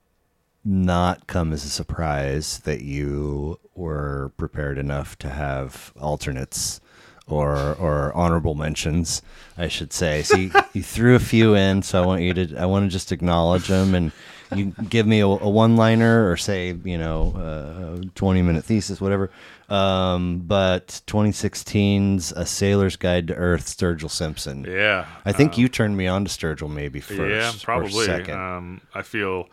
[0.63, 6.81] not come as a surprise that you were prepared enough to have alternates
[7.27, 9.23] or or honorable mentions,
[9.57, 10.23] I should say.
[10.23, 12.89] So you, you threw a few in, so I want you to I want to
[12.91, 14.13] just acknowledge them and
[14.55, 19.01] you give me a, a one liner or say you know a twenty minute thesis,
[19.01, 19.31] whatever.
[19.69, 24.65] Um, but 2016's A Sailor's Guide to Earth, Sturgill Simpson.
[24.69, 27.21] yeah, I think um, you turned me on to Sturgill maybe first.
[27.21, 28.05] yeah, or probably.
[28.05, 28.39] second.
[28.39, 29.49] Um, I feel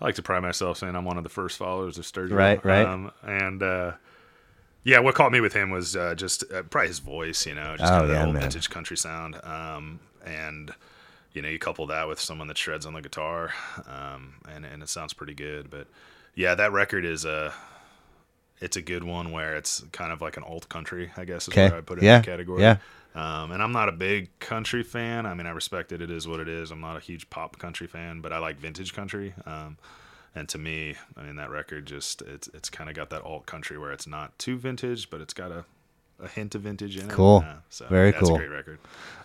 [0.00, 2.32] I like to pride myself saying I'm one of the first followers of Sturgill.
[2.32, 2.86] Right, right.
[2.86, 3.92] Um, and uh,
[4.84, 7.46] yeah, what caught me with him was uh, just uh, probably his voice.
[7.46, 8.40] You know, just Oh, kind of that old man.
[8.40, 9.36] vintage country sound.
[9.44, 10.72] Um, and
[11.32, 13.52] you know, you couple that with someone that shreds on the guitar,
[13.86, 15.70] um, and and it sounds pretty good.
[15.70, 15.88] But
[16.34, 17.54] yeah, that record is a.
[18.60, 21.56] It's a good one where it's kind of like an alt country, I guess is
[21.56, 21.62] Okay.
[21.62, 22.74] where I put it Yeah, in the category.
[22.74, 22.76] yeah.
[23.14, 25.24] Um, and I'm not a big country fan.
[25.26, 26.02] I mean, I respect it.
[26.02, 26.70] It is what it is.
[26.70, 29.34] I'm not a huge pop country fan, but I like vintage country.
[29.46, 29.78] Um,
[30.34, 33.46] and to me, I mean, that record just it's it's kind of got that alt
[33.46, 35.64] country where it's not too vintage, but it's got a,
[36.22, 37.10] a hint of vintage in it.
[37.10, 37.42] Cool.
[37.44, 38.34] Yeah, so Very cool.
[38.34, 38.78] a great record.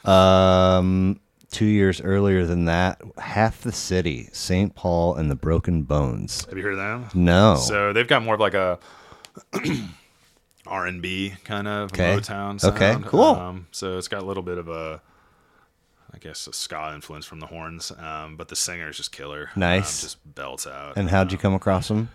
[0.09, 1.19] Um,
[1.51, 4.73] two years earlier than that, Half the City, St.
[4.75, 6.45] Paul and the Broken Bones.
[6.45, 7.07] Have you heard of them?
[7.13, 7.55] No.
[7.57, 8.79] So they've got more of like a
[10.67, 12.15] R and B kind of Okay.
[12.17, 12.63] Motown sound.
[12.75, 13.23] Okay, cool.
[13.23, 15.01] Um, so it's got a little bit of a,
[16.15, 19.49] I guess, a ska influence from the horns, um, but the singer is just killer.
[19.55, 20.01] Nice.
[20.03, 20.95] um, just belts out.
[20.95, 22.09] and how'd you come across them?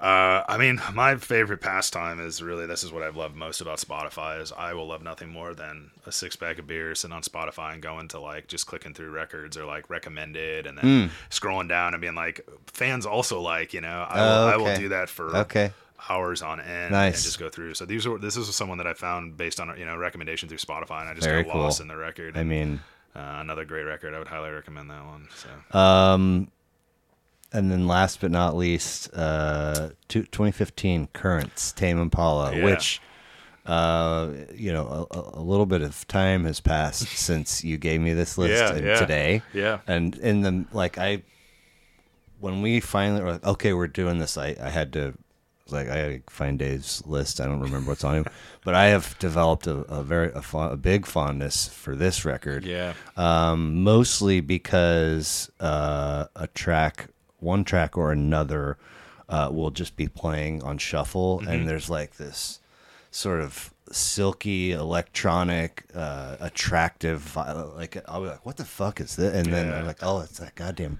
[0.00, 3.78] Uh, I mean, my favorite pastime is really this is what I've loved most about
[3.78, 7.22] Spotify is I will love nothing more than a six pack of beer sitting on
[7.22, 11.68] Spotify and going to like just clicking through records or like recommended and then scrolling
[11.68, 14.88] down and being like fans also like you know I will, Oh, I will do
[14.90, 15.72] that for Okay.
[16.08, 17.14] hours on end Nice.
[17.16, 17.74] and just go through.
[17.74, 20.58] So these are this is someone that I found based on you know recommendation through
[20.58, 22.36] Spotify and I just Very got lost in the record.
[22.36, 22.78] I mean,
[23.16, 24.14] uh, another great record.
[24.14, 25.28] I would highly recommend that one.
[25.34, 25.78] So.
[25.78, 26.50] um,
[27.52, 32.64] and then last but not least, uh, two, 2015 Currents, Tame Impala, Yeah.
[32.64, 33.00] which,
[33.66, 38.12] uh, you know, a, a- little bit of time has passed since you gave me
[38.12, 38.98] this list Yeah, yeah.
[39.00, 39.42] today.
[39.54, 39.78] Yeah.
[39.86, 41.22] And in the, like, I,
[42.40, 45.14] when we finally were like, okay, we're doing this, I, I had to,
[45.72, 47.40] like, I find Dave's list.
[47.40, 48.26] I don't remember what's on him,
[48.64, 52.94] but I have developed a, a very, a, a big fondness for this record Yeah.
[53.16, 57.08] um, mostly because uh, a track,
[57.40, 58.76] one track or another,
[59.28, 61.50] uh, will just be playing on shuffle, Mm-hmm.
[61.50, 62.60] and there's like this
[63.10, 67.34] sort of silky electronic uh attractive
[67.74, 70.38] like i'll be like what the fuck is this and then i'm like oh it's
[70.38, 70.98] that goddamn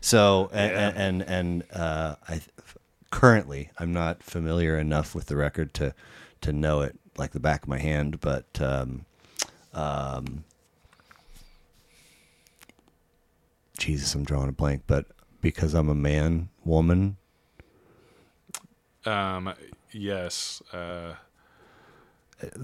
[0.00, 0.92] so and Yeah.
[0.96, 2.40] and and uh i
[3.10, 5.94] currently i'm not familiar enough with the record to
[6.40, 9.04] to know it like the back of my hand but um
[9.74, 10.44] um
[13.78, 15.06] jesus i'm drawing a blank but
[15.40, 17.16] because i'm a man woman
[19.06, 19.54] Um,
[19.92, 20.62] yes.
[20.72, 21.14] Uh,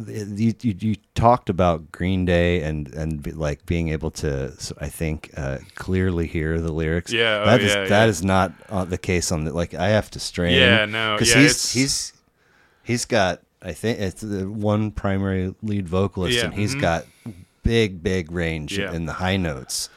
[0.07, 4.75] you, you, you talked about Green Day and and be, like being able to, so
[4.81, 7.13] I think, uh, clearly hear the lyrics.
[7.13, 8.07] Yeah, oh, that is yeah, that yeah.
[8.07, 9.75] is not uh, the case on the like.
[9.75, 10.59] I have to strain.
[10.59, 12.13] Yeah, no, because yeah, he's it's- he's
[12.83, 13.43] he's got.
[13.63, 16.81] I think it's the one primary lead vocalist, and he's mhm.
[16.81, 17.07] got
[17.63, 19.89] big big range in the high notes.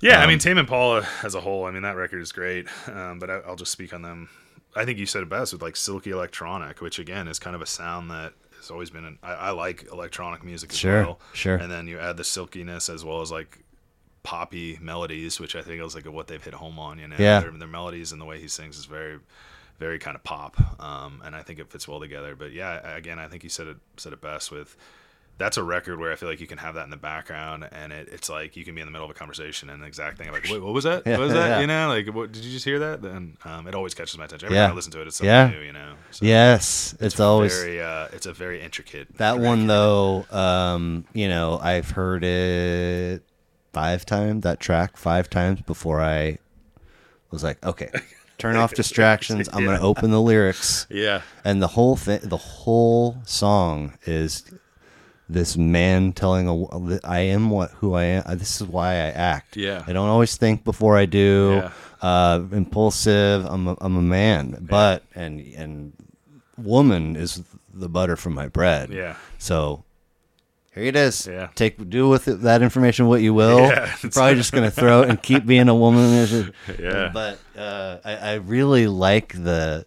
[0.00, 1.64] Yeah, I Um, mean Tame Impala as a whole.
[1.64, 4.28] I mean that record is great, um, but I, I'll just speak on them.
[4.76, 7.62] I think you said it best with like silky electronic, which again is kind of
[7.62, 8.34] a sound that
[8.68, 9.04] has always been.
[9.04, 11.20] An, I, I like electronic music as Sure, well.
[11.32, 11.56] sure.
[11.56, 13.58] And then you add the silkiness as well as like
[14.22, 16.98] poppy melodies, which I think is like what they've hit home on.
[16.98, 17.40] You know, Yeah.
[17.40, 19.18] their, their melodies and the way he sings is very,
[19.78, 20.56] very kind of pop.
[20.82, 22.36] Um, and I think it fits well together.
[22.36, 24.76] But yeah, again, I think you said it said it best with.
[25.38, 27.92] That's a record where I feel like you can have that in the background, and
[27.92, 30.18] it, it's like you can be in the middle of a conversation, and the exact
[30.18, 31.06] thing I'm like, wait, what was that?
[31.06, 31.48] What was that?
[31.48, 31.60] yeah.
[31.60, 33.02] You know, like, what, did you just hear that?
[33.02, 34.46] Then um, it always catches my attention.
[34.46, 34.64] Every Yeah.
[34.66, 35.48] time I listen to it, it's something Yeah.
[35.50, 35.60] new.
[35.60, 39.16] You know, so Yes, it's, always very, uh, it's a very intricate.
[39.18, 43.22] That one though, um, you know, I've heard it
[43.72, 44.42] five times.
[44.42, 46.38] That track five times before I
[47.30, 47.90] was like, okay,
[48.38, 49.48] turn off distractions.
[49.52, 54.44] I'm gonna open the lyrics, Yeah, and the whole thing, the whole song is
[55.28, 58.38] this man telling a, I am what who I am.
[58.38, 59.56] This is why I act.
[59.56, 59.84] Yeah.
[59.86, 61.60] I don't always think before I do.
[61.62, 61.70] Yeah.
[62.00, 63.44] Uh, impulsive.
[63.44, 65.92] I'm a, I'm a man, but and and
[66.56, 67.42] woman is
[67.74, 68.90] the butter from my bread.
[68.90, 69.16] yeah.
[69.38, 69.84] So
[70.74, 71.26] here it is.
[71.26, 71.48] Yeah.
[71.54, 73.58] Take do with it, that information what you will.
[73.60, 76.52] Yeah, You're probably just gonna throw it and keep being a woman.
[76.78, 77.10] Yeah.
[77.12, 79.84] But uh, I, I really like the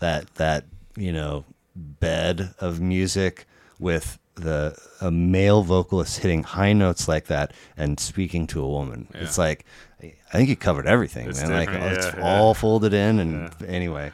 [0.00, 0.66] that that
[0.96, 1.44] you know
[1.74, 3.46] bed of music
[3.78, 9.06] with the a male vocalist hitting high notes like that and speaking to a woman.
[9.14, 9.20] Yeah.
[9.22, 9.64] It's like
[10.02, 11.52] I think he covered everything, It's man.
[11.52, 12.38] Like different, it's yeah, yeah.
[12.40, 14.12] all folded in and anyway.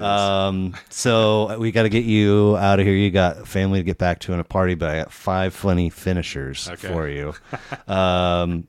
[0.00, 2.94] Um, so we got to get you out of here.
[2.94, 5.90] You got family to get back to and a party, but I got five funny
[5.90, 6.88] finishers Okay.
[6.88, 7.34] for you.
[7.92, 8.68] Um,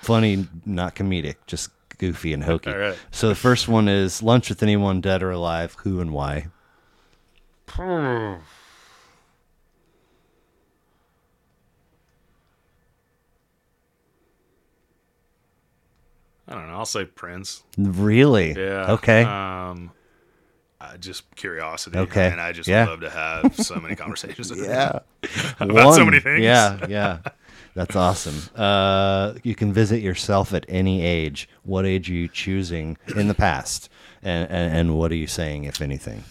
[0.00, 2.70] funny, not comedic, just goofy and hokey.
[2.72, 2.96] Right.
[3.10, 6.46] So the first one is lunch with anyone dead or alive, who and why.
[16.52, 16.74] I don't know.
[16.76, 17.62] I'll say Prince.
[17.78, 18.52] Really?
[18.52, 18.92] yeah.
[18.92, 19.22] Okay.
[19.24, 19.90] Um,
[20.80, 21.96] Uh, just curiosity.
[21.96, 22.28] Okay.
[22.28, 22.86] And I just Yeah.
[22.86, 24.98] love to have so many conversations yeah.
[25.60, 26.40] About so many things.
[26.42, 27.18] Yeah, yeah.
[27.74, 28.50] That's awesome.
[28.60, 31.48] Uh, you can visit yourself at any age.
[31.62, 33.88] What age are you choosing in the past?
[34.24, 36.24] And, and, and what are you saying, if anything?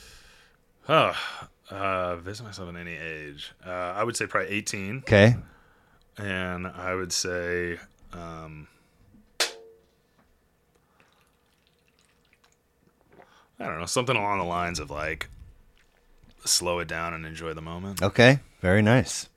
[0.89, 1.13] Oh,
[1.69, 3.53] uh, visit myself at any age.
[3.65, 4.97] Uh, I would say probably 18.
[4.99, 5.35] Okay.
[6.17, 7.79] And I would say,
[8.13, 8.67] um,
[13.61, 15.29] I don't know, something along the lines of like,
[16.45, 18.01] slow it down and enjoy the moment.
[18.01, 19.29] Okay, very nice.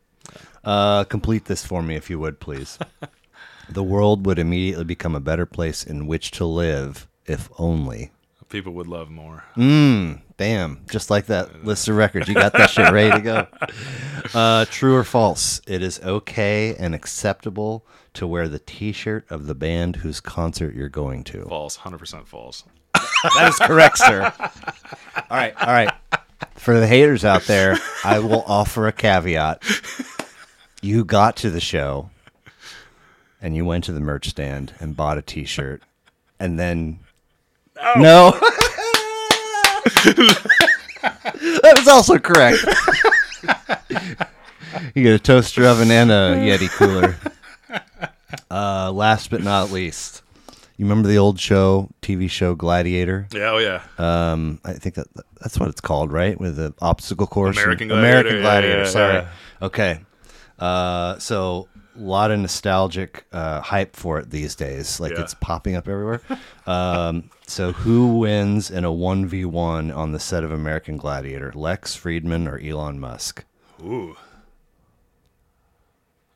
[0.64, 2.78] Uh, complete this for me, if you would, please.
[3.68, 8.10] the world would immediately become a better place in which to live, if only.
[8.48, 9.44] people would love more.
[9.56, 10.80] Mmm, bam.
[10.90, 12.26] Just like that list of records.
[12.28, 13.46] You got that shit ready to go.
[14.32, 15.60] Uh, true or false?
[15.66, 17.84] It is okay and acceptable
[18.14, 21.44] to wear the t shirt of the band whose concert you're going to.
[21.44, 21.76] False.
[21.76, 22.64] Hundred percent false.
[23.34, 24.32] That is correct, sir.
[24.38, 25.90] All right, all right.
[26.54, 29.62] For the haters out there, I will offer a caveat.
[30.82, 32.10] You got to the show
[33.40, 35.82] and you went to the merch stand and bought a t-shirt
[36.38, 36.98] and then
[37.96, 38.30] No.
[40.04, 42.58] that was also correct.
[44.94, 47.16] you get a toaster oven and a Yeti cooler.
[48.50, 50.22] Uh, last but not least,
[50.76, 53.26] you remember the old show, TV show Gladiator?
[53.32, 53.50] Yeah.
[53.50, 53.82] Oh yeah.
[53.98, 55.06] Um, I think that
[55.40, 56.38] that's what it's called, right?
[56.38, 57.56] With the obstacle course.
[57.56, 58.78] American Gladiator, American yeah, Gladiator.
[58.82, 59.14] yeah, sorry.
[59.14, 59.28] yeah.
[59.62, 60.00] Okay.
[60.58, 64.98] Uh, so a lot of nostalgic uh, hype for it these days.
[65.00, 65.20] Like Yeah.
[65.22, 66.20] it's popping up everywhere.
[66.66, 71.52] um, so who wins in a one v one on the set of American Gladiator?
[71.54, 73.44] Lex Fridman or Elon Musk?
[73.82, 74.16] Ooh.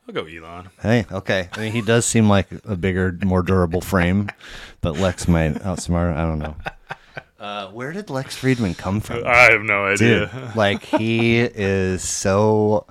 [0.09, 0.71] I'll go Elon.
[0.81, 1.51] Hey, okay.
[1.53, 4.31] I mean, he does seem like a bigger, more durable frame,
[4.81, 6.17] but Lex might outsmart.
[6.17, 6.57] I don't know.
[7.39, 9.23] Uh, where did Lex Fridman come from?
[9.27, 10.27] I have no idea.
[10.33, 12.87] Dude, like he is so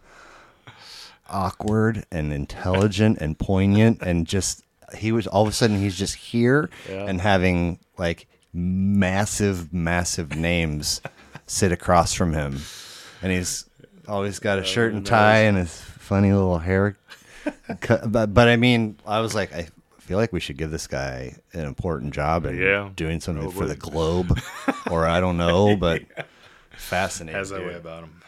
[1.30, 4.64] awkward and intelligent and poignant and just
[4.98, 7.06] he was all of a sudden he's just here Yeah.
[7.06, 11.02] and having like massive massive names
[11.46, 12.60] sit across from him
[13.22, 13.66] and he's
[14.08, 15.72] always got a shirt and tie and his
[16.08, 16.98] funny little hair
[17.82, 18.12] cut.
[18.12, 19.68] but, but i mean i was like i
[20.00, 23.66] feel like we should give this guy an important job and Yeah, doing something for
[23.68, 24.40] the globe
[24.90, 26.04] or i don't know but
[26.72, 27.68] fascinating Has that dude.
[27.68, 28.22] way about him.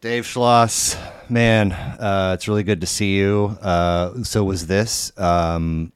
[0.00, 0.96] Dave Schloss,
[1.30, 3.56] man, uh, it's really good to see you.
[3.62, 5.92] Uh, so was this um,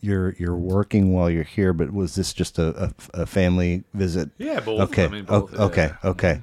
[0.00, 2.84] you're you're working while you're here, but was this just a,
[3.14, 4.30] a, a family visit?
[4.38, 4.82] Yeah, both.
[4.90, 5.06] Okay.
[5.06, 5.90] I mean, both, O- okay.
[6.04, 6.10] yeah.
[6.10, 6.42] Okay.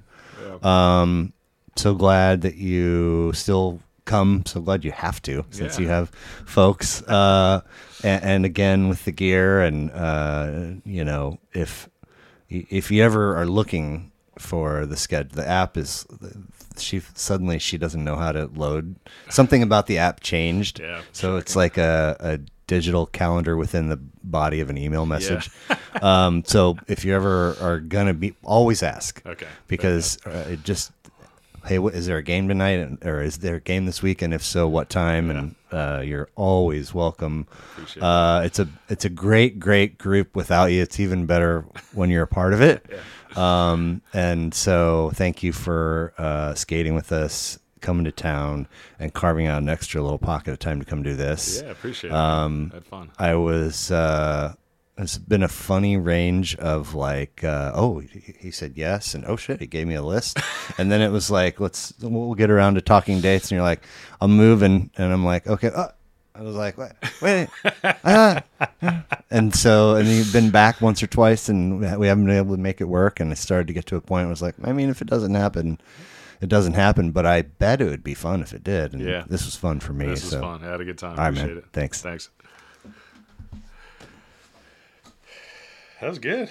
[0.61, 0.99] Yeah.
[1.01, 1.31] Um,
[1.75, 4.43] so glad that you still come.
[4.45, 5.81] So glad you have to, since Yeah.
[5.83, 6.09] you have
[6.45, 7.01] folks.
[7.03, 7.61] Uh,
[8.03, 11.89] and, and again with the gear, and uh, you know, if
[12.49, 16.05] if you ever are looking for the sketch, the app is
[16.77, 18.95] she suddenly she doesn't know how to load.
[19.29, 20.79] Something about the app changed.
[20.79, 25.49] Yeah, So it's like a, a digital calendar within the body of an email message.
[26.01, 29.47] um, so if you ever are gonna be, always ask Okay.
[29.67, 30.91] because uh, it just
[31.65, 33.03] hey what, is there a game tonight?
[33.03, 34.21] Or is there a game this week?
[34.21, 35.29] And if so what time?
[35.29, 37.47] And uh, you're always welcome.
[37.99, 40.81] Uh, it's a it's a great great group without you.
[40.81, 42.85] It's even better when you're a part of it.
[43.35, 48.65] Um, and so thank you for uh, skating with us coming to town
[48.97, 51.61] and carving out an extra little pocket of time to come do this.
[51.61, 52.15] Yeah, appreciate it.
[52.15, 53.11] Um, Had fun.
[53.19, 53.91] I was.
[54.97, 59.35] Uh, it's been a funny range of like, uh, oh, he said yes, and oh
[59.35, 60.39] shit, he gave me a list,
[60.77, 63.83] and then it was like, let's we'll get around to talking dates, and you're like,
[64.21, 65.89] I'm moving, and I'm like, okay, uh,
[66.33, 66.91] I was like, wait,
[67.21, 67.47] wait,
[68.03, 69.03] ah, ah.
[69.31, 72.61] and so and you've been back once or twice, and we haven't been able to
[72.61, 74.55] make it work, and I started to get to a point where I was like,
[74.63, 75.79] I mean, if it doesn't happen.
[76.41, 78.91] It doesn't happen, but I bet it would be fun if it did.
[78.91, 79.23] And Yeah.
[79.25, 80.07] this was fun for me.
[80.07, 80.41] This was so.
[80.41, 80.61] fun.
[80.63, 81.11] I had a good time.
[81.11, 81.43] All right, man.
[81.45, 81.65] Appreciate it.
[81.71, 82.01] Thanks.
[82.01, 82.29] Thanks.
[86.01, 86.49] That was good.